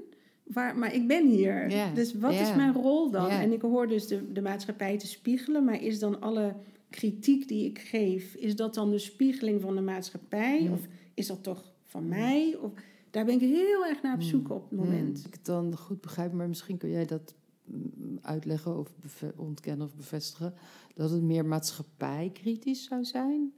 Waar, 0.43 0.77
maar 0.77 0.93
ik 0.93 1.07
ben 1.07 1.27
hier. 1.27 1.91
Dus 1.93 2.13
wat 2.13 2.33
is 2.33 2.55
mijn 2.55 2.73
rol 2.73 3.11
dan? 3.11 3.29
En 3.29 3.51
ik 3.51 3.61
hoor 3.61 3.87
dus 3.87 4.07
de, 4.07 4.31
de 4.31 4.41
maatschappij 4.41 4.97
te 4.97 5.07
spiegelen. 5.07 5.63
Maar 5.63 5.81
is 5.81 5.99
dan 5.99 6.21
alle 6.21 6.55
kritiek 6.89 7.47
die 7.47 7.65
ik 7.65 7.79
geef... 7.79 8.35
is 8.35 8.55
dat 8.55 8.73
dan 8.73 8.89
de 8.89 8.99
spiegeling 8.99 9.61
van 9.61 9.75
de 9.75 9.81
maatschappij? 9.81 10.61
Mm. 10.61 10.73
Of 10.73 10.87
is 11.13 11.27
dat 11.27 11.43
toch 11.43 11.71
van 11.85 12.07
mij? 12.07 12.57
Of, 12.61 12.71
daar 13.09 13.25
ben 13.25 13.33
ik 13.35 13.41
heel 13.41 13.85
erg 13.85 14.01
naar 14.01 14.15
op 14.15 14.21
zoek 14.21 14.49
op 14.49 14.69
het 14.69 14.79
moment. 14.79 15.17
Mm. 15.17 15.25
Ik 15.25 15.33
het 15.33 15.45
dan 15.45 15.77
goed 15.77 16.01
begrijp, 16.01 16.31
maar 16.31 16.47
misschien 16.47 16.77
kun 16.77 16.89
jij 16.89 17.05
dat 17.05 17.35
mm, 17.63 18.17
uitleggen 18.21 18.77
of 18.77 18.89
ontkennen 19.35 19.87
of 19.87 19.95
bevestigen. 19.95 20.53
Dat 20.93 21.11
het 21.11 21.21
meer 21.21 21.45
maatschappijkritisch 21.45 22.83
zou 22.83 23.03
zijn? 23.03 23.53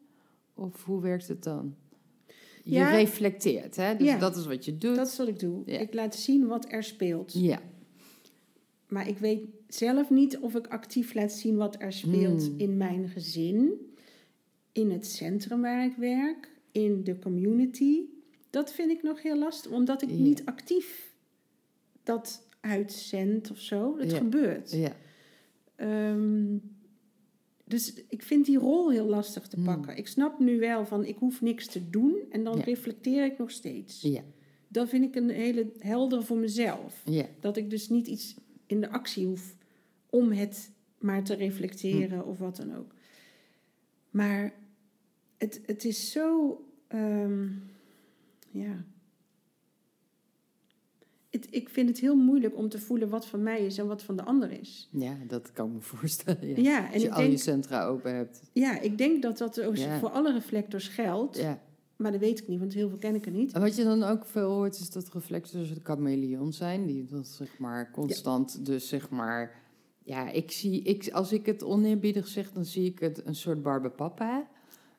Of 0.54 0.86
hoe 0.86 1.02
werkt 1.02 1.28
het 1.28 1.44
dan? 1.44 1.76
Je 2.68 2.76
Ja. 2.76 2.90
reflecteert, 2.96 3.76
hè? 3.76 3.96
Dus 3.96 4.08
Ja. 4.08 4.18
dat 4.20 4.36
is 4.36 4.46
wat 4.46 4.66
je 4.66 4.78
doet. 4.78 4.96
Dat 4.96 5.08
is 5.08 5.18
wat 5.18 5.28
ik 5.28 5.40
doe. 5.40 5.62
Ja. 5.66 5.80
Ik 5.80 5.94
laat 5.94 6.16
zien 6.16 6.48
wat 6.48 6.72
er 6.72 6.84
speelt. 6.84 7.34
Ja. 7.34 7.62
Maar 8.88 9.08
ik 9.08 9.18
weet 9.18 9.42
zelf 9.68 10.10
niet 10.10 10.38
of 10.38 10.56
ik 10.56 10.68
actief 10.68 11.14
laat 11.14 11.32
zien 11.32 11.56
wat 11.56 11.76
er 11.82 11.92
speelt 11.94 12.50
Mm. 12.52 12.60
in 12.60 12.78
mijn 12.78 13.08
gezin, 13.10 13.72
in 14.72 14.92
het 14.92 15.06
centrum 15.08 15.62
waar 15.62 15.86
ik 15.86 15.96
werk, 15.98 16.50
in 16.72 17.04
de 17.04 17.20
community. 17.20 18.00
Dat 18.50 18.74
vind 18.74 18.92
ik 18.92 19.04
nog 19.04 19.22
heel 19.22 19.38
lastig, 19.38 19.72
omdat 19.72 20.02
ik 20.02 20.10
niet 20.10 20.46
actief 20.46 21.14
dat 22.04 22.48
uitzend 22.62 23.52
of 23.52 23.58
zo. 23.60 23.98
Het 23.98 24.14
gebeurt. 24.14 24.72
Ja. 24.72 24.96
Ehm, 25.76 26.58
dus 27.66 27.94
ik 28.10 28.24
vind 28.24 28.46
die 28.46 28.58
rol 28.58 28.92
heel 28.92 29.06
lastig 29.08 29.48
te 29.48 29.58
Mm. 29.60 29.66
pakken. 29.66 29.98
Ik 29.98 30.08
snap 30.08 30.40
nu 30.40 30.60
wel 30.60 30.86
van 30.86 31.06
ik 31.06 31.18
hoef 31.18 31.42
niks 31.42 31.68
te 31.68 31.90
doen 31.90 32.16
en 32.30 32.44
dan 32.44 32.58
Ja. 32.58 32.64
reflecteer 32.64 33.26
ik 33.26 33.38
nog 33.38 33.52
steeds. 33.52 34.02
Ja. 34.02 34.22
Dat 34.68 34.90
vind 34.90 35.04
ik 35.04 35.16
een 35.16 35.30
hele 35.30 35.72
helder 35.80 36.24
voor 36.24 36.38
mezelf. 36.38 37.02
Ja. 37.06 37.26
Dat 37.40 37.58
ik 37.58 37.70
dus 37.70 37.90
niet 37.90 38.08
iets 38.08 38.36
in 38.66 38.82
de 38.82 38.90
actie 38.90 39.26
hoef 39.26 39.56
om 40.10 40.32
het 40.32 40.72
maar 40.98 41.24
te 41.24 41.34
reflecteren 41.34 42.26
of 42.26 42.38
wat 42.38 42.56
dan 42.56 42.76
ook. 42.76 42.94
Maar 44.10 44.54
het, 45.38 45.62
het 45.66 45.86
is 45.86 46.12
zo. 46.12 46.60
ehm, 46.88 47.48
ja. 48.52 48.86
Het, 51.36 51.48
ik 51.50 51.70
vind 51.70 51.90
het 51.90 52.00
heel 52.00 52.16
moeilijk 52.16 52.58
om 52.58 52.70
te 52.70 52.80
voelen 52.80 53.10
wat 53.10 53.26
van 53.26 53.44
mij 53.44 53.66
is 53.66 53.78
en 53.78 53.88
wat 53.88 54.04
van 54.04 54.16
de 54.16 54.24
ander 54.24 54.52
is. 54.52 54.90
ja, 54.92 55.16
dat 55.28 55.52
kan 55.52 55.68
ik 55.68 55.74
me 55.74 55.82
voorstellen. 55.98 56.48
Ja. 56.48 56.56
Ja, 56.62 56.86
en 56.88 56.94
Als 56.94 57.02
je 57.02 57.08
ik 57.08 57.14
al 57.14 57.24
je 57.24 57.38
centra 57.38 57.86
open 57.86 58.16
hebt. 58.16 58.42
ja, 58.54 58.80
ik 58.80 58.98
denk 58.98 59.22
dat 59.22 59.38
dat 59.38 59.62
Ja. 59.74 60.00
voor 60.00 60.10
alle 60.10 60.34
reflectors 60.34 60.88
geldt. 60.88 61.38
Ja. 61.38 61.62
Maar 61.96 62.12
dat 62.12 62.20
weet 62.20 62.40
ik 62.40 62.48
niet, 62.48 62.60
want 62.60 62.74
heel 62.74 62.90
veel 62.90 62.98
ken 62.98 63.16
ik 63.16 63.26
er 63.26 63.32
niet. 63.32 63.54
En 63.54 63.62
wat 63.62 63.76
je 63.76 63.84
dan 63.84 64.04
ook 64.04 64.26
veel 64.26 64.50
hoort, 64.52 64.80
is 64.80 64.90
dat 64.90 65.10
reflectors 65.14 65.74
de 65.74 65.80
chameleon 65.84 66.54
zijn. 66.54 66.86
Die 66.86 67.06
dat 67.06 67.28
zeg 67.28 67.58
maar 67.58 67.92
constant, 67.92 68.66
dus 68.66 68.88
zeg 68.88 69.10
maar... 69.10 69.64
Ja, 70.04 70.30
ik 70.32 70.52
zie, 70.52 70.82
ik, 70.82 71.10
als 71.12 71.32
ik 71.34 71.46
het 71.46 71.64
oneerbiedig 71.64 72.28
zeg, 72.28 72.52
dan 72.52 72.66
zie 72.66 72.86
ik 72.86 73.00
het 73.00 73.26
een 73.26 73.36
soort 73.36 73.62
barbapapa. 73.64 74.48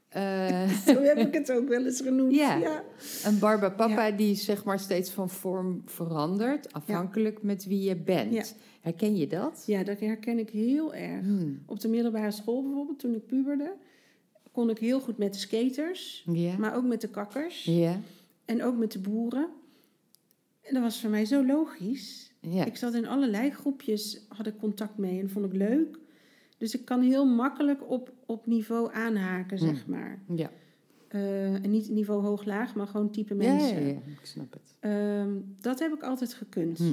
Eh 0.08 0.68
Zo 0.86 1.00
heb 1.02 1.16
ik 1.18 1.34
het 1.34 1.52
ook 1.52 1.68
wel 1.68 1.84
eens 1.84 2.00
genoemd. 2.00 2.34
Ja. 2.34 2.56
ja. 2.56 2.84
een 3.24 3.38
barbapapa 3.38 4.10
die 4.10 4.34
zeg 4.34 4.64
maar 4.64 4.78
steeds 4.80 5.10
van 5.10 5.30
vorm 5.30 5.82
verandert, 5.84 6.72
afhankelijk 6.72 7.42
met 7.42 7.64
wie 7.64 7.82
je 7.82 7.96
bent. 7.96 8.32
Ja. 8.32 8.44
Herken 8.80 9.16
je 9.16 9.26
dat? 9.26 9.62
Ja, 9.66 9.82
dat 9.84 10.00
herken 10.00 10.38
ik 10.38 10.50
heel 10.50 10.94
erg. 10.94 11.20
Hmm. 11.20 11.62
Op 11.66 11.80
de 11.80 11.88
middelbare 11.88 12.30
school 12.30 12.62
bijvoorbeeld, 12.62 12.98
toen 12.98 13.14
ik 13.14 13.26
puberde, 13.26 13.72
kon 14.52 14.70
ik 14.70 14.78
heel 14.78 15.00
goed 15.00 15.18
met 15.18 15.32
de 15.32 15.38
skaters, 15.38 16.24
Ja. 16.32 16.56
maar 16.58 16.76
ook 16.76 16.84
met 16.84 17.00
de 17.00 17.08
kakkers 17.08 17.64
Ja. 17.64 18.00
en 18.44 18.62
ook 18.62 18.76
met 18.76 18.92
de 18.92 18.98
boeren. 18.98 19.48
En 20.62 20.74
dat 20.74 20.82
was 20.82 21.00
voor 21.00 21.10
mij 21.10 21.24
zo 21.24 21.46
logisch. 21.46 22.32
Ja. 22.40 22.64
Ik 22.64 22.76
zat 22.76 22.94
in 22.94 23.06
allerlei 23.06 23.50
groepjes, 23.50 24.24
had 24.28 24.46
ik 24.46 24.56
contact 24.58 24.98
mee 24.98 25.20
en 25.20 25.30
vond 25.30 25.44
ik 25.46 25.52
leuk. 25.52 25.98
Dus 26.58 26.74
ik 26.74 26.84
kan 26.84 27.00
heel 27.02 27.26
makkelijk 27.26 27.90
op, 27.90 28.12
op 28.26 28.46
niveau 28.46 28.92
aanhaken, 28.94 29.58
zeg 29.58 29.82
Hmm. 29.82 29.94
maar. 29.94 30.18
Ja. 30.34 30.50
Eh, 31.08 31.54
en 31.54 31.70
niet 31.70 31.88
niveau 31.90 32.22
hoog-laag, 32.22 32.74
maar 32.74 32.86
gewoon 32.86 33.10
type 33.10 33.34
mensen. 33.34 33.80
ja, 33.82 33.86
ja, 33.86 33.92
ik 33.94 34.18
snap 34.22 34.52
het. 34.52 34.76
Ehm, 34.80 35.30
dat 35.60 35.78
heb 35.78 35.92
ik 35.92 36.02
altijd 36.02 36.34
gekund. 36.34 36.78
Hm. 36.78 36.84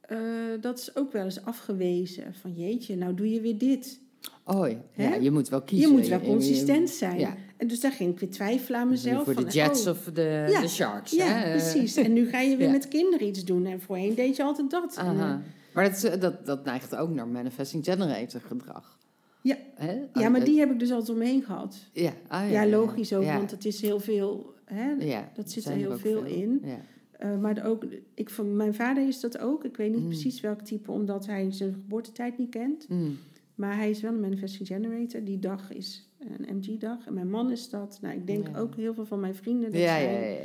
Eh, 0.00 0.18
dat 0.60 0.78
is 0.78 0.96
ook 0.96 1.12
wel 1.12 1.24
eens 1.24 1.44
afgewezen. 1.44 2.34
Van 2.34 2.52
jeetje, 2.52 2.96
nou 2.96 3.14
doe 3.14 3.30
je 3.30 3.40
weer 3.40 3.58
dit. 3.58 4.00
Oh 4.44 4.68
ja. 4.68 4.76
Ja, 4.96 5.14
je 5.14 5.30
moet 5.30 5.48
wel 5.48 5.62
kiezen. 5.62 5.88
Je 5.90 5.96
moet 5.96 6.08
wel 6.08 6.20
consistent 6.20 6.90
zijn. 6.90 7.18
Ja. 7.18 7.36
En 7.56 7.66
dus 7.66 7.80
daar 7.80 7.92
ging 7.92 8.12
ik 8.12 8.18
weer 8.20 8.30
twijfelen 8.30 8.80
aan 8.80 8.88
mezelf. 8.88 9.24
Voor 9.24 9.34
de 9.34 9.50
Jets 9.50 9.86
oh, 9.86 9.92
of 9.92 10.04
de, 10.04 10.46
Ja. 10.50 10.60
de 10.60 10.68
Sharks. 10.68 11.12
Ja, 11.12 11.26
hè? 11.26 11.50
Precies. 11.50 11.96
En 11.96 12.12
nu 12.12 12.26
ga 12.28 12.40
je 12.40 12.56
weer 12.60 12.70
met 12.70 12.88
kinderen 12.88 13.26
iets 13.26 13.44
doen. 13.44 13.66
En 13.66 13.80
voorheen 13.80 14.14
deed 14.14 14.36
je 14.36 14.42
altijd 14.42 14.70
dat. 14.70 14.96
Aha. 14.96 15.32
eh, 15.32 15.38
Maar 15.74 15.84
dat, 15.84 15.92
is- 16.04 16.18
dat, 16.20 16.46
dat 16.46 16.64
neigt 16.64 16.96
ook 16.96 17.10
naar 17.10 17.28
manifesting 17.28 17.84
generator 17.84 18.40
gedrag. 18.40 18.98
Ja. 19.42 19.56
Hè? 19.74 19.92
ja, 20.14 20.28
maar 20.28 20.40
Eh, 20.40 20.46
die 20.46 20.58
heb 20.58 20.70
ik 20.70 20.78
dus 20.78 20.90
altijd 20.90 21.16
omheen 21.18 21.42
gehad. 21.42 21.76
Ja, 21.92 22.12
ah, 22.28 22.50
Ja, 22.50 22.66
logisch 22.66 23.12
ook, 23.12 23.22
Ja. 23.22 23.36
want 23.36 23.50
het 23.50 23.64
is 23.64 23.80
heel 23.80 24.00
veel. 24.00 24.54
Hè? 24.64 24.90
Ja, 24.90 25.30
dat 25.34 25.50
zit 25.50 25.64
er 25.64 25.72
heel 25.72 25.98
veel 25.98 26.24
in. 26.24 26.60
Ja. 26.64 26.80
Eh, 27.12 27.38
maar 27.38 27.66
ook, 27.66 27.84
ik, 28.14 28.30
van 28.30 28.56
mijn 28.56 28.74
vader 28.74 29.06
is 29.08 29.20
dat 29.20 29.38
ook. 29.38 29.64
Ik 29.64 29.76
weet 29.76 29.90
niet 29.90 30.00
Mm. 30.02 30.08
precies 30.08 30.40
welk 30.40 30.60
type, 30.60 30.90
omdat 30.90 31.26
hij 31.26 31.50
zijn 31.52 31.72
geboortetijd 31.72 32.38
niet 32.38 32.50
kent. 32.50 32.88
Mm. 32.88 33.16
Maar 33.54 33.76
hij 33.76 33.90
is 33.90 34.00
wel 34.00 34.12
een 34.12 34.20
manifesting 34.20 34.68
generator. 34.68 35.24
Die 35.24 35.38
dag 35.38 35.72
is 35.72 36.08
een 36.18 36.56
MG-dag. 36.56 37.06
En 37.06 37.14
mijn 37.14 37.30
man 37.30 37.50
is 37.50 37.70
dat. 37.70 37.98
Nou, 38.02 38.14
ik 38.14 38.26
denk 38.26 38.46
Ja. 38.48 38.58
ook 38.58 38.74
heel 38.74 38.94
veel 38.94 39.06
van 39.06 39.20
mijn 39.20 39.34
vrienden. 39.34 39.70
Dat 39.70 39.80
Ja, 39.80 39.96
ja, 39.96 40.10
zijn. 40.10 40.36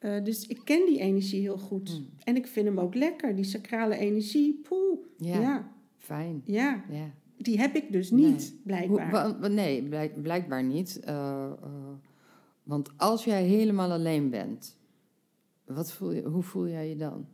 Eh, 0.00 0.24
dus 0.24 0.46
ik 0.46 0.60
ken 0.64 0.86
die 0.86 0.98
energie 0.98 1.40
heel 1.40 1.58
goed. 1.58 1.98
Mm. 1.98 2.06
En 2.24 2.36
ik 2.36 2.46
vind 2.46 2.66
hem 2.66 2.80
ook 2.80 2.94
lekker. 2.94 3.34
Die 3.34 3.44
sacrale 3.44 3.96
energie. 3.96 4.60
Poeh. 4.68 4.98
Ja, 5.16 5.40
Ja, 5.40 5.72
fijn. 5.98 6.42
ja. 6.44 6.84
Ja. 6.90 7.10
die 7.36 7.58
heb 7.58 7.74
ik 7.74 7.92
dus 7.92 8.10
niet, 8.10 8.54
blijkbaar. 8.64 9.36
Hoe, 9.38 9.48
nee, 9.48 9.88
blijkbaar 10.22 10.64
niet. 10.64 11.00
Uh, 11.04 11.12
uh, 11.64 11.92
want 12.62 12.90
als 12.96 13.24
jij 13.24 13.44
helemaal 13.44 13.90
alleen 13.90 14.30
bent, 14.30 14.76
wat 15.64 15.92
voel 15.92 16.12
je, 16.12 16.22
hoe 16.22 16.42
voel 16.42 16.68
jij 16.68 16.88
je 16.88 16.96
dan? 16.96 17.26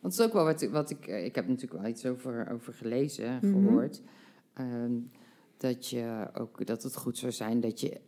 Want 0.00 0.12
het 0.14 0.18
is 0.18 0.20
ook 0.20 0.32
wel 0.32 0.44
wat, 0.44 0.62
wat 0.62 0.90
ik... 0.90 1.06
Ik 1.06 1.34
heb 1.34 1.48
natuurlijk 1.48 1.80
wel 1.82 1.90
iets 1.90 2.06
over, 2.06 2.50
over 2.52 2.74
gelezen, 2.74 3.38
mhm. 3.42 3.52
gehoord. 3.52 4.00
Mm 4.00 5.10
dat, 5.58 5.88
je 5.88 6.28
ook, 6.34 6.66
dat 6.66 6.82
het 6.82 6.96
goed 6.96 7.18
zou 7.18 7.32
zijn 7.32 7.60
dat 7.60 7.80
je 7.80 8.00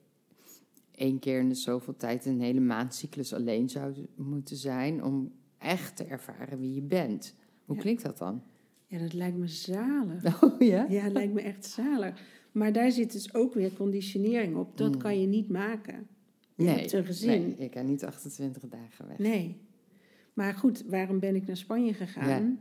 één 1.00 1.18
keer 1.18 1.38
in 1.38 1.48
de 1.48 1.54
zoveel 1.54 1.96
tijd 1.96 2.26
een 2.26 2.40
hele 2.40 2.60
maandcyclus 2.60 3.32
alleen 3.32 3.68
zou 3.68 3.94
moeten 4.16 4.56
zijn 4.56 5.04
om 5.04 5.32
echt 5.58 5.96
te 5.96 6.04
ervaren 6.04 6.58
wie 6.58 6.74
je 6.74 6.82
bent. 6.82 7.34
Hoe 7.64 7.76
klinkt 7.76 8.02
dat 8.02 8.18
dan? 8.18 8.42
Ja, 8.86 8.98
dat 8.98 9.12
lijkt 9.12 9.36
me 9.36 9.46
zalig. 9.48 10.22
Oh 10.42 10.60
ja? 10.60 10.86
Ja, 10.88 11.02
dat 11.04 11.12
lijkt 11.12 11.32
me 11.32 11.40
echt 11.40 11.64
zalig. 11.64 12.22
Maar 12.52 12.72
daar 12.72 12.92
zit 12.92 13.12
dus 13.12 13.34
ook 13.34 13.54
weer 13.54 13.72
conditionering 13.72 14.56
op. 14.56 14.76
Dat 14.76 14.94
mm. 14.94 15.00
kan 15.00 15.20
je 15.20 15.26
niet 15.26 15.48
maken. 15.48 16.06
Je 16.54 16.64
nee, 16.64 16.74
hebt 16.74 16.92
een 16.92 17.04
gezin. 17.04 17.42
Nee, 17.42 17.54
ik 17.56 17.70
kan 17.70 17.86
niet 17.86 18.04
28 18.04 18.62
dagen 18.68 19.08
weg. 19.08 19.18
Nee. 19.18 19.56
Maar 20.34 20.54
goed, 20.54 20.84
waarom 20.86 21.18
ben 21.18 21.34
ik 21.34 21.46
naar 21.46 21.56
Spanje 21.56 21.94
gegaan? 21.94 22.60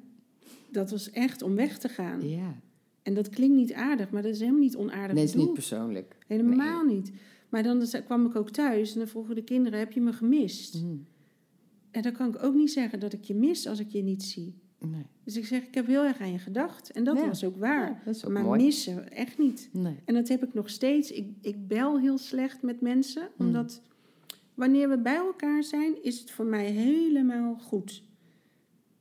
Dat 0.72 0.92
was 0.92 1.12
echt 1.12 1.42
om 1.42 1.56
weg 1.56 1.78
te 1.78 1.90
gaan. 1.90 2.30
Ja. 2.30 2.56
En 3.02 3.14
dat 3.14 3.30
klinkt 3.30 3.56
niet 3.56 3.74
aardig, 3.74 4.10
maar 4.10 4.22
dat 4.22 4.32
is 4.32 4.40
helemaal 4.40 4.60
niet 4.60 4.76
onaardig 4.76 5.14
Nee, 5.14 5.26
het 5.26 5.36
is 5.36 5.42
niet 5.42 5.54
persoonlijk. 5.54 6.16
Helemaal 6.28 6.84
niet. 6.84 7.12
Maar 7.50 7.64
dan 7.64 7.86
kwam 8.06 8.26
ik 8.26 8.36
ook 8.36 8.50
thuis 8.50 8.94
en 8.94 9.00
dan 9.00 9.08
vroegen 9.08 9.36
de 9.36 9.44
kinderen, 9.44 9.80
heb 9.80 9.92
je 9.92 10.02
me 10.02 10.14
gemist? 10.14 10.82
Mm. 10.84 11.06
En 11.92 12.02
dan 12.02 12.12
kan 12.12 12.28
ik 12.28 12.44
ook 12.44 12.56
niet 12.56 12.72
zeggen 12.72 13.00
dat 13.00 13.14
ik 13.14 13.24
je 13.24 13.36
mis 13.36 13.68
als 13.68 13.80
ik 13.80 13.90
je 13.90 14.02
niet 14.02 14.24
zie. 14.24 14.56
Nee. 14.80 15.06
Dus 15.24 15.38
ik 15.38 15.46
zeg, 15.46 15.64
ik 15.64 15.74
heb 15.74 15.88
heel 15.88 16.04
erg 16.04 16.20
aan 16.20 16.32
je 16.32 16.38
gedacht. 16.38 16.92
En 16.92 17.04
dat 17.04 17.20
was 17.20 17.44
ook 17.44 17.58
waar. 17.58 18.02
dat 18.06 18.16
is 18.16 18.26
ook 18.26 18.32
maar 18.32 18.44
mooi. 18.44 18.64
missen, 18.64 19.12
echt 19.12 19.38
niet. 19.38 19.70
Nee. 19.72 19.96
En 20.06 20.14
dat 20.14 20.28
heb 20.28 20.44
ik 20.44 20.54
nog 20.54 20.70
steeds. 20.70 21.12
Ik, 21.12 21.28
ik 21.42 21.68
bel 21.68 22.00
heel 22.00 22.18
slecht 22.18 22.62
met 22.62 22.82
mensen, 22.82 23.22
mm. 23.22 23.46
omdat 23.46 23.82
wanneer 24.54 24.90
we 24.90 24.98
bij 24.98 25.16
elkaar 25.16 25.64
zijn, 25.64 26.04
is 26.04 26.20
het 26.20 26.32
voor 26.32 26.46
mij 26.46 26.66
helemaal 26.66 27.56
goed. 27.56 28.04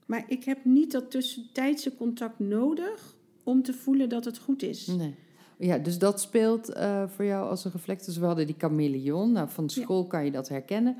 Maar 0.06 0.24
ik 0.28 0.44
heb 0.44 0.64
niet 0.64 0.92
dat 0.92 1.10
tussentijdse 1.10 1.94
contact 1.94 2.38
nodig 2.38 3.16
om 3.42 3.62
te 3.62 3.72
voelen 3.72 4.08
dat 4.08 4.24
het 4.24 4.38
goed 4.38 4.62
is. 4.62 4.86
Nee. 4.86 5.14
Ja, 5.58 5.78
dus 5.78 5.98
dat 5.98 6.20
speelt 6.20 6.70
uh, 6.70 7.08
voor 7.08 7.24
jou 7.24 7.48
als 7.48 7.64
een 7.64 7.70
reflector. 7.70 8.06
Dus 8.06 8.16
we 8.18 8.24
hadden 8.24 8.46
die 8.46 8.54
chameleon. 8.58 9.32
Nou, 9.32 9.48
van 9.48 9.70
school 9.70 10.06
kan 10.06 10.24
je 10.24 10.30
dat 10.30 10.48
herkennen. 10.48 10.96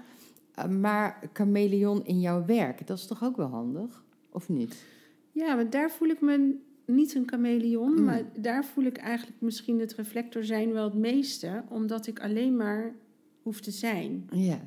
Uh, 0.59 0.66
maar 0.66 1.31
chameleon 1.33 2.05
in 2.05 2.21
jouw 2.21 2.44
werk, 2.44 2.87
dat 2.87 2.99
is 2.99 3.07
toch 3.07 3.25
ook 3.25 3.37
wel 3.37 3.47
handig? 3.47 4.05
Of 4.33 4.49
niet? 4.49 4.85
Ja, 5.33 5.55
maar 5.55 5.71
daar 5.71 5.90
voel 5.90 6.09
ik 6.09 6.21
me 6.21 6.55
niet 6.87 7.14
een 7.14 7.29
chameleon. 7.29 7.92
Mm. 7.92 8.05
Maar 8.05 8.23
daar 8.38 8.64
voel 8.64 8.85
ik 8.85 8.97
eigenlijk 8.97 9.40
misschien 9.40 9.81
het 9.81 9.94
reflector 9.94 10.44
zijn 10.44 10.73
wel 10.73 10.85
het 10.85 10.99
meeste. 10.99 11.62
Omdat 11.68 12.07
ik 12.07 12.21
alleen 12.21 12.57
maar 12.57 12.94
hoef 13.42 13.61
te 13.61 13.71
zijn. 13.71 14.29
Ja. 14.31 14.61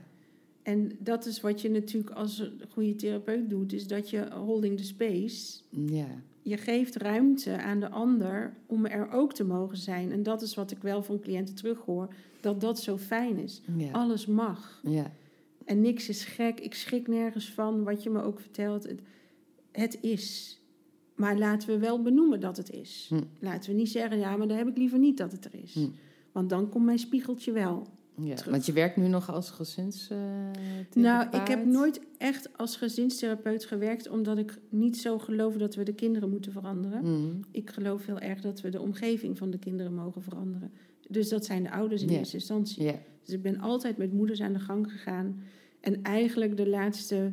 En 0.63 0.91
dat 0.99 1.25
is 1.25 1.41
wat 1.41 1.61
je 1.61 1.69
natuurlijk 1.69 2.15
als 2.15 2.51
goede 2.69 2.95
therapeut 2.95 3.49
doet. 3.49 3.73
Is 3.73 3.87
dat 3.87 4.09
je 4.09 4.33
holding 4.33 4.77
the 4.77 4.83
space... 4.83 5.59
Ja 5.69 6.21
je 6.41 6.57
geeft 6.57 6.95
ruimte 6.95 7.57
aan 7.57 7.79
de 7.79 7.89
ander 7.89 8.53
om 8.65 8.85
er 8.85 9.11
ook 9.11 9.33
te 9.33 9.43
mogen 9.43 9.77
zijn. 9.77 10.11
En 10.11 10.23
dat 10.23 10.41
is 10.41 10.55
wat 10.55 10.71
ik 10.71 10.81
wel 10.81 11.03
van 11.03 11.19
cliënten 11.19 11.55
terughoor, 11.55 12.13
dat 12.39 12.61
dat 12.61 12.79
zo 12.79 12.97
fijn 12.97 13.37
is. 13.37 13.61
Alles 13.91 14.25
mag. 14.25 14.81
Ja. 14.83 15.11
En 15.65 15.81
niks 15.81 16.09
is 16.09 16.23
gek, 16.23 16.59
ik 16.59 16.73
schrik 16.73 17.07
nergens 17.07 17.51
van 17.51 17.83
wat 17.83 18.03
je 18.03 18.09
me 18.09 18.21
ook 18.21 18.39
vertelt. 18.39 18.83
Het, 18.83 19.01
het 19.71 19.97
is. 20.01 20.59
Maar 21.15 21.37
laten 21.37 21.69
we 21.69 21.77
wel 21.77 22.01
benoemen 22.01 22.39
dat 22.39 22.57
het 22.57 22.71
is. 22.71 23.05
Hm. 23.09 23.21
Laten 23.39 23.71
we 23.71 23.75
niet 23.75 23.89
zeggen, 23.89 24.19
ja, 24.19 24.37
maar 24.37 24.47
dan 24.47 24.57
heb 24.57 24.67
ik 24.67 24.77
liever 24.77 24.99
niet 24.99 25.17
dat 25.17 25.31
het 25.31 25.45
er 25.45 25.55
is. 25.63 25.73
Hm. 25.73 25.87
Want 26.31 26.49
dan 26.49 26.69
komt 26.69 26.85
mijn 26.85 26.99
spiegeltje 26.99 27.51
wel. 27.51 27.87
Ja, 28.15 28.35
want 28.49 28.65
je 28.65 28.73
werkt 28.73 28.95
nu 28.95 29.07
nog 29.07 29.31
als 29.31 29.49
gezinstherapeut? 29.49 30.95
nou, 30.95 31.37
ik 31.37 31.47
heb 31.47 31.65
nooit 31.65 32.01
echt 32.17 32.57
als 32.57 32.75
gezinstherapeut 32.75 33.65
gewerkt, 33.65 34.09
omdat 34.09 34.37
ik 34.37 34.57
niet 34.69 34.97
zo 34.97 35.19
geloof 35.19 35.55
dat 35.55 35.75
we 35.75 35.83
de 35.83 35.93
kinderen 35.93 36.29
moeten 36.29 36.51
veranderen. 36.51 37.03
Mm. 37.03 37.39
Ik 37.51 37.69
geloof 37.69 38.05
heel 38.05 38.19
erg 38.19 38.41
dat 38.41 38.61
we 38.61 38.69
de 38.69 38.81
omgeving 38.81 39.37
van 39.37 39.49
de 39.49 39.57
kinderen 39.57 39.93
mogen 39.93 40.21
veranderen. 40.21 40.71
Dus 41.07 41.29
dat 41.29 41.45
zijn 41.45 41.63
de 41.63 41.71
ouders 41.71 42.01
in 42.01 42.09
eerste 42.09 42.35
instantie. 42.35 42.91
Dus 43.25 43.33
ik 43.33 43.41
ben 43.41 43.59
altijd 43.59 43.97
met 43.97 44.13
moeders 44.13 44.41
aan 44.41 44.53
de 44.53 44.59
gang 44.59 44.91
gegaan. 44.91 45.43
En 45.79 46.03
eigenlijk 46.03 46.57
de 46.57 46.69
laatste 46.69 47.31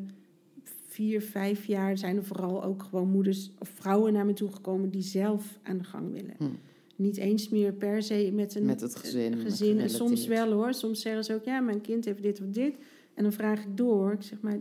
vier, 0.86 1.22
vijf 1.22 1.64
jaar 1.64 1.98
zijn 1.98 2.16
er 2.16 2.24
vooral 2.24 2.64
ook 2.64 2.82
gewoon 2.82 3.10
moeders 3.10 3.50
of 3.58 3.68
vrouwen 3.68 4.12
naar 4.12 4.26
me 4.26 4.32
toe 4.32 4.52
gekomen 4.52 4.90
die 4.90 5.02
zelf 5.02 5.58
aan 5.62 5.78
de 5.78 5.84
gang 5.84 6.12
willen. 6.12 6.34
Mm 6.38 6.58
niet 6.98 7.16
eens 7.16 7.48
meer 7.48 7.72
per 7.72 8.02
se 8.02 8.30
met 8.34 8.54
een 8.54 8.64
met 8.64 8.80
het 8.80 8.94
gezin. 8.96 9.36
gezin. 9.36 9.80
En 9.80 9.90
soms 9.90 10.26
wel 10.26 10.52
hoor. 10.52 10.74
Soms 10.74 11.00
zeggen 11.00 11.24
ze 11.24 11.34
ook, 11.34 11.44
ja, 11.44 11.60
mijn 11.60 11.80
kind 11.80 12.04
heeft 12.04 12.22
dit 12.22 12.40
of 12.40 12.46
dit. 12.46 12.78
En 13.14 13.22
dan 13.22 13.32
vraag 13.32 13.60
ik 13.60 13.76
door. 13.76 14.12
Ik 14.12 14.22
zeg 14.22 14.40
maar, 14.40 14.60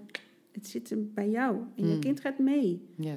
het 0.52 0.68
zit 0.68 1.14
bij 1.14 1.30
jou. 1.30 1.56
En 1.76 1.86
je 1.86 1.92
hmm. 1.92 2.00
kind 2.00 2.20
gaat 2.20 2.40
mee. 2.40 2.82
Ja. 2.96 3.16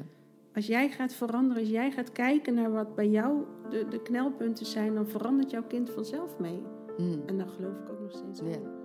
Als 0.55 0.67
jij 0.67 0.91
gaat 0.91 1.13
veranderen, 1.13 1.63
als 1.63 1.73
jij 1.73 1.91
gaat 1.91 2.13
kijken 2.13 2.55
naar 2.55 2.73
wat 2.73 2.95
bij 2.95 3.09
jou 3.09 3.45
de, 3.71 3.87
de 3.91 4.03
knelpunten 4.03 4.67
zijn, 4.67 4.95
dan 4.95 5.09
verandert 5.09 5.51
jouw 5.51 5.67
kind 5.67 5.91
vanzelf 5.91 6.39
mee. 6.39 6.63
Hmm. 6.97 7.23
En 7.27 7.39
dan 7.39 7.49
geloof 7.49 7.79
ik 7.79 7.91
ook 7.91 8.01
nog 8.01 8.13
steeds. 8.13 8.41
Ja. 8.41 8.80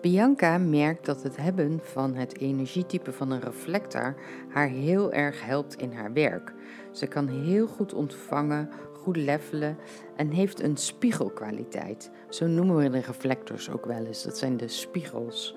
Bianca 0.00 0.58
merkt 0.58 1.06
dat 1.06 1.22
het 1.22 1.36
hebben 1.36 1.80
van 1.82 2.14
het 2.14 2.38
energietype 2.38 3.12
van 3.12 3.30
een 3.30 3.40
reflector 3.40 4.14
haar 4.48 4.68
heel 4.68 5.12
erg 5.12 5.44
helpt 5.44 5.74
in 5.74 5.92
haar 5.92 6.12
werk. 6.12 6.54
Ze 6.92 7.06
kan 7.06 7.28
heel 7.28 7.66
goed 7.66 7.94
ontvangen, 7.94 8.70
goed 8.92 9.16
levelen 9.16 9.76
en 10.16 10.30
heeft 10.30 10.62
een 10.62 10.76
spiegelkwaliteit. 10.76 12.10
Zo 12.28 12.46
noemen 12.46 12.76
we 12.76 12.90
de 12.90 12.98
reflectors 13.00 13.70
ook 13.70 13.86
wel 13.86 14.04
eens. 14.04 14.22
Dat 14.22 14.38
zijn 14.38 14.56
de 14.56 14.68
spiegels. 14.68 15.54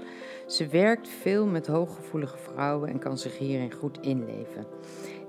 Ze 0.48 0.68
werkt 0.68 1.08
veel 1.08 1.46
met 1.46 1.68
hooggevoelige 1.68 2.38
vrouwen 2.38 2.90
en 2.90 3.00
kan 3.00 3.18
zich 3.18 3.38
hierin 3.38 3.74
goed 3.74 4.00
inleven. 4.02 4.66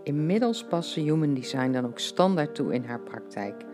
Inmiddels 0.02 0.64
past 0.64 0.94
Human 0.94 1.34
Design 1.34 1.70
dan 1.70 1.86
ook 1.86 1.98
standaard 1.98 2.54
toe 2.54 2.74
in 2.74 2.84
haar 2.84 3.00
praktijk. 3.00 3.64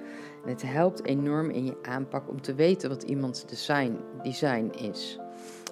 Het 0.44 0.62
helpt 0.62 1.05
enorm 1.05 1.50
in 1.50 1.64
je 1.64 1.76
aanpak 1.83 2.29
om 2.29 2.40
te 2.40 2.55
weten 2.55 2.88
wat 2.88 3.03
iemands 3.03 3.46
design, 3.46 3.98
design 4.22 4.72
is. 4.79 5.18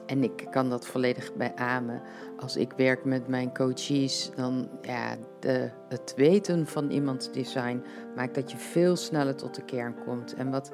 En 0.08 0.22
ik 0.22 0.46
kan 0.50 0.70
dat 0.70 0.86
volledig 0.86 1.34
beamen. 1.34 2.02
Als 2.36 2.56
ik 2.56 2.72
werk 2.76 3.04
met 3.04 3.28
mijn 3.28 3.54
coaches, 3.54 4.30
dan 4.36 4.68
ja, 4.82 5.16
de, 5.40 5.70
het 5.88 6.12
weten 6.16 6.66
van 6.66 6.90
iemands 6.90 7.32
design 7.32 7.82
maakt 8.16 8.34
dat 8.34 8.50
je 8.50 8.56
veel 8.56 8.96
sneller 8.96 9.34
tot 9.34 9.54
de 9.54 9.64
kern 9.64 9.94
komt. 10.04 10.34
En 10.34 10.50
wat, 10.50 10.72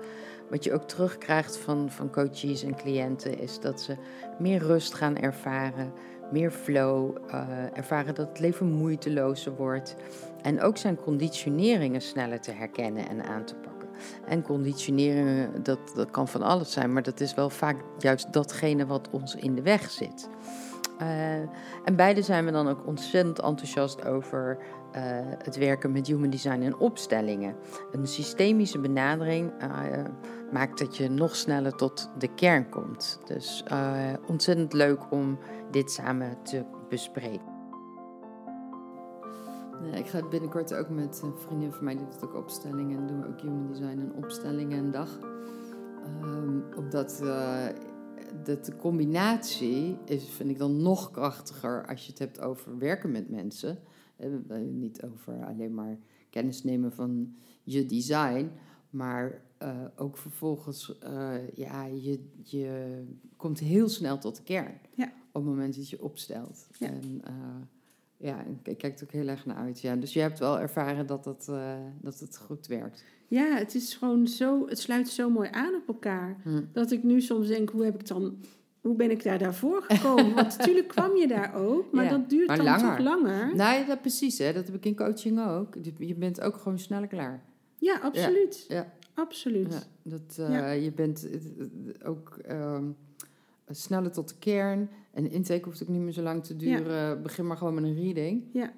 wat 0.50 0.64
je 0.64 0.72
ook 0.72 0.88
terugkrijgt 0.88 1.56
van, 1.56 1.90
van 1.90 2.10
coaches 2.10 2.62
en 2.62 2.76
cliënten, 2.76 3.38
is 3.38 3.60
dat 3.60 3.80
ze 3.80 3.96
meer 4.38 4.58
rust 4.58 4.94
gaan 4.94 5.16
ervaren, 5.16 5.92
meer 6.32 6.50
flow, 6.50 7.16
uh, 7.26 7.48
ervaren 7.72 8.14
dat 8.14 8.28
het 8.28 8.40
leven 8.40 8.66
moeitelozer 8.66 9.56
wordt. 9.56 9.96
En 10.42 10.60
ook 10.60 10.76
zijn 10.76 10.96
conditioneringen 10.96 12.00
sneller 12.00 12.40
te 12.40 12.52
herkennen 12.52 13.08
en 13.08 13.24
aan 13.24 13.44
te 13.44 13.54
pakken. 13.54 13.73
En 14.26 14.42
conditioneringen, 14.42 15.62
dat, 15.62 15.78
dat 15.94 16.10
kan 16.10 16.28
van 16.28 16.42
alles 16.42 16.72
zijn, 16.72 16.92
maar 16.92 17.02
dat 17.02 17.20
is 17.20 17.34
wel 17.34 17.50
vaak 17.50 17.76
juist 17.98 18.32
datgene 18.32 18.86
wat 18.86 19.08
ons 19.10 19.34
in 19.34 19.54
de 19.54 19.62
weg 19.62 19.90
zit. 19.90 20.28
Uh, 21.00 21.34
en 21.84 21.96
beide 21.96 22.22
zijn 22.22 22.44
we 22.44 22.50
dan 22.50 22.68
ook 22.68 22.86
ontzettend 22.86 23.40
enthousiast 23.40 24.04
over 24.04 24.58
uh, 24.58 25.02
het 25.38 25.56
werken 25.56 25.92
met 25.92 26.06
human 26.06 26.30
design 26.30 26.62
en 26.62 26.76
opstellingen. 26.76 27.54
Een 27.92 28.06
systemische 28.06 28.78
benadering 28.78 29.52
uh, 29.62 30.04
maakt 30.52 30.78
dat 30.78 30.96
je 30.96 31.10
nog 31.10 31.36
sneller 31.36 31.72
tot 31.72 32.10
de 32.18 32.28
kern 32.34 32.68
komt. 32.68 33.18
Dus 33.24 33.64
ontzettend 34.26 34.72
leuk 34.72 35.00
om 35.10 35.38
dit 35.70 35.90
samen 35.90 36.36
te 36.42 36.64
bespreken. 36.88 37.53
Ik 39.94 40.06
ga 40.06 40.28
binnenkort 40.28 40.74
ook 40.74 40.88
met 40.88 41.20
een 41.22 41.38
vriendin 41.38 41.72
van 41.72 41.84
mij, 41.84 41.96
die 41.96 42.06
doet 42.08 42.22
ook 42.22 42.34
opstellingen 42.34 42.98
en 42.98 43.06
doen 43.06 43.20
we 43.20 43.26
ook 43.26 43.40
human 43.40 43.66
design 43.66 43.98
en 43.98 44.12
opstellingen 44.14 44.78
een 44.78 44.90
dag. 44.90 45.18
Um, 46.22 46.64
omdat 46.76 47.20
uh, 47.22 47.66
de 48.44 48.76
combinatie 48.78 49.98
is, 50.04 50.28
vind 50.28 50.50
ik 50.50 50.58
dan 50.58 50.82
nog 50.82 51.10
krachtiger 51.10 51.86
als 51.86 52.04
je 52.04 52.10
het 52.10 52.18
hebt 52.18 52.40
over 52.40 52.78
werken 52.78 53.10
met 53.10 53.30
mensen. 53.30 53.78
Uh, 54.48 54.56
niet 54.72 55.02
over 55.02 55.44
alleen 55.44 55.74
maar 55.74 55.98
kennis 56.30 56.62
nemen 56.62 56.92
van 56.92 57.34
je 57.62 57.86
design, 57.86 58.50
maar 58.90 59.42
uh, 59.62 59.84
ook 59.96 60.16
vervolgens, 60.16 60.98
ja, 61.54 61.84
je, 61.84 62.20
je 62.42 63.02
komt 63.36 63.58
heel 63.58 63.88
snel 63.88 64.18
tot 64.18 64.36
de 64.36 64.42
kern. 64.42 64.80
Ja. 64.94 65.12
Op 65.32 65.42
het 65.42 65.44
moment 65.44 65.76
dat 65.76 65.88
je 65.88 66.02
opstelt. 66.02 66.66
Ja. 66.78 66.86
En, 66.88 67.22
ja, 68.24 68.44
ik 68.64 68.78
kijk 68.78 68.98
er 68.98 69.04
ook 69.04 69.12
heel 69.12 69.28
erg 69.28 69.46
naar 69.46 69.56
uit. 69.56 69.80
Ja. 69.80 69.96
Dus 69.96 70.12
je 70.12 70.20
hebt 70.20 70.38
wel 70.38 70.60
ervaren 70.60 71.06
dat 71.06 71.24
het, 71.24 71.46
uh, 71.50 71.74
dat 72.00 72.18
het 72.20 72.36
goed 72.36 72.66
werkt. 72.66 73.04
Ja, 73.28 73.56
het 73.56 73.74
is 73.74 73.94
gewoon 73.94 74.26
zo, 74.26 74.68
het 74.68 74.78
sluit 74.78 75.08
zo 75.08 75.30
mooi 75.30 75.48
aan 75.52 75.74
op 75.74 75.88
elkaar. 75.88 76.36
Hm. 76.42 76.62
Dat 76.72 76.90
ik 76.90 77.02
nu 77.02 77.20
soms 77.20 77.48
denk, 77.48 77.68
hoe 77.70 77.84
heb 77.84 77.94
ik 77.94 78.06
dan 78.06 78.36
hoe 78.80 78.96
ben 78.96 79.10
ik 79.10 79.22
daar 79.22 79.38
daarvoor 79.38 79.82
gekomen? 79.82 80.34
Want 80.34 80.56
natuurlijk 80.58 80.88
kwam 80.88 81.16
je 81.16 81.26
daar 81.26 81.54
ook, 81.54 81.92
maar 81.92 82.04
Ja, 82.04 82.10
dat 82.10 82.30
duurt 82.30 82.46
maar 82.46 82.56
dan 82.56 82.66
langer. 82.66 82.96
toch 82.96 83.04
langer. 83.04 83.56
Nou, 83.56 83.78
ja, 83.78 83.86
dat 83.86 84.00
precies, 84.00 84.38
hè. 84.38 84.52
Dat 84.52 84.66
heb 84.66 84.74
ik 84.74 84.84
in 84.84 84.96
coaching 84.96 85.46
ook. 85.46 85.74
Je- 85.98 86.14
bent 86.14 86.40
ook 86.40 86.56
gewoon 86.56 86.78
sneller 86.78 87.08
klaar. 87.08 87.42
Ja, 87.78 87.98
absoluut. 88.02 88.64
Ja. 88.68 88.92
Absoluut. 89.14 89.88
Dat, 90.02 90.36
eh. 90.38 90.84
Je 90.84 90.92
bent 90.92 91.28
eh, 91.30 91.34
eh, 91.34 92.08
ook 92.08 92.38
ehm, 92.42 92.84
sneller 93.70 94.10
tot 94.10 94.28
de 94.28 94.34
kern. 94.38 94.88
En 95.14 95.30
intake 95.30 95.64
hoeft 95.64 95.82
ook 95.82 95.88
niet 95.88 96.00
meer 96.00 96.12
zo 96.12 96.22
lang 96.22 96.44
te 96.44 96.56
duren. 96.56 97.22
Begin 97.22 97.46
maar 97.46 97.56
gewoon 97.56 97.74
met 97.74 97.84
een 97.84 97.94
reading. 97.94 98.44
Ja. 98.52 98.72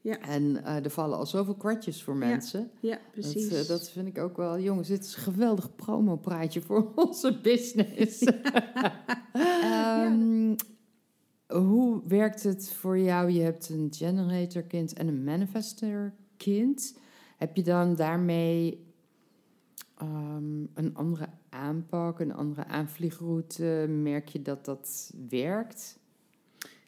Ja. 0.00 0.20
En 0.20 0.64
eh, 0.64 0.84
er 0.84 0.90
vallen 0.90 1.18
al 1.18 1.26
zoveel 1.26 1.54
kwartjes 1.54 2.02
voor 2.02 2.16
mensen. 2.16 2.70
Ja, 2.80 2.98
precies. 3.12 3.48
Dat, 3.48 3.60
eh, 3.60 3.68
dat 3.68 3.90
vind 3.90 4.08
ik 4.08 4.18
ook 4.18 4.36
wel... 4.36 4.58
Jongens, 4.58 4.88
dit 4.88 5.04
is 5.04 5.16
een 5.16 5.22
geweldig 5.22 5.74
promopraatje 5.74 6.60
voor 6.60 6.92
onze 7.06 7.40
business. 7.42 8.22
Ehm, 9.32 10.54
Hoe 11.46 12.00
werkt 12.08 12.42
het 12.42 12.72
voor 12.72 12.98
jou? 12.98 13.30
Je 13.30 13.40
hebt 13.40 13.68
een 13.68 13.92
generator 13.96 14.62
kind 14.62 14.92
en 14.92 15.08
een 15.08 15.24
manifester 15.24 16.14
kind. 16.36 16.98
Heb 17.36 17.56
je 17.56 17.62
dan 17.62 17.94
daarmee 17.94 18.83
ehm, 20.04 20.84
een 20.84 20.94
andere 20.94 21.28
aanpak, 21.48 22.20
een 22.20 22.34
andere 22.34 22.64
aanvliegroute? 22.64 23.86
Merk 23.88 24.28
je 24.28 24.42
dat 24.42 24.64
dat 24.64 25.12
werkt? 25.28 25.98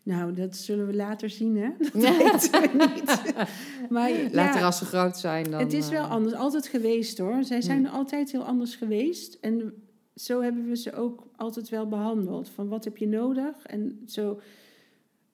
Nou, 0.02 0.32
dat 0.32 0.56
zullen 0.56 0.86
we 0.86 0.94
later 0.94 1.30
zien, 1.30 1.56
hè? 1.56 1.70
Dat 2.00 2.16
weten 2.16 2.60
we 2.60 2.90
niet. 2.94 3.34
Maar 3.94 4.10
Later 4.32 4.60
ja, 4.60 4.66
als 4.66 4.78
ze 4.78 4.84
groot 4.84 5.18
zijn 5.18 5.50
dan... 5.50 5.60
het 5.60 5.72
is 5.72 5.88
wel 5.88 6.02
eh, 6.02 6.10
anders. 6.10 6.34
Altijd 6.34 6.66
geweest, 6.66 7.18
hoor. 7.18 7.44
Zij 7.44 7.60
zijn 7.60 7.84
Hmm. 7.84 7.94
altijd 7.94 8.32
heel 8.32 8.44
anders 8.44 8.74
geweest. 8.74 9.38
En 9.40 9.72
zo 10.14 10.42
hebben 10.42 10.66
we 10.68 10.76
ze 10.76 10.92
ook 10.92 11.26
altijd 11.36 11.68
wel 11.68 11.88
behandeld. 11.88 12.48
Van, 12.48 12.68
wat 12.68 12.84
heb 12.84 12.96
je 12.96 13.08
nodig? 13.08 13.62
En 13.62 14.02
zo... 14.06 14.40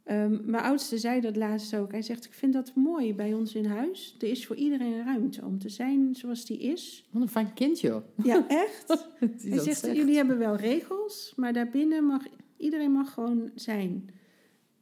Ehm, 0.05 0.39
mijn 0.45 0.65
oudste 0.65 0.99
zei 0.99 1.21
dat 1.21 1.37
laatst 1.37 1.77
ook. 1.77 1.93
Hij 1.93 2.03
zegt, 2.03 2.25
ik 2.25 2.33
vind 2.33 2.53
dat 2.53 2.73
mooi 2.75 3.15
bij 3.15 3.35
ons 3.35 3.55
in 3.55 3.65
huis. 3.65 4.17
Er 4.19 4.29
is 4.29 4.47
voor 4.47 4.57
iedereen 4.57 5.05
ruimte 5.05 5.45
om 5.45 5.59
te 5.59 5.69
zijn 5.69 6.15
zoals 6.15 6.45
die 6.45 6.59
is. 6.59 7.09
Wat 7.11 7.23
een 7.23 7.29
fijn 7.29 7.55
kind, 7.55 7.81
joh. 7.81 8.03
Ja, 8.23 8.45
echt. 8.49 8.89
Hij 9.19 9.51
dat 9.51 9.65
zegt, 9.65 9.79
zegt. 9.79 9.97
jullie 9.97 10.17
hebben 10.17 10.39
wel 10.39 10.57
regels, 10.57 11.33
maar 11.37 11.53
daarbinnen 11.53 12.05
mag 12.05 12.23
iedereen 12.57 12.93
mag 12.93 13.13
gewoon 13.13 13.51
zijn. 13.55 14.11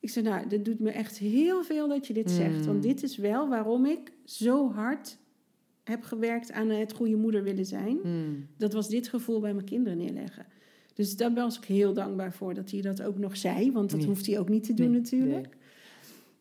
Ik 0.00 0.10
zei, 0.10 0.24
nou, 0.24 0.48
dit 0.48 0.64
doet 0.64 0.78
me 0.78 0.90
echt 0.90 1.18
heel 1.18 1.62
veel 1.62 1.88
dat 1.88 2.06
je 2.06 2.12
dit 2.12 2.30
zegt. 2.30 2.58
Mm. 2.58 2.64
Want 2.64 2.82
dit 2.82 3.02
is 3.02 3.16
wel 3.16 3.48
waarom 3.48 3.86
ik 3.86 4.12
zo 4.24 4.72
hard 4.72 5.18
heb 5.84 6.02
gewerkt 6.02 6.52
aan 6.52 6.68
het 6.68 6.92
goede 6.92 7.16
moeder 7.16 7.42
willen 7.42 7.66
zijn. 7.66 7.98
Hmm. 8.02 8.46
Dat 8.56 8.72
was 8.72 8.88
dit 8.88 9.08
gevoel 9.08 9.40
bij 9.40 9.54
mijn 9.54 9.66
kinderen 9.66 9.98
neerleggen. 9.98 10.46
Dus 11.00 11.16
daar 11.16 11.34
was 11.34 11.56
ik 11.56 11.64
heel 11.64 11.92
dankbaar 11.92 12.32
voor 12.32 12.54
dat 12.54 12.70
hij 12.70 12.80
dat 12.80 13.02
ook 13.02 13.18
nog 13.18 13.36
zei. 13.36 13.72
Want 13.72 13.90
dat 13.90 13.98
Nee. 13.98 14.08
hoeft 14.08 14.26
hij 14.26 14.38
ook 14.38 14.48
niet 14.48 14.64
te 14.64 14.74
doen 14.74 14.90
Nee, 14.90 15.00
natuurlijk. 15.00 15.56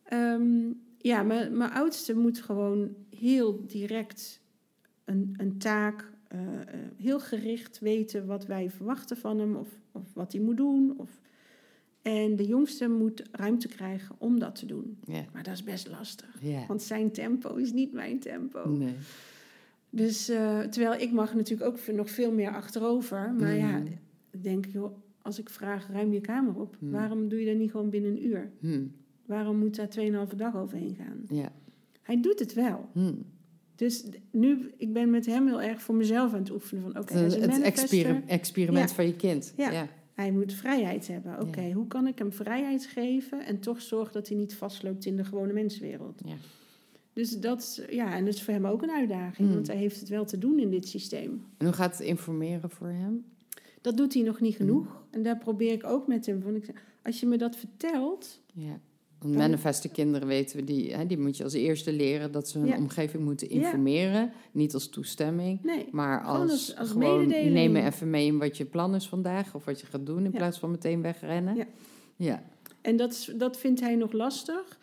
Ehm, 0.02 0.72
ja, 0.98 1.22
mijn, 1.22 1.56
mijn 1.56 1.70
oudste 1.70 2.16
moet 2.16 2.40
gewoon 2.42 2.94
heel 3.16 3.64
direct 3.66 4.40
een, 5.04 5.34
een 5.36 5.58
taak, 5.58 6.12
eh, 6.28 6.38
eh, 6.60 6.66
heel 6.96 7.20
gericht 7.20 7.78
weten 7.78 8.26
wat 8.26 8.46
wij 8.46 8.70
verwachten 8.70 9.16
van 9.16 9.38
hem 9.38 9.56
of, 9.56 9.68
of 9.92 10.02
wat 10.14 10.32
hij 10.32 10.40
moet 10.40 10.56
doen. 10.56 10.94
Of... 10.96 11.20
En 12.02 12.36
de 12.36 12.46
jongste 12.46 12.88
moet 12.88 13.22
ruimte 13.32 13.68
krijgen 13.68 14.14
om 14.18 14.38
dat 14.38 14.54
te 14.54 14.66
doen. 14.66 14.98
Ja. 15.06 15.24
Maar 15.32 15.42
dat 15.42 15.54
is 15.54 15.64
best 15.64 15.88
lastig, 15.88 16.36
Ja. 16.40 16.66
want 16.66 16.82
zijn 16.82 17.10
tempo 17.10 17.54
is 17.54 17.72
niet 17.72 17.92
mijn 17.92 18.18
tempo. 18.18 18.68
Nee. 18.68 18.94
Dus 19.90 20.28
eh, 20.28 20.60
terwijl 20.60 21.00
ik 21.00 21.12
mag 21.12 21.34
natuurlijk 21.34 21.70
ook 21.70 21.94
nog 21.96 22.10
veel 22.10 22.32
meer 22.32 22.54
achterover. 22.54 23.34
Maar 23.38 23.54
ja, 23.56 23.82
Ik 24.30 24.42
denk, 24.42 24.66
joh, 24.66 24.96
als 25.22 25.38
ik 25.38 25.48
vraag, 25.48 25.88
ruim 25.92 26.12
je 26.12 26.20
kamer 26.20 26.54
op. 26.60 26.76
Mm. 26.80 26.90
Waarom 26.90 27.28
doe 27.28 27.40
je 27.40 27.46
dat 27.46 27.56
niet 27.56 27.70
gewoon 27.70 27.90
binnen 27.90 28.10
een 28.10 28.26
uur? 28.26 28.50
Hmm. 28.60 28.92
Waarom 29.26 29.56
moet 29.58 29.76
daar 29.76 29.88
2,5 30.30 30.36
dag 30.36 30.56
overheen 30.56 30.94
gaan? 30.94 31.22
Ja. 31.38 31.52
Hij 32.02 32.20
doet 32.20 32.38
het 32.38 32.54
wel. 32.54 32.88
Hmm. 32.92 33.22
Dus 33.74 34.04
nu, 34.30 34.70
ik 34.76 34.92
ben 34.92 35.10
met 35.10 35.26
hem 35.26 35.46
heel 35.46 35.62
erg 35.62 35.82
voor 35.82 35.94
mezelf 35.94 36.32
aan 36.32 36.38
het 36.38 36.50
oefenen. 36.50 36.82
Van 36.82 36.98
oké, 36.98 37.14
het 37.14 37.60
experiment 38.26 38.88
Ja. 38.88 38.94
van 38.94 39.06
je 39.06 39.16
kind. 39.16 39.52
Ja. 39.56 39.70
ja. 39.70 39.88
Hij 40.14 40.32
moet 40.32 40.52
vrijheid 40.52 41.08
hebben. 41.08 41.40
Oké, 41.40 41.70
hoe 41.72 41.86
kan 41.86 42.06
ik 42.06 42.18
hem 42.18 42.32
vrijheid 42.32 42.86
geven 42.86 43.46
en 43.46 43.60
toch 43.60 43.80
zorgen 43.82 44.12
dat 44.12 44.28
hij 44.28 44.36
niet 44.36 44.54
vastloopt 44.54 45.04
in 45.04 45.16
de 45.16 45.24
gewone 45.24 45.52
menswereld? 45.52 46.20
Ja. 46.24 46.34
Dus 47.12 47.38
dat, 47.40 47.60
is- 47.60 47.94
ja, 47.94 48.16
en 48.16 48.24
dat 48.24 48.34
is 48.34 48.42
voor 48.42 48.54
hem 48.54 48.66
ook 48.66 48.82
een 48.82 48.90
uitdaging, 48.90 49.52
want 49.54 49.66
hij 49.66 49.76
heeft 49.76 50.00
het 50.00 50.08
wel 50.08 50.24
te 50.24 50.38
doen 50.38 50.58
in 50.58 50.70
dit 50.70 50.88
systeem. 50.88 51.42
En 51.58 51.66
hoe 51.66 51.74
gaat 51.74 51.98
het 51.98 52.06
informeren 52.06 52.70
voor 52.70 52.88
hem? 52.88 53.24
Dat 53.80 53.96
doet 53.96 54.14
hij 54.14 54.22
nog 54.22 54.40
niet 54.40 54.58
Mm. 54.58 54.66
genoeg. 54.66 55.02
En 55.10 55.22
daar 55.22 55.38
probeer 55.38 55.72
ik 55.72 55.84
ook 55.86 56.06
met 56.06 56.26
hem. 56.26 56.42
Want 56.42 56.56
ik 56.56 56.64
zeg, 56.64 56.74
als 57.02 57.20
je 57.20 57.26
me 57.26 57.36
dat 57.36 57.56
vertelt. 57.56 58.40
Ja. 58.52 58.80
Want 59.18 59.34
manifeste 59.34 59.88
kinderen 59.88 60.28
weten 60.28 60.56
we, 60.56 60.64
die, 60.64 60.94
hè, 60.94 61.06
die 61.06 61.18
moet 61.18 61.36
je 61.36 61.44
als 61.44 61.52
eerste 61.52 61.92
leren 61.92 62.32
dat 62.32 62.48
ze 62.48 62.58
hun 62.58 62.66
Ja. 62.68 62.76
omgeving 62.76 63.24
moeten 63.24 63.48
Ja. 63.48 63.54
informeren. 63.54 64.32
Niet 64.52 64.74
als 64.74 64.88
toestemming, 64.88 65.62
Nee, 65.62 65.86
maar 65.90 66.22
als, 66.24 66.76
als- 66.76 66.90
gewoon 66.90 67.26
me 67.26 67.82
even 67.82 68.10
mee 68.10 68.26
in 68.26 68.38
wat 68.38 68.56
je 68.56 68.64
plan 68.64 68.94
is 68.94 69.08
vandaag 69.08 69.54
of 69.54 69.64
wat 69.64 69.80
je 69.80 69.86
gaat 69.86 70.06
doen 70.06 70.24
in 70.24 70.30
Ja. 70.32 70.38
plaats 70.38 70.58
van 70.58 70.70
meteen 70.70 71.02
wegrennen. 71.02 71.56
Ja. 71.56 71.66
ja. 72.16 72.42
En 72.80 72.96
dat, 72.96 73.12
is- 73.12 73.32
dat 73.36 73.56
vindt 73.58 73.80
hij 73.80 73.94
nog 73.96 74.12
lastig. 74.12 74.78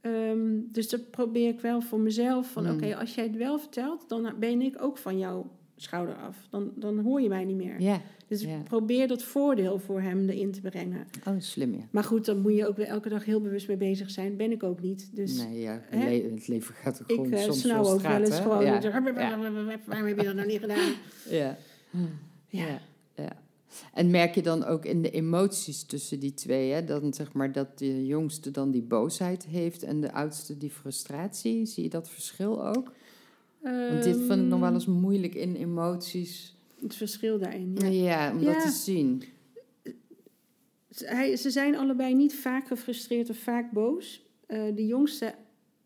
Ehm, 0.00 0.58
dus 0.72 0.88
dat 0.88 1.10
probeer 1.10 1.48
ik 1.48 1.60
wel 1.60 1.80
voor 1.80 2.00
mezelf. 2.00 2.50
Van 2.52 2.64
Mm. 2.64 2.70
oké, 2.70 2.96
als 2.96 3.14
jij 3.14 3.24
het 3.24 3.36
wel 3.36 3.58
vertelt, 3.58 4.08
dan 4.08 4.34
ben 4.38 4.60
ik 4.62 4.82
ook 4.82 4.98
van 4.98 5.18
jouw 5.18 5.50
schouder 5.76 6.14
af. 6.14 6.36
Dan, 6.50 6.72
dan 6.74 6.98
hoor 6.98 7.20
je 7.20 7.28
mij 7.28 7.44
niet 7.44 7.56
meer. 7.56 7.80
Ja. 7.80 8.00
Dus 8.26 8.46
probeer 8.64 9.08
dat 9.08 9.22
voordeel 9.22 9.78
voor 9.78 10.00
hem 10.00 10.28
erin 10.28 10.52
te 10.52 10.60
brengen. 10.60 11.06
Oh, 11.26 11.34
slim 11.38 11.74
ja. 11.74 11.88
Maar 11.90 12.04
goed, 12.04 12.24
dan 12.24 12.40
moet 12.40 12.54
je 12.54 12.66
ook 12.66 12.76
weer 12.76 12.86
elke 12.86 13.08
dag 13.08 13.24
heel 13.24 13.40
bewust 13.40 13.68
mee 13.68 13.76
bezig 13.76 14.10
zijn. 14.10 14.36
Ben 14.36 14.52
ik 14.52 14.62
ook 14.62 14.80
niet. 14.80 15.10
Dus 15.12 15.44
nee, 15.44 15.60
ja. 15.60 15.82
hè? 15.90 16.22
Het 16.30 16.48
leven 16.48 16.74
gaat 16.74 17.02
ook 17.02 17.08
ik 17.08 17.14
gewoon 17.14 17.32
eh, 17.32 17.42
soms 17.42 17.60
snauw 17.60 17.84
ook 17.84 17.98
straat, 17.98 18.12
wel 18.12 18.26
eens 18.26 18.36
hè? 18.36 18.42
gewoon. 18.42 18.64
Ja. 18.64 18.80
Waarom 19.84 20.06
heb 20.06 20.18
je 20.18 20.24
dat 20.24 20.34
nou 20.34 20.46
niet 20.46 20.60
gedaan? 20.60 20.92
Ja. 21.30 21.56
Ja. 21.90 22.08
Ja, 22.48 22.80
ja. 23.14 23.44
En 23.92 24.10
merk 24.10 24.34
je 24.34 24.42
dan 24.42 24.64
ook 24.64 24.84
in 24.84 25.02
de 25.02 25.10
emoties 25.10 25.82
tussen 25.82 26.20
die 26.20 26.34
twee, 26.34 26.72
hè? 26.72 26.84
Dan 26.84 27.14
zeg 27.14 27.32
maar 27.32 27.52
dat 27.52 27.78
de 27.78 28.06
jongste 28.06 28.50
dan 28.50 28.70
die 28.70 28.82
boosheid 28.82 29.46
heeft 29.46 29.82
en 29.82 30.00
de 30.00 30.12
oudste 30.12 30.58
die 30.58 30.70
frustratie. 30.70 31.66
Zie 31.66 31.82
je 31.82 31.88
dat 31.90 32.10
verschil 32.10 32.66
ook? 32.66 32.92
Want 33.90 34.02
dit 34.02 34.16
vind 34.16 34.30
ik 34.42 34.46
nog 34.48 34.58
wel 34.58 34.62
Ehm, 34.68 34.74
eens 34.74 34.86
moeilijk 34.86 35.34
in 35.34 35.54
emoties. 35.54 36.56
Het 36.80 36.94
verschil 36.94 37.38
daarin. 37.38 37.76
Ja, 37.80 37.86
Ja. 37.88 38.32
om 38.32 38.40
Ja. 38.40 38.52
dat 38.52 38.62
te 38.62 38.70
zien. 38.70 39.22
Hij, 40.94 41.36
ze 41.36 41.50
zijn 41.50 41.76
allebei 41.76 42.14
niet 42.14 42.34
vaak 42.34 42.66
gefrustreerd 42.66 43.30
of 43.30 43.36
vaak 43.38 43.72
boos. 43.72 44.24
Eh, 44.46 44.62
de 44.74 44.86
jongste 44.86 45.34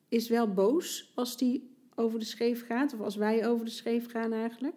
is 0.09 0.29
wel 0.29 0.53
boos 0.53 1.13
als 1.15 1.37
die 1.37 1.69
over 1.95 2.19
de 2.19 2.25
scheef 2.25 2.67
gaat, 2.67 2.95
of 2.95 3.01
als 3.01 3.17
wij 3.17 3.47
over 3.49 3.65
de 3.65 3.71
scheef 3.71 4.11
gaan 4.11 4.33
eigenlijk. 4.33 4.75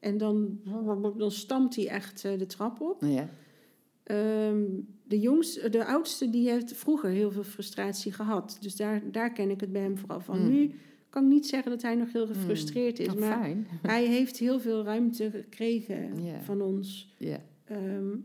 En 0.00 0.18
dan, 0.18 0.60
dan 1.16 1.30
stampt 1.30 1.76
hij 1.76 1.88
echt 1.88 2.24
eh, 2.24 2.38
de 2.38 2.46
trap 2.46 2.80
op. 2.80 3.02
Ja. 3.04 3.28
Ehm, 4.02 4.64
de, 5.04 5.20
jongste, 5.20 5.68
de 5.68 5.84
oudste 5.84 6.30
die 6.30 6.50
heeft 6.50 6.72
vroeger 6.72 7.10
heel 7.10 7.30
veel 7.30 7.42
frustratie 7.44 8.12
gehad. 8.12 8.56
Dus 8.60 8.76
daar, 8.76 9.02
daar 9.12 9.32
ken 9.32 9.50
ik 9.50 9.60
het 9.60 9.72
bij 9.72 9.82
hem 9.82 9.98
vooral 9.98 10.20
van. 10.20 10.36
Hmm. 10.38 10.50
Nu 10.50 10.70
kan 11.16 11.24
ik 11.24 11.32
niet 11.32 11.46
zeggen 11.46 11.70
dat 11.70 11.82
hij 11.82 11.94
nog 11.94 12.12
heel 12.12 12.26
gefrustreerd 12.26 12.98
is, 12.98 13.14
maar 13.14 13.38
fijn. 13.42 13.66
hij 13.82 14.06
heeft 14.06 14.38
heel 14.38 14.60
veel 14.60 14.84
ruimte 14.84 15.30
gekregen 15.30 16.10
van 16.42 16.60
ons. 16.62 17.14
Ehm, 17.64 18.16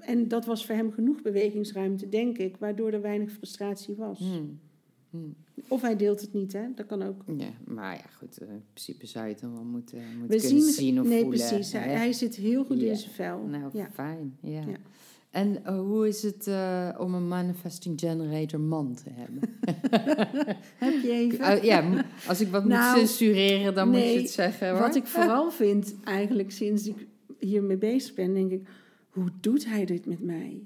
en 0.00 0.28
dat 0.28 0.44
was 0.46 0.66
voor 0.66 0.74
hem 0.74 0.92
genoeg 0.92 1.22
bewegingsruimte, 1.22 2.08
denk 2.08 2.38
ik, 2.38 2.56
waardoor 2.56 2.92
er 2.92 3.00
weinig 3.00 3.32
frustratie 3.32 3.94
was. 3.94 4.18
Hmm. 4.18 4.58
Hmm. 5.10 5.34
Of 5.68 5.82
hij 5.82 5.96
deelt 5.96 6.20
het 6.20 6.32
niet, 6.32 6.52
hè? 6.52 6.62
Dat 6.74 6.86
kan 6.86 7.02
ook. 7.02 7.22
ja, 7.36 7.52
maar 7.64 7.94
ja, 7.94 8.08
goed. 8.16 8.38
eh, 8.38 8.48
in 8.48 8.62
principe 8.72 9.06
zou 9.06 9.26
je 9.26 9.32
het 9.32 9.40
dan 9.40 9.52
wel 9.52 9.64
moeten, 9.64 9.98
moeten 10.18 10.36
We 10.36 10.46
kunnen 10.46 10.62
zien, 10.62 10.72
zien, 10.72 11.00
of 11.00 11.06
nee, 11.06 11.22
voelen. 11.22 11.48
precies. 11.48 11.72
Hij, 11.72 11.88
hè? 11.88 11.96
hij 11.96 12.12
zit 12.12 12.36
heel 12.36 12.64
goed 12.64 12.78
in 12.78 12.96
zijn 12.96 13.12
vel. 13.12 13.42
Nou, 13.42 13.70
ja. 13.72 13.90
fijn. 13.92 14.36
Ja. 14.40 14.50
Ja. 14.50 14.76
En 15.34 15.64
eh, 15.64 15.78
hoe 15.78 16.08
is 16.08 16.22
het 16.22 16.46
eh, 16.46 16.88
om 16.98 17.14
een 17.14 17.28
manifesting 17.28 18.00
generator 18.00 18.60
man 18.60 18.94
te 18.94 19.10
hebben? 19.12 19.40
Heb 20.84 21.02
je 21.02 21.10
even? 21.10 21.38
Uh, 21.56 21.62
ja, 21.62 22.04
als 22.28 22.40
ik 22.40 22.48
wat 22.48 22.64
Nou, 22.64 22.98
moet 23.00 23.08
censureren, 23.08 23.74
dan 23.74 23.88
moet 23.88 23.98
je 24.00 24.16
het 24.20 24.30
zeggen. 24.30 24.70
Hoor. 24.70 24.78
Wat 24.80 24.94
ik 24.96 25.06
vooral 25.16 25.50
vind, 25.50 25.94
eigenlijk 26.04 26.50
sinds 26.50 26.86
ik 26.86 27.06
hiermee 27.38 27.76
bezig 27.76 28.14
ben, 28.14 28.34
denk 28.34 28.50
ik, 28.50 28.66
hoe 29.10 29.28
doet 29.40 29.66
hij 29.66 29.84
dit 29.84 30.06
met 30.06 30.20
mij? 30.22 30.60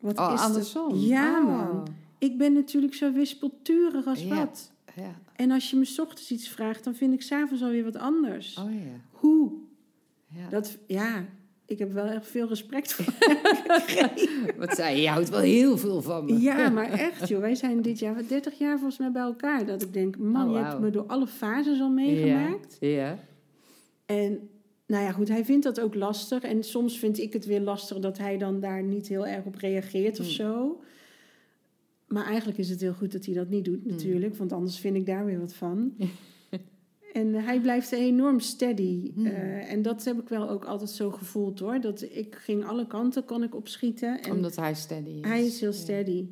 Wat 0.00 0.18
Oh, 0.18 0.30
is 0.34 0.40
andersom. 0.40 0.94
Ja, 0.94 1.38
Oh. 1.40 1.46
man. 1.46 1.86
Ik 2.18 2.38
ben 2.38 2.52
natuurlijk 2.52 2.94
zo 2.94 3.12
wispelturig 3.12 4.06
als 4.06 4.22
Ja. 4.22 4.34
wat. 4.36 4.72
Ja. 4.94 5.14
En 5.36 5.50
als 5.50 5.70
je 5.70 5.76
me 5.76 5.84
's 5.84 5.98
ochtends 5.98 6.30
iets 6.30 6.48
vraagt, 6.48 6.84
dan 6.84 6.94
vind 6.94 7.12
ik 7.14 7.22
s'avonds 7.22 7.62
alweer 7.62 7.84
wat 7.84 7.96
anders. 7.96 8.58
Oh 8.58 8.70
ja. 8.72 9.00
Hoe? 9.10 9.52
ja. 10.26 10.48
Dat, 10.48 10.78
ja, 10.86 11.24
ik 11.66 11.78
heb 11.78 11.92
wel 11.92 12.04
echt 12.06 12.26
veel 12.26 12.48
respect 12.48 12.92
voor 12.92 13.14
Wat 14.58 14.74
zei 14.76 14.96
je? 14.96 15.02
Je 15.02 15.08
houdt 15.08 15.28
wel 15.28 15.40
heel 15.40 15.78
veel 15.78 16.02
van 16.02 16.24
me. 16.24 16.40
Ja, 16.40 16.68
maar 16.68 16.90
echt 16.90 17.28
joh. 17.28 17.40
Wij 17.40 17.54
zijn 17.54 17.82
dit 17.82 17.98
jaar 17.98 18.22
30 18.28 18.58
jaar 18.58 18.76
volgens 18.78 18.98
mij 18.98 19.10
bij 19.12 19.22
elkaar. 19.22 19.66
Dat 19.66 19.82
ik 19.82 19.92
denk, 19.92 20.18
man, 20.18 20.48
Oh, 20.48 20.56
je 20.56 20.64
hebt 20.64 20.80
me 20.80 20.90
door 20.90 21.06
alle 21.06 21.26
fases 21.26 21.80
al 21.80 21.90
meegemaakt. 21.90 22.76
Ja. 22.80 22.88
ja. 22.88 23.18
En 24.06 24.48
nou 24.86 25.04
ja, 25.04 25.12
goed, 25.12 25.28
hij 25.28 25.44
vindt 25.44 25.64
dat 25.64 25.80
ook 25.80 25.94
lastig. 25.94 26.42
En 26.42 26.62
soms 26.64 26.98
vind 26.98 27.18
ik 27.18 27.32
het 27.32 27.46
weer 27.46 27.60
lastig 27.60 27.98
dat 27.98 28.18
hij 28.18 28.38
dan 28.38 28.60
daar 28.60 28.82
niet 28.82 29.08
heel 29.08 29.26
erg 29.26 29.44
op 29.44 29.54
reageert 29.54 30.18
of 30.20 30.26
Hmm. 30.26 30.34
zo. 30.34 30.80
Maar 32.06 32.24
eigenlijk 32.26 32.58
is 32.58 32.68
het 32.70 32.80
heel 32.80 32.92
goed 32.92 33.12
dat 33.12 33.24
hij 33.24 33.34
dat 33.34 33.48
niet 33.48 33.64
doet, 33.64 33.82
Hmm. 33.82 33.90
natuurlijk. 33.90 34.36
Want 34.36 34.52
anders 34.52 34.78
vind 34.78 34.96
ik 34.96 35.06
daar 35.06 35.24
weer 35.24 35.40
wat 35.40 35.52
van. 35.54 35.92
en 37.16 37.34
hij 37.34 37.60
blijft 37.60 37.92
enorm 37.92 38.40
steady. 38.40 39.12
Hmm. 39.14 39.26
Eh, 39.26 39.72
en 39.72 39.82
dat 39.82 40.04
heb 40.04 40.20
ik 40.20 40.28
wel 40.28 40.48
ook 40.50 40.64
altijd 40.64 40.90
zo 40.90 41.10
gevoeld 41.10 41.58
hoor. 41.58 41.80
Dat 41.80 42.02
ik 42.02 42.34
ging 42.34 42.64
alle 42.64 42.86
kanten 42.86 43.24
kon 43.24 43.42
ik 43.42 43.54
opschieten. 43.54 44.22
En 44.22 44.30
Omdat 44.32 44.56
hij 44.56 44.74
steady 44.74 45.08
is. 45.10 45.28
hij 45.28 45.44
is 45.44 45.60
heel 45.60 45.70
Ja. 45.70 45.76
steady. 45.76 46.26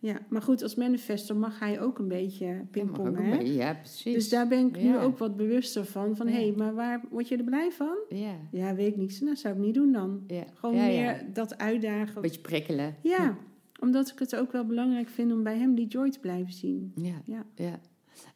Ja, 0.00 0.18
maar 0.28 0.42
goed, 0.42 0.62
als 0.62 0.74
manifestor 0.74 1.36
mag 1.36 1.58
hij 1.58 1.80
ook 1.80 1.98
een 1.98 2.08
beetje 2.08 2.46
Ja, 2.46 2.62
pingpongen. 2.70 3.24
hè? 3.24 3.36
beetje. 3.38 3.54
Ja, 3.54 3.74
precies. 3.74 4.14
Dus 4.14 4.28
daar 4.28 4.48
ben 4.48 4.66
ik 4.66 4.76
nu 4.82 4.88
Ja. 4.88 5.02
ook 5.02 5.18
wat 5.18 5.36
bewuster 5.36 5.84
van. 5.84 6.16
Van, 6.16 6.26
Ja. 6.26 6.32
hé, 6.32 6.38
hey, 6.46 6.52
maar 6.56 6.74
waar 6.74 7.04
word 7.10 7.28
je 7.28 7.36
er 7.36 7.44
blij 7.44 7.70
van? 7.70 7.96
Ja, 8.08 8.34
Ja, 8.50 8.74
weet 8.74 8.86
ik 8.88 8.96
niet. 8.96 9.20
Nou, 9.22 9.36
zou 9.36 9.54
ik 9.54 9.60
niet 9.60 9.74
doen 9.74 9.92
dan. 9.92 10.22
ja. 10.26 10.44
Gewoon 10.54 10.74
ja, 10.76 10.86
meer 10.86 10.94
ja. 11.02 11.18
dat 11.32 11.58
uitdagen. 11.58 12.22
Beetje 12.22 12.40
prikkelen. 12.40 12.94
Ja, 13.02 13.36
omdat 13.80 14.08
ik 14.08 14.18
het 14.18 14.36
ook 14.36 14.52
wel 14.52 14.64
belangrijk 14.66 15.08
vind 15.08 15.32
om 15.32 15.42
bij 15.42 15.58
hem 15.58 15.74
die 15.74 15.86
joy 15.86 16.10
te 16.10 16.18
blijven 16.20 16.52
zien. 16.52 16.92
Ja, 16.96 17.22
Ja. 17.24 17.44
ja. 17.54 17.80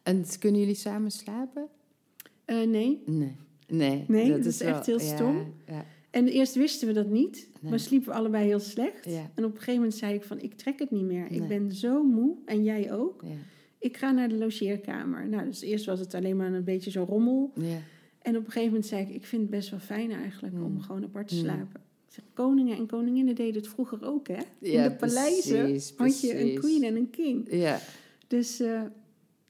En 0.03 0.23
kunnen 0.39 0.59
jullie 0.59 0.75
samen 0.75 1.11
slapen? 1.11 1.67
Eh, 2.45 2.55
nee. 2.67 3.01
Nee. 3.05 3.35
Nee, 3.67 4.03
Nee, 4.07 4.29
dat 4.31 4.45
is 4.45 4.57
wel- 4.57 4.69
echt 4.69 4.85
heel 4.85 4.99
stom. 4.99 5.53
Ja, 5.67 5.85
En 6.09 6.27
eerst 6.27 6.55
wisten 6.55 6.87
we 6.87 6.93
dat 6.93 7.09
niet. 7.09 7.49
Nee. 7.61 7.69
Maar 7.69 7.79
sliepen 7.79 8.09
we 8.09 8.15
allebei 8.15 8.45
heel 8.45 8.59
slecht. 8.59 9.05
En 9.05 9.45
op 9.45 9.51
een 9.51 9.57
gegeven 9.57 9.73
moment 9.75 9.95
zei 9.95 10.13
ik 10.13 10.23
van, 10.23 10.39
ik 10.39 10.53
trek 10.53 10.79
het 10.79 10.91
niet 10.91 11.03
meer. 11.03 11.25
Nee. 11.29 11.39
Ik 11.41 11.47
ben 11.47 11.71
zo 11.71 12.03
moe. 12.03 12.35
En 12.45 12.63
jij 12.63 12.93
ook. 12.93 13.21
ja, 13.25 13.29
Ik 13.79 13.97
ga 13.97 14.11
naar 14.11 14.29
de 14.29 14.35
logeerkamer. 14.37 15.27
Nou, 15.29 15.45
dus 15.45 15.61
eerst 15.61 15.85
was 15.85 15.99
het 15.99 16.13
alleen 16.13 16.37
maar 16.37 16.53
een 16.53 16.63
beetje 16.63 16.91
zo 16.91 17.03
rommel. 17.09 17.51
ja. 17.55 17.77
En 18.21 18.35
op 18.37 18.39
een 18.45 18.51
gegeven 18.51 18.67
moment 18.67 18.85
zei 18.85 19.01
ik, 19.01 19.09
ik 19.09 19.25
vind 19.25 19.41
het 19.41 19.51
best 19.51 19.69
wel 19.69 19.79
fijn 19.79 20.11
eigenlijk 20.11 20.53
om 20.53 20.71
Mm. 20.71 20.81
gewoon 20.81 21.03
apart 21.03 21.27
te 21.27 21.35
Mm. 21.35 21.41
slapen. 21.41 21.81
Zeg, 22.07 22.23
koningen 22.33 22.77
en 22.77 22.85
koninginnen 22.85 23.35
deden 23.35 23.55
het 23.61 23.67
vroeger 23.67 24.05
ook, 24.05 24.27
hè? 24.27 24.37
In 24.59 24.71
Ja, 24.71 24.89
de 24.89 24.95
paleizen 24.95 25.63
precies, 25.65 25.93
had 25.97 26.21
je 26.21 26.39
een 26.41 26.59
queen 26.59 26.83
en 26.83 26.95
een 26.95 27.09
king. 27.09 27.47
Ja, 27.51 27.79
Dus 28.27 28.59
eh, 28.59 28.81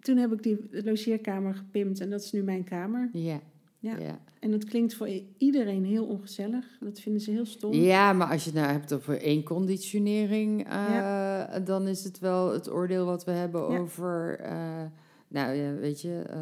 toen 0.01 0.17
heb 0.17 0.31
ik 0.33 0.43
die 0.43 0.57
logeerkamer 0.71 1.53
gepimpt 1.53 1.99
en 1.99 2.09
dat 2.09 2.21
is 2.23 2.31
nu 2.31 2.43
mijn 2.43 2.63
kamer. 2.63 3.09
ja, 3.13 3.39
Ja. 3.79 3.97
ja. 3.97 4.19
En 4.39 4.51
dat 4.51 4.63
klinkt 4.65 4.93
voor 4.93 5.09
iedereen 5.37 5.85
heel 5.85 6.05
ongezellig. 6.05 6.65
Dat 6.79 6.99
vinden 6.99 7.21
ze 7.21 7.31
heel 7.31 7.45
stom. 7.45 7.73
Ja, 7.73 8.13
maar 8.13 8.27
als 8.31 8.43
je 8.43 8.49
het 8.49 8.59
nou 8.59 8.71
hebt 8.71 8.93
over 8.93 9.21
één 9.21 9.43
conditionering, 9.43 10.67
eh, 10.67 11.43
dan 11.65 11.87
is 11.87 12.03
het 12.03 12.19
wel 12.19 12.51
het 12.53 12.71
oordeel 12.71 13.05
wat 13.05 13.23
we 13.23 13.31
hebben 13.31 13.71
Ja. 13.71 13.77
over. 13.79 14.39
eh, 14.39 14.83
nou 15.27 15.53
ja, 15.53 15.73
weet 15.73 16.01
je, 16.01 16.21
eh, 16.29 16.37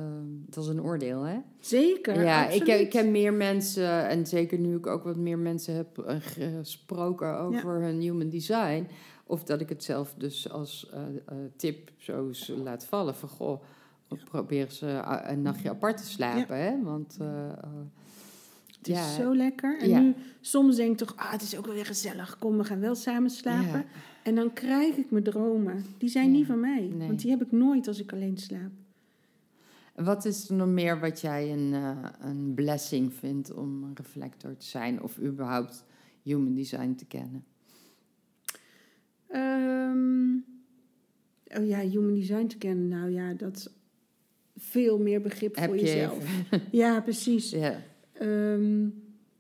dat 0.49 0.64
is 0.64 0.70
een 0.70 0.82
oordeel, 0.84 1.22
hè? 1.22 1.38
Zeker, 1.60 2.24
ja, 2.24 2.47
ik, 2.49 2.60
absoluut. 2.62 2.80
ik 2.82 2.89
ken 2.89 3.12
meer 3.12 3.34
mensen, 3.34 4.07
en 4.07 4.26
zeker 4.28 4.60
nu 4.60 4.76
ik 4.76 4.88
ook 4.88 5.03
wat 5.03 5.18
meer 5.18 5.38
mensen 5.39 5.76
heb 5.76 6.20
gesproken 6.20 7.38
over 7.39 7.82
hun 7.82 7.99
human 8.01 8.30
design, 8.30 8.88
of 9.30 9.43
dat 9.43 9.61
ik 9.61 9.69
het 9.69 9.84
zelf 9.84 10.13
dus 10.17 10.49
als 10.49 10.89
eh, 10.89 11.01
eh, 11.01 11.36
tip 11.55 11.91
zo 11.97 12.32
laat 12.63 12.86
vallen 12.86 13.15
van 13.15 13.30
goh, 13.30 13.61
probeer 14.23 14.71
ze 14.71 14.88
een 15.23 15.41
nachtje 15.41 15.69
apart 15.69 15.97
te 15.97 16.05
slapen, 16.05 16.57
hè? 16.57 16.84
Want 16.84 17.17
eh, 17.21 17.51
Het 18.77 18.88
is 18.88 18.95
ja, 18.95 19.13
zo 19.13 19.36
lekker. 19.36 19.80
En 19.80 19.89
Ja. 19.89 19.99
nu, 19.99 20.15
soms 20.41 20.75
denk 20.75 20.91
ik 20.91 20.97
toch, 20.97 21.15
ah, 21.15 21.32
het 21.32 21.41
is 21.41 21.57
ook 21.57 21.65
wel 21.65 21.75
weer 21.75 21.86
gezellig. 21.86 22.38
Kom, 22.38 22.57
we 22.57 22.63
gaan 22.63 22.80
wel 22.80 22.95
samen 22.95 23.30
slapen. 23.30 23.86
En 24.23 24.36
dan 24.36 24.53
krijg 24.53 24.95
ik 24.95 25.11
mijn 25.11 25.23
dromen. 25.23 25.86
Die 25.97 26.09
zijn 26.09 26.32
niet 26.32 26.45
van 26.45 26.59
mij. 26.59 26.91
Nee. 26.93 27.07
Want 27.07 27.21
die 27.21 27.32
heb 27.32 27.41
ik 27.41 27.51
nooit 27.51 27.88
als 27.88 27.99
ik 27.99 28.13
alleen 28.13 28.38
slaap. 28.38 28.71
Wat 29.95 30.25
is 30.25 30.49
er 30.49 30.55
nog 30.55 30.67
meer 30.67 30.99
wat 30.99 31.21
jij 31.21 31.51
een, 31.51 31.73
een 32.19 32.53
blessing 32.55 33.13
vindt 33.13 33.53
om 33.53 33.84
een 33.84 33.95
reflector 33.95 34.57
te 34.57 34.65
zijn 34.65 35.01
of 35.01 35.19
überhaupt 35.19 35.86
human 36.23 36.53
design 36.53 36.95
te 36.95 37.05
kennen? 37.05 37.43
Ehm, 39.30 40.36
oh 41.57 41.67
ja, 41.67 41.80
human 41.80 42.13
design 42.13 42.47
te 42.47 42.57
kennen. 42.57 42.88
Nou 42.88 43.11
ja, 43.11 43.34
dat 43.34 43.55
is 43.55 43.67
veel 44.57 44.99
meer 44.99 45.21
begrip 45.21 45.55
Heb 45.55 45.65
voor 45.65 45.75
je 45.75 45.82
jezelf. 45.82 46.25
Ja, 46.71 47.01
precies. 47.01 47.49
Ja. 47.49 47.82
Ehm, 48.13 48.88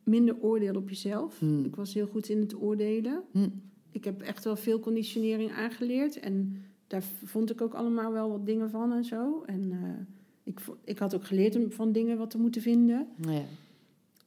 minder 0.03 0.41
oordeel 0.41 0.75
op 0.75 0.89
jezelf. 0.89 1.39
Hmm. 1.39 1.65
Ik 1.65 1.75
was 1.75 1.93
heel 1.93 2.07
goed 2.07 2.29
in 2.29 2.39
het 2.39 2.61
oordelen. 2.61 3.23
Hm. 3.31 3.49
Ik 3.91 4.03
heb 4.03 4.21
echt 4.21 4.43
wel 4.43 4.55
veel 4.55 4.79
conditionering 4.79 5.51
aangeleerd. 5.51 6.19
En 6.19 6.63
daar 6.87 7.03
vond 7.23 7.49
ik 7.49 7.61
ook 7.61 7.73
allemaal 7.73 8.11
wel 8.11 8.29
wat 8.29 8.45
dingen 8.45 8.69
van 8.69 8.91
en 8.93 9.03
zo. 9.03 9.43
En 9.45 9.71
eh, 9.71 10.05
ik, 10.43 10.59
ik 10.83 10.97
had 10.99 11.15
ook 11.15 11.25
geleerd 11.25 11.55
om 11.55 11.71
van 11.71 11.91
dingen 11.91 12.17
wat 12.17 12.29
te 12.29 12.37
moeten 12.37 12.61
vinden. 12.61 13.07
Ja. 13.27 13.43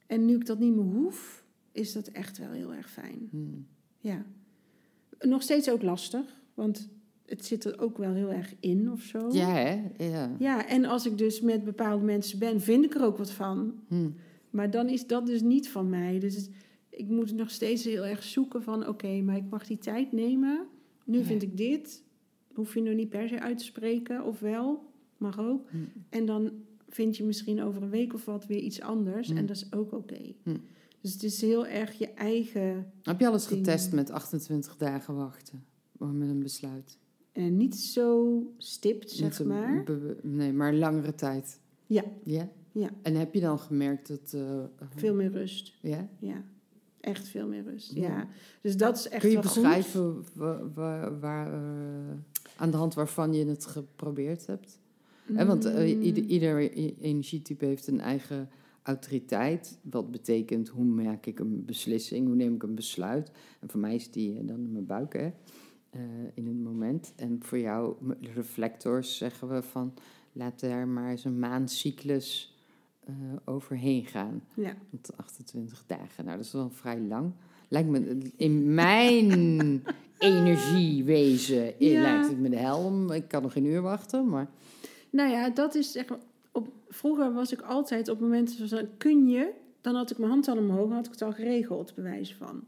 En 0.07 0.25
nu 0.25 0.35
ik 0.35 0.47
dat 0.47 0.59
niet 0.59 0.75
meer 0.75 0.85
hoef, 0.85 1.45
is 1.73 1.93
dat 1.93 2.09
echt 2.09 2.39
wel 2.39 2.51
heel 2.51 2.75
erg 2.75 2.91
fijn. 2.91 3.29
Hm. 3.31 3.39
Ja. 3.99 4.25
Nog 5.23 5.43
steeds 5.43 5.71
ook 5.71 5.83
lastig, 5.83 6.41
want 6.55 6.89
het 7.27 7.45
zit 7.45 7.65
er 7.65 7.81
ook 7.81 7.99
wel 7.99 8.13
heel 8.13 8.33
erg 8.33 8.55
in 8.61 8.91
of 8.91 9.03
zo. 9.03 9.29
ja, 9.33 9.49
hè? 9.55 9.83
Ja. 10.07 10.37
Ja, 10.39 10.67
en 10.69 10.85
als 10.85 11.07
ik 11.07 11.19
dus 11.19 11.41
met 11.41 11.65
bepaalde 11.65 12.05
mensen 12.05 12.39
ben, 12.39 12.61
vind 12.61 12.85
ik 12.85 12.95
er 12.95 13.05
ook 13.05 13.17
wat 13.17 13.31
van. 13.33 13.75
Hm. 13.89 14.09
Maar 14.51 14.71
dan 14.71 14.89
is 14.89 15.07
dat 15.07 15.27
dus 15.27 15.43
niet 15.43 15.69
van 15.69 15.89
mij. 15.89 16.19
Dus 16.19 16.35
het- 16.37 16.51
ik 16.91 17.09
moet 17.09 17.33
nog 17.35 17.51
steeds 17.51 17.85
heel 17.85 18.07
erg 18.07 18.23
zoeken 18.23 18.63
van... 18.63 18.89
oké, 18.89 19.21
maar 19.21 19.37
ik 19.37 19.51
mag 19.51 19.67
die 19.67 19.79
tijd 19.79 20.13
nemen. 20.13 20.67
Nu 21.05 21.19
Ja. 21.19 21.25
vind 21.25 21.43
ik 21.43 21.57
dit. 21.57 22.03
Hoef 22.55 22.75
je 22.75 22.83
nog 22.83 22.95
niet 22.95 23.09
per 23.09 23.29
se 23.29 23.41
uit 23.41 23.59
te 23.59 23.65
spreken, 23.65 24.25
of 24.25 24.41
wel. 24.41 24.85
Mag 25.17 25.39
ook. 25.39 25.69
Hm. 25.71 25.77
En 26.09 26.25
dan 26.27 26.51
vind 26.89 27.17
je 27.17 27.25
misschien 27.25 27.63
over 27.63 27.83
een 27.83 27.91
week 27.91 28.15
of 28.15 28.25
wat 28.25 28.47
weer 28.47 28.59
iets 28.61 28.81
anders. 28.81 29.29
Hm. 29.29 29.37
En 29.37 29.47
dat 29.47 29.57
is 29.57 29.73
ook 29.73 29.93
oké. 29.93 30.21
Hm. 30.43 30.57
Dus 31.03 31.13
het 31.13 31.23
is 31.23 31.41
heel 31.41 31.67
erg 31.67 31.93
je 31.99 32.09
eigen... 32.09 32.93
Heb 33.03 33.21
je 33.21 33.27
al 33.27 33.33
eens 33.33 33.49
Ding. 33.49 33.65
getest 33.67 33.93
met 33.93 34.11
28 34.11 34.77
dagen 34.77 35.15
wachten? 35.15 35.65
Met 35.99 36.29
een 36.29 36.43
besluit? 36.43 36.99
En 37.33 37.57
niet 37.57 37.77
zo 37.77 38.43
stipt, 38.59 39.11
zeg 39.11 39.39
Niet 39.39 39.49
maar. 39.49 39.85
nee, 40.23 40.53
maar 40.53 40.75
langere 40.75 41.15
tijd. 41.15 41.61
Ja, 41.87 42.05
Ja? 42.25 42.49
Ja. 42.73 42.91
En 43.03 43.15
heb 43.15 43.35
je 43.35 43.41
dan 43.41 43.59
gemerkt 43.59 44.09
dat... 44.09 44.33
eh, 44.35 44.65
veel 44.97 45.15
meer 45.15 45.31
rust. 45.33 45.73
Ja? 45.81 46.09
Ja, 46.19 46.45
echt 47.01 47.29
veel 47.29 47.49
meer 47.49 47.63
rust. 47.65 47.93
Ja. 47.93 48.01
Ja. 48.09 48.29
Dus 48.61 48.77
dat 48.77 48.97
is 48.99 49.09
echt 49.09 49.21
Kun 49.21 49.29
je 49.31 49.35
wel 49.35 49.43
beschrijven 49.45 50.25
wa- 50.35 50.71
wa- 50.75 51.19
waar, 51.19 51.53
eh, 51.53 52.15
aan 52.57 52.71
de 52.71 52.77
hand 52.77 52.95
waarvan 52.95 53.33
je 53.35 53.47
het 53.47 53.67
geprobeerd 53.67 54.47
hebt? 54.47 54.79
Want 55.27 55.65
eh, 55.65 55.95
Mm. 55.95 56.03
ieder, 56.03 56.25
ieder 56.25 56.59
energietype 57.01 57.65
heeft 57.65 57.87
een 57.87 58.01
eigen 58.01 58.49
autoriteit. 58.83 59.79
Wat 59.83 60.11
betekent 60.11 60.69
hoe 60.69 60.85
maak 60.85 61.27
ik 61.27 61.39
een 61.39 61.65
beslissing, 61.65 62.27
hoe 62.27 62.37
neem 62.37 62.55
ik 62.55 62.63
een 62.63 62.75
besluit. 62.75 63.31
En 63.61 63.71
voor 63.71 63.81
mij 63.81 63.95
is 63.95 64.11
die 64.11 64.39
eh, 64.39 64.47
dan 64.47 64.61
in 64.61 64.73
mijn 64.73 64.87
buik, 64.87 65.13
hè, 65.13 65.31
eh, 65.91 66.01
in 66.35 66.47
het 66.47 66.63
moment. 66.63 67.13
En 67.17 67.39
voor 67.43 67.59
jou, 67.59 67.95
reflectors, 68.21 69.17
zeggen 69.17 69.49
we 69.49 69.63
van 69.63 69.95
laat 70.33 70.61
daar 70.61 70.89
maar 70.89 71.11
eens 71.11 71.25
een 71.25 71.39
maandcyclus 71.39 72.57
eh, 73.05 73.15
overheen 73.45 74.05
gaan. 74.07 74.43
Ja. 74.55 74.75
Want 74.91 75.17
28 75.17 75.85
dagen, 75.87 76.25
nou 76.25 76.37
dat 76.37 76.47
is 76.47 76.53
wel 76.53 76.71
vrij 76.71 77.01
lang. 77.01 77.33
Lijkt 77.69 77.89
me 77.89 78.19
in 78.37 78.75
mijn 78.75 79.83
energiewezen 80.19 81.75
Ja. 81.79 82.01
lijkt 82.03 82.29
het 82.29 82.39
me 82.41 82.49
de 82.49 82.57
helm. 82.57 83.11
Ik 83.11 83.29
kan 83.29 83.43
nog 83.43 83.53
geen 83.53 83.65
uur 83.65 83.83
wachten, 83.83 84.29
maar 84.29 84.51
Nou 85.11 85.31
ja, 85.31 85.51
dat 85.51 85.75
is 85.75 85.93
zeg 85.93 86.09
maar, 86.09 86.19
op, 86.53 86.73
vroeger 86.89 87.33
was 87.33 87.53
ik 87.53 87.61
altijd 87.61 88.09
op 88.09 88.21
momenten 88.21 88.69
van 88.69 88.89
kun 88.99 89.29
je, 89.29 89.51
dan 89.81 89.95
had 89.95 90.11
ik 90.11 90.19
mijn 90.19 90.31
hand 90.31 90.49
al 90.49 90.57
omhoog 90.57 90.89
en 90.89 90.95
had 90.95 91.07
ik 91.07 91.13
het 91.13 91.23
al 91.23 91.33
geregeld, 91.33 91.95
bewijs 91.95 92.35
van. 92.35 92.65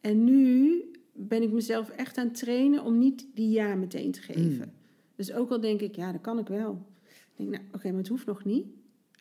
En 0.00 0.24
nu 0.24 0.82
ben 1.12 1.42
ik 1.42 1.50
mezelf 1.52 1.88
echt 1.88 2.18
aan 2.18 2.26
het 2.26 2.38
trainen 2.38 2.84
om 2.84 2.98
niet 2.98 3.26
die 3.34 3.50
ja 3.50 3.74
meteen 3.74 4.10
te 4.12 4.20
geven. 4.22 4.72
Dus 5.14 5.32
ook 5.32 5.50
al 5.50 5.60
denk 5.60 5.80
ik, 5.80 5.96
ja, 5.96 6.12
dat 6.12 6.20
kan 6.20 6.38
ik 6.38 6.46
wel. 6.48 6.86
Ik 7.04 7.32
denk, 7.36 7.50
nou, 7.50 7.62
oké, 7.72 7.88
maar 7.88 7.98
het 7.98 8.08
hoeft 8.08 8.26
nog 8.26 8.44
niet. 8.44 8.66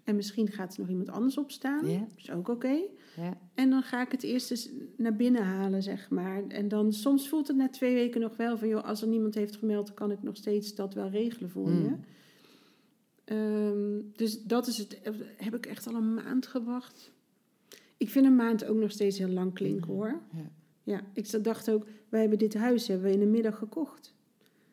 En 0.04 0.16
misschien 0.16 0.48
gaat 0.48 0.74
er 0.74 0.80
nog 0.80 0.90
iemand 0.90 1.10
anders 1.10 1.38
opstaan. 1.38 1.82
Dat 1.88 2.08
is 2.18 2.32
ook 2.32 2.48
oké. 2.50 2.78
ja, 3.16 3.38
En 3.54 3.70
dan 3.70 3.82
ga 3.84 4.02
ik 4.02 4.12
het 4.12 4.24
eerst 4.24 4.52
eens 4.52 4.70
naar 4.98 5.16
binnen 5.16 5.44
halen, 5.44 5.84
zeg 5.84 6.10
maar. 6.10 6.44
En 6.48 6.68
dan 6.68 6.94
soms 6.94 7.30
voelt 7.30 7.48
het 7.48 7.58
na 7.58 7.70
twee 7.70 7.94
weken 7.94 8.22
nog 8.22 8.38
wel 8.38 8.58
van... 8.58 8.68
joh, 8.68 8.84
als 8.84 9.02
er 9.02 9.08
niemand 9.08 9.36
heeft 9.36 9.56
gemeld, 9.56 9.94
kan 9.94 10.12
ik 10.12 10.24
nog 10.24 10.36
steeds 10.36 10.76
dat 10.76 10.94
wel 10.94 11.10
regelen 11.10 11.50
voor 11.50 11.70
Mm. 11.70 11.84
je. 11.84 11.92
Ehm, 13.26 14.02
dus 14.16 14.44
dat 14.44 14.68
is 14.68 14.78
het. 14.78 15.00
Heb 15.38 15.56
ik 15.56 15.66
echt 15.66 15.88
al 15.88 15.96
een 15.96 16.14
maand 16.14 16.48
gewacht? 16.48 17.12
Ik 17.98 18.10
vind 18.10 18.26
een 18.26 18.36
maand 18.36 18.66
ook 18.66 18.78
nog 18.78 18.92
steeds 18.92 19.18
heel 19.18 19.28
lang 19.30 19.54
klinken, 19.54 19.92
hoor. 19.94 20.22
ja. 20.34 20.50
Ja, 20.84 21.02
ik 21.14 21.44
dacht 21.44 21.72
ook, 21.72 21.86
wij 22.10 22.20
hebben 22.20 22.40
dit 22.40 22.54
huis 22.54 22.88
hebben 22.88 23.08
we 23.08 23.14
in 23.14 23.20
de 23.20 23.26
middag 23.26 23.58
gekocht. 23.58 24.14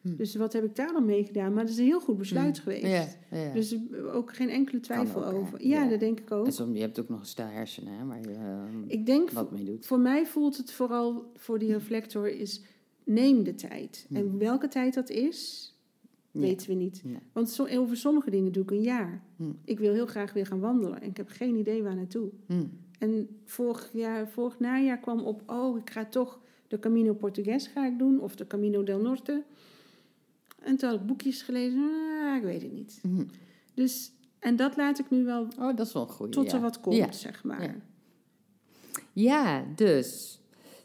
Hm. 0.00 0.16
Dus 0.16 0.34
wat 0.34 0.52
heb 0.52 0.64
ik 0.64 0.76
daar 0.76 0.92
dan 0.92 1.04
mee 1.04 1.24
gedaan? 1.24 1.52
Maar 1.52 1.62
dat 1.64 1.72
is 1.72 1.78
een 1.78 1.84
heel 1.84 2.00
goed 2.00 2.18
besluit 2.18 2.56
Hm. 2.56 2.62
geweest. 2.62 3.16
Ja, 3.30 3.38
ja. 3.38 3.52
Dus 3.52 3.72
er 3.92 4.10
ook 4.12 4.34
geen 4.34 4.48
enkele 4.48 4.80
twijfel 4.80 5.24
ook, 5.26 5.34
over. 5.34 5.66
Ja, 5.66 5.82
Ja. 5.82 5.88
dat 5.90 6.00
denk 6.00 6.20
ik 6.20 6.30
ook. 6.30 6.46
En 6.46 6.52
soms, 6.52 6.74
je 6.76 6.80
hebt 6.82 7.00
ook 7.00 7.08
nog 7.08 7.20
een 7.20 7.26
stel 7.26 7.46
hersenen 7.46 7.92
hè, 7.98 8.06
waar 8.06 8.20
je 8.20 8.34
eh, 8.34 8.62
Ik 8.86 9.06
denk 9.06 9.30
wat 9.30 9.50
mee 9.52 9.64
doet. 9.64 9.86
Voor 9.86 10.00
mij 10.00 10.26
voelt 10.26 10.56
het 10.56 10.72
vooral 10.72 11.32
voor 11.36 11.58
die 11.58 11.72
reflector 11.72 12.28
is 12.28 12.62
neem 13.04 13.42
de 13.44 13.54
tijd. 13.54 14.04
Hmm. 14.08 14.16
En 14.16 14.38
welke 14.38 14.68
tijd 14.68 14.94
dat 14.94 15.10
is, 15.10 15.71
Weten 16.32 16.68
we 16.68 16.74
niet. 16.74 17.00
Nee. 17.04 17.18
Want 17.32 17.50
zo, 17.50 17.66
over 17.66 17.96
sommige 17.96 18.30
dingen 18.30 18.52
doe 18.52 18.62
ik 18.62 18.70
een 18.70 18.80
jaar. 18.82 19.22
Hm. 19.36 19.44
Ik 19.64 19.78
wil 19.78 19.92
heel 19.92 20.06
graag 20.06 20.32
weer 20.32 20.46
gaan 20.46 20.60
wandelen 20.60 21.00
en 21.00 21.08
ik 21.08 21.16
heb 21.16 21.28
geen 21.28 21.56
idee 21.56 21.82
waar 21.82 21.94
naartoe. 21.96 22.30
Hm. 22.46 22.64
En 22.98 23.28
vorig, 23.44 23.90
jaar, 23.92 24.28
vorig 24.28 24.58
najaar 24.58 24.98
kwam 24.98 25.20
op, 25.20 25.42
oh, 25.50 25.78
ik 25.78 25.90
ga 25.90 26.04
toch 26.04 26.40
de 26.68 26.78
Camino 26.78 27.14
Portugues 27.14 27.66
ga 27.66 27.86
ik 27.86 27.98
doen, 27.98 28.20
of 28.20 28.36
de 28.36 28.46
Camino 28.46 28.82
del 28.82 29.00
Norte. 29.00 29.42
En 30.58 30.76
toen 30.76 30.90
had 30.90 31.00
ik 31.00 31.06
boekjes 31.06 31.42
gelezen, 31.42 31.90
ah, 32.22 32.36
ik 32.36 32.42
weet 32.42 32.62
het 32.62 32.72
niet. 32.72 32.98
Hm. 33.02 33.24
Dus, 33.74 34.12
en 34.38 34.56
dat 34.56 34.76
laat 34.76 34.98
ik 34.98 35.10
nu 35.10 35.24
wel 35.24 35.46
Oh, 35.58 35.76
dat 35.76 35.86
is 35.86 35.92
wel 35.92 36.06
goeie. 36.06 36.32
tot 36.32 36.46
ja. 36.50 36.54
er 36.56 36.60
wat 36.60 36.80
komt, 36.80 36.96
Ja. 36.96 37.12
zeg 37.12 37.44
maar. 37.44 37.62
Ja. 37.62 37.74
Ja, 39.12 39.64
dus 39.76 40.40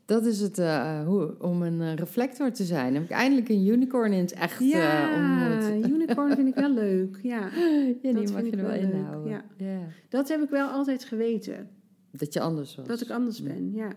dat 0.07 0.25
is 0.25 0.39
het 0.39 0.57
eh, 0.57 1.05
hoe, 1.05 1.35
om 1.39 1.61
een 1.61 1.81
eh, 1.81 1.93
reflector 1.93 2.51
te 2.51 2.63
zijn. 2.63 2.93
Heb 2.93 3.03
ik 3.03 3.09
eindelijk 3.09 3.49
een 3.49 3.67
unicorn 3.67 4.11
in 4.13 4.19
het 4.19 4.31
echt 4.33 4.59
Ja, 4.63 5.09
ontmoet. 5.15 5.85
unicorn 5.95 6.35
vind 6.35 6.47
ik 6.47 6.55
wel 6.55 6.69
leuk. 6.73 7.19
Ja, 7.23 7.39
Ja, 7.39 7.49
die 8.01 8.13
dat 8.13 8.13
mag 8.13 8.31
vind 8.31 8.45
je 8.45 8.51
ik 8.51 8.59
er 8.59 8.65
wel 8.65 8.75
inhouden. 8.75 9.43
ja. 9.57 9.79
Dat 10.09 10.27
heb 10.27 10.41
ik 10.41 10.49
wel 10.49 10.67
altijd 10.67 11.03
geweten. 11.03 11.69
Dat 12.11 12.33
je 12.33 12.39
anders 12.39 12.75
was. 12.75 12.87
Dat 12.87 13.01
ik 13.01 13.09
anders 13.09 13.37
Ja. 13.37 13.43
ben, 13.43 13.71
ja. 13.73 13.89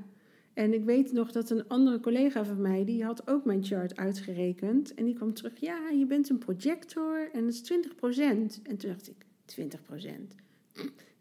En 0.54 0.74
ik 0.74 0.84
weet 0.84 1.12
nog 1.12 1.32
dat 1.32 1.50
een 1.50 1.68
andere 1.68 2.00
collega 2.00 2.44
van 2.44 2.60
mij, 2.60 2.84
die 2.84 3.04
had 3.04 3.28
ook 3.28 3.44
mijn 3.44 3.64
chart 3.64 3.96
uitgerekend. 3.96 4.94
En 4.94 5.04
die 5.04 5.14
kwam 5.14 5.34
terug, 5.34 5.52
ja, 5.60 5.78
je 5.98 6.06
bent 6.06 6.28
een 6.28 6.38
projector 6.38 7.28
en 7.32 7.44
dat 7.44 7.52
is 7.52 7.62
20%. 7.62 8.60
En 8.62 8.76
toen 8.76 8.90
dacht 8.90 9.08
ik, 9.08 9.26
20%? 9.46 10.34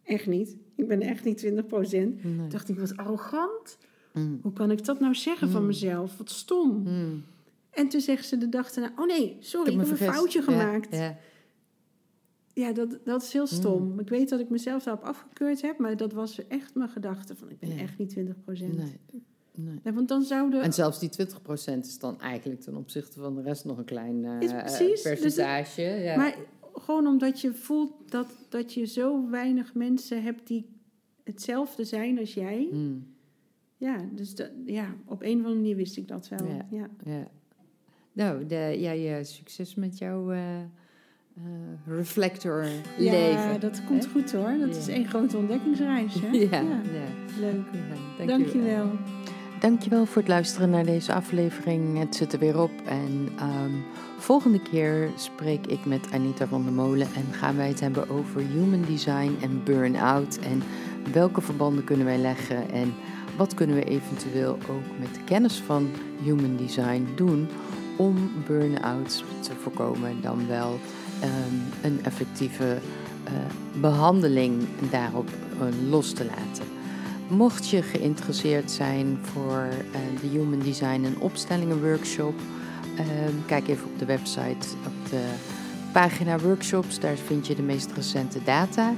Echt 0.03 0.27
niet. 0.27 0.57
Ik 0.75 0.87
ben 0.87 1.01
echt 1.01 1.23
niet 1.23 1.45
20%. 1.45 1.49
Nee. 1.91 2.15
Toen 2.21 2.49
dacht 2.49 2.69
ik, 2.69 2.79
wat 2.79 2.97
arrogant. 2.97 3.77
Mm. 4.13 4.39
Hoe 4.41 4.53
kan 4.53 4.71
ik 4.71 4.85
dat 4.85 4.99
nou 4.99 5.15
zeggen 5.15 5.49
van 5.49 5.61
Mm. 5.61 5.67
mezelf? 5.67 6.17
Wat 6.17 6.29
stom. 6.29 6.81
Mm. 6.83 7.23
En 7.69 7.89
toen 7.89 8.01
zegt 8.01 8.27
ze 8.27 8.37
de 8.37 8.49
dag 8.49 8.71
daarna, 8.71 8.91
oh 9.01 9.05
nee, 9.07 9.37
sorry, 9.39 9.71
ik 9.73 9.79
heb, 9.79 9.89
een 9.89 9.97
foutje 9.97 10.41
gemaakt. 10.41 10.95
Ja, 10.95 11.17
Ja, 12.53 12.71
dat, 12.73 12.97
dat 13.03 13.21
is 13.23 13.33
heel 13.33 13.47
stom. 13.47 13.99
Ik 13.99 14.09
weet 14.09 14.29
dat 14.29 14.39
ik 14.39 14.49
mezelf 14.49 14.83
daarop 14.83 15.03
afgekeurd 15.03 15.61
heb, 15.61 15.77
maar 15.77 15.97
dat 15.97 16.13
was 16.13 16.47
echt 16.47 16.75
mijn 16.75 16.89
gedachte 16.89 17.35
van, 17.35 17.49
ik 17.49 17.59
ben 17.59 17.69
Ja. 17.75 17.81
echt 17.81 17.97
niet 17.97 18.09
20%. 18.09 18.75
Nee. 18.77 18.99
nee. 19.83 19.93
Want 19.93 20.07
dan 20.07 20.23
zouden... 20.23 20.61
En 20.61 20.73
zelfs 20.73 20.99
die 20.99 21.09
20% 21.09 21.85
is 21.85 21.99
dan 21.99 22.19
eigenlijk 22.21 22.61
ten 22.61 22.75
opzichte 22.75 23.19
van 23.19 23.35
de 23.35 23.41
rest 23.41 23.65
nog 23.65 23.77
een 23.77 23.85
klein 23.85 24.25
eh, 24.25 24.41
Is 24.41 24.51
precies, 24.51 25.01
dus 25.03 25.19
percentage. 25.19 25.81
ja. 25.81 26.15
Maar 26.17 26.35
gewoon 26.73 27.07
omdat 27.07 27.41
je 27.41 27.53
voelt 27.53 27.91
dat, 28.11 28.27
dat 28.49 28.73
je 28.73 28.85
zo 28.85 29.29
weinig 29.29 29.73
mensen 29.73 30.23
hebt 30.23 30.47
die 30.47 30.65
hetzelfde 31.23 31.83
zijn 31.85 32.19
als 32.19 32.33
jij. 32.33 32.67
Mm. 32.71 33.17
Ja, 33.79 33.97
dus 34.11 34.35
dat, 34.35 34.49
ja, 34.65 34.85
op 35.05 35.21
een 35.21 35.29
of 35.29 35.35
andere 35.35 35.55
manier 35.55 35.75
wist 35.75 35.97
ik 35.97 36.07
dat 36.07 36.27
wel. 36.29 36.47
Ja. 36.47 36.65
Ja. 36.69 36.87
Ja. 37.03 37.27
Nou, 38.13 38.45
de, 38.45 38.75
ja, 38.79 38.91
je 38.91 39.23
succes 39.23 39.75
met 39.75 39.97
jouw 39.97 40.31
eh, 40.31 40.57
eh, 40.59 40.63
reflector 41.87 42.65
Ja, 42.97 43.11
leven. 43.11 43.59
dat 43.59 43.83
komt 43.85 44.05
hè? 44.05 44.11
goed 44.11 44.31
hoor. 44.31 44.57
Dat 44.59 44.73
Ja. 44.73 44.77
is 44.81 44.87
één 44.87 45.05
grote 45.05 45.37
ontdekkingsreis. 45.37 46.13
Hè? 46.21 46.27
Ja, 46.51 46.59
ja. 46.59 46.81
leuk. 47.39 47.65
ja 48.19 48.25
Dank 48.25 48.45
je 48.47 48.59
wel. 48.61 48.91
Dankjewel 49.59 50.05
voor 50.05 50.21
het 50.21 50.27
luisteren 50.31 50.69
naar 50.69 50.85
deze 50.85 51.13
aflevering. 51.13 51.97
Het 51.99 52.15
zit 52.15 52.33
er 52.33 52.39
weer 52.39 52.61
op. 52.61 52.71
En 52.85 53.29
ehm, 53.37 53.71
volgende 54.17 54.61
keer 54.61 55.09
spreek 55.15 55.65
ik 55.67 55.85
met 55.85 56.11
Anita 56.11 56.47
van 56.47 56.63
der 56.63 56.73
Molen 56.73 57.07
en 57.15 57.33
gaan 57.33 57.55
wij 57.55 57.67
het 57.67 57.79
hebben 57.79 58.09
over 58.09 58.41
human 58.41 58.81
design 58.81 59.31
en 59.41 59.63
burn-out. 59.63 60.37
En 60.39 60.61
welke 61.13 61.41
verbanden 61.41 61.83
kunnen 61.83 62.05
wij 62.05 62.17
leggen 62.17 62.69
en 62.71 62.93
wat 63.39 63.53
kunnen 63.53 63.75
we 63.75 63.83
eventueel 63.83 64.57
ook 64.69 64.99
met 64.99 65.13
de 65.13 65.23
kennis 65.23 65.61
van 65.65 65.89
human 66.23 66.57
design 66.57 67.07
doen 67.15 67.47
om 67.97 68.31
burn-outs 68.47 69.23
te 69.39 69.51
voorkomen 69.61 70.21
dan 70.21 70.47
wel 70.47 70.79
ehm, 71.19 71.55
een 71.81 71.99
effectieve 72.03 72.77
eh, 73.23 73.33
behandeling 73.81 74.67
daarop 74.91 75.29
eh, 75.29 75.89
los 75.89 76.13
te 76.13 76.25
laten. 76.25 76.65
Mocht 77.27 77.69
je 77.69 77.81
geïnteresseerd 77.81 78.71
zijn 78.71 79.19
voor 79.21 79.67
eh, 79.91 80.21
de 80.21 80.27
Human 80.27 80.59
Design 80.59 81.03
en 81.03 81.19
Opstellingen 81.19 81.81
Workshop, 81.81 82.35
ehm, 82.95 83.33
kijk 83.45 83.67
even 83.67 83.85
op 83.85 83.99
de 83.99 84.05
website, 84.05 84.67
op 84.85 85.09
de 85.09 85.23
pagina 85.91 86.39
Workshops. 86.39 86.99
Daar 86.99 87.15
vind 87.15 87.47
je 87.47 87.55
de 87.55 87.61
meest 87.61 87.91
recente 87.91 88.39
data. 88.43 88.93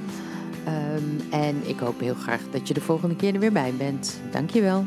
Ehm, 0.64 1.32
en 1.42 1.56
ik 1.66 1.78
hoop 1.78 2.00
heel 2.00 2.14
graag 2.14 2.40
dat 2.50 2.68
je 2.68 2.74
de 2.74 2.80
volgende 2.80 3.16
keer 3.16 3.34
er 3.34 3.40
weer 3.40 3.52
bij 3.52 3.72
bent. 3.78 4.20
Dankjewel. 4.30 4.84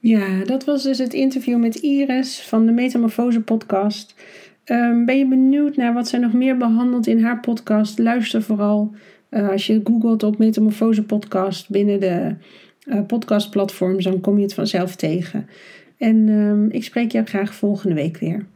Ja, 0.00 0.44
dat 0.44 0.64
was 0.64 0.82
dus 0.82 0.98
het 0.98 1.12
interview 1.12 1.58
met 1.58 1.74
Iris 1.74 2.40
van 2.40 2.66
de 2.66 2.72
Metamorfose 2.72 3.40
podcast. 3.40 4.14
Ehm, 4.64 5.04
ben 5.04 5.18
je 5.18 5.26
benieuwd 5.26 5.76
naar 5.76 5.94
wat 5.94 6.08
zij 6.08 6.18
nog 6.18 6.32
meer 6.32 6.56
behandelt 6.56 7.06
in 7.06 7.22
haar 7.22 7.40
podcast? 7.40 7.98
Luister 7.98 8.42
vooral 8.42 8.94
eh, 9.28 9.48
als 9.48 9.66
je 9.66 9.80
googelt 9.84 10.22
op 10.22 10.38
Metamorfose 10.38 11.02
podcast 11.02 11.70
binnen 11.70 12.00
de 12.00 12.34
eh, 12.88 13.00
podcastplatforms, 13.06 14.04
dan 14.04 14.20
kom 14.20 14.36
je 14.36 14.42
het 14.42 14.54
vanzelf 14.54 14.96
tegen. 14.96 15.48
En 15.98 16.28
ehm, 16.28 16.66
ik 16.70 16.84
spreek 16.84 17.12
jou 17.12 17.26
graag 17.26 17.54
volgende 17.54 17.94
week 17.94 18.18
weer. 18.18 18.46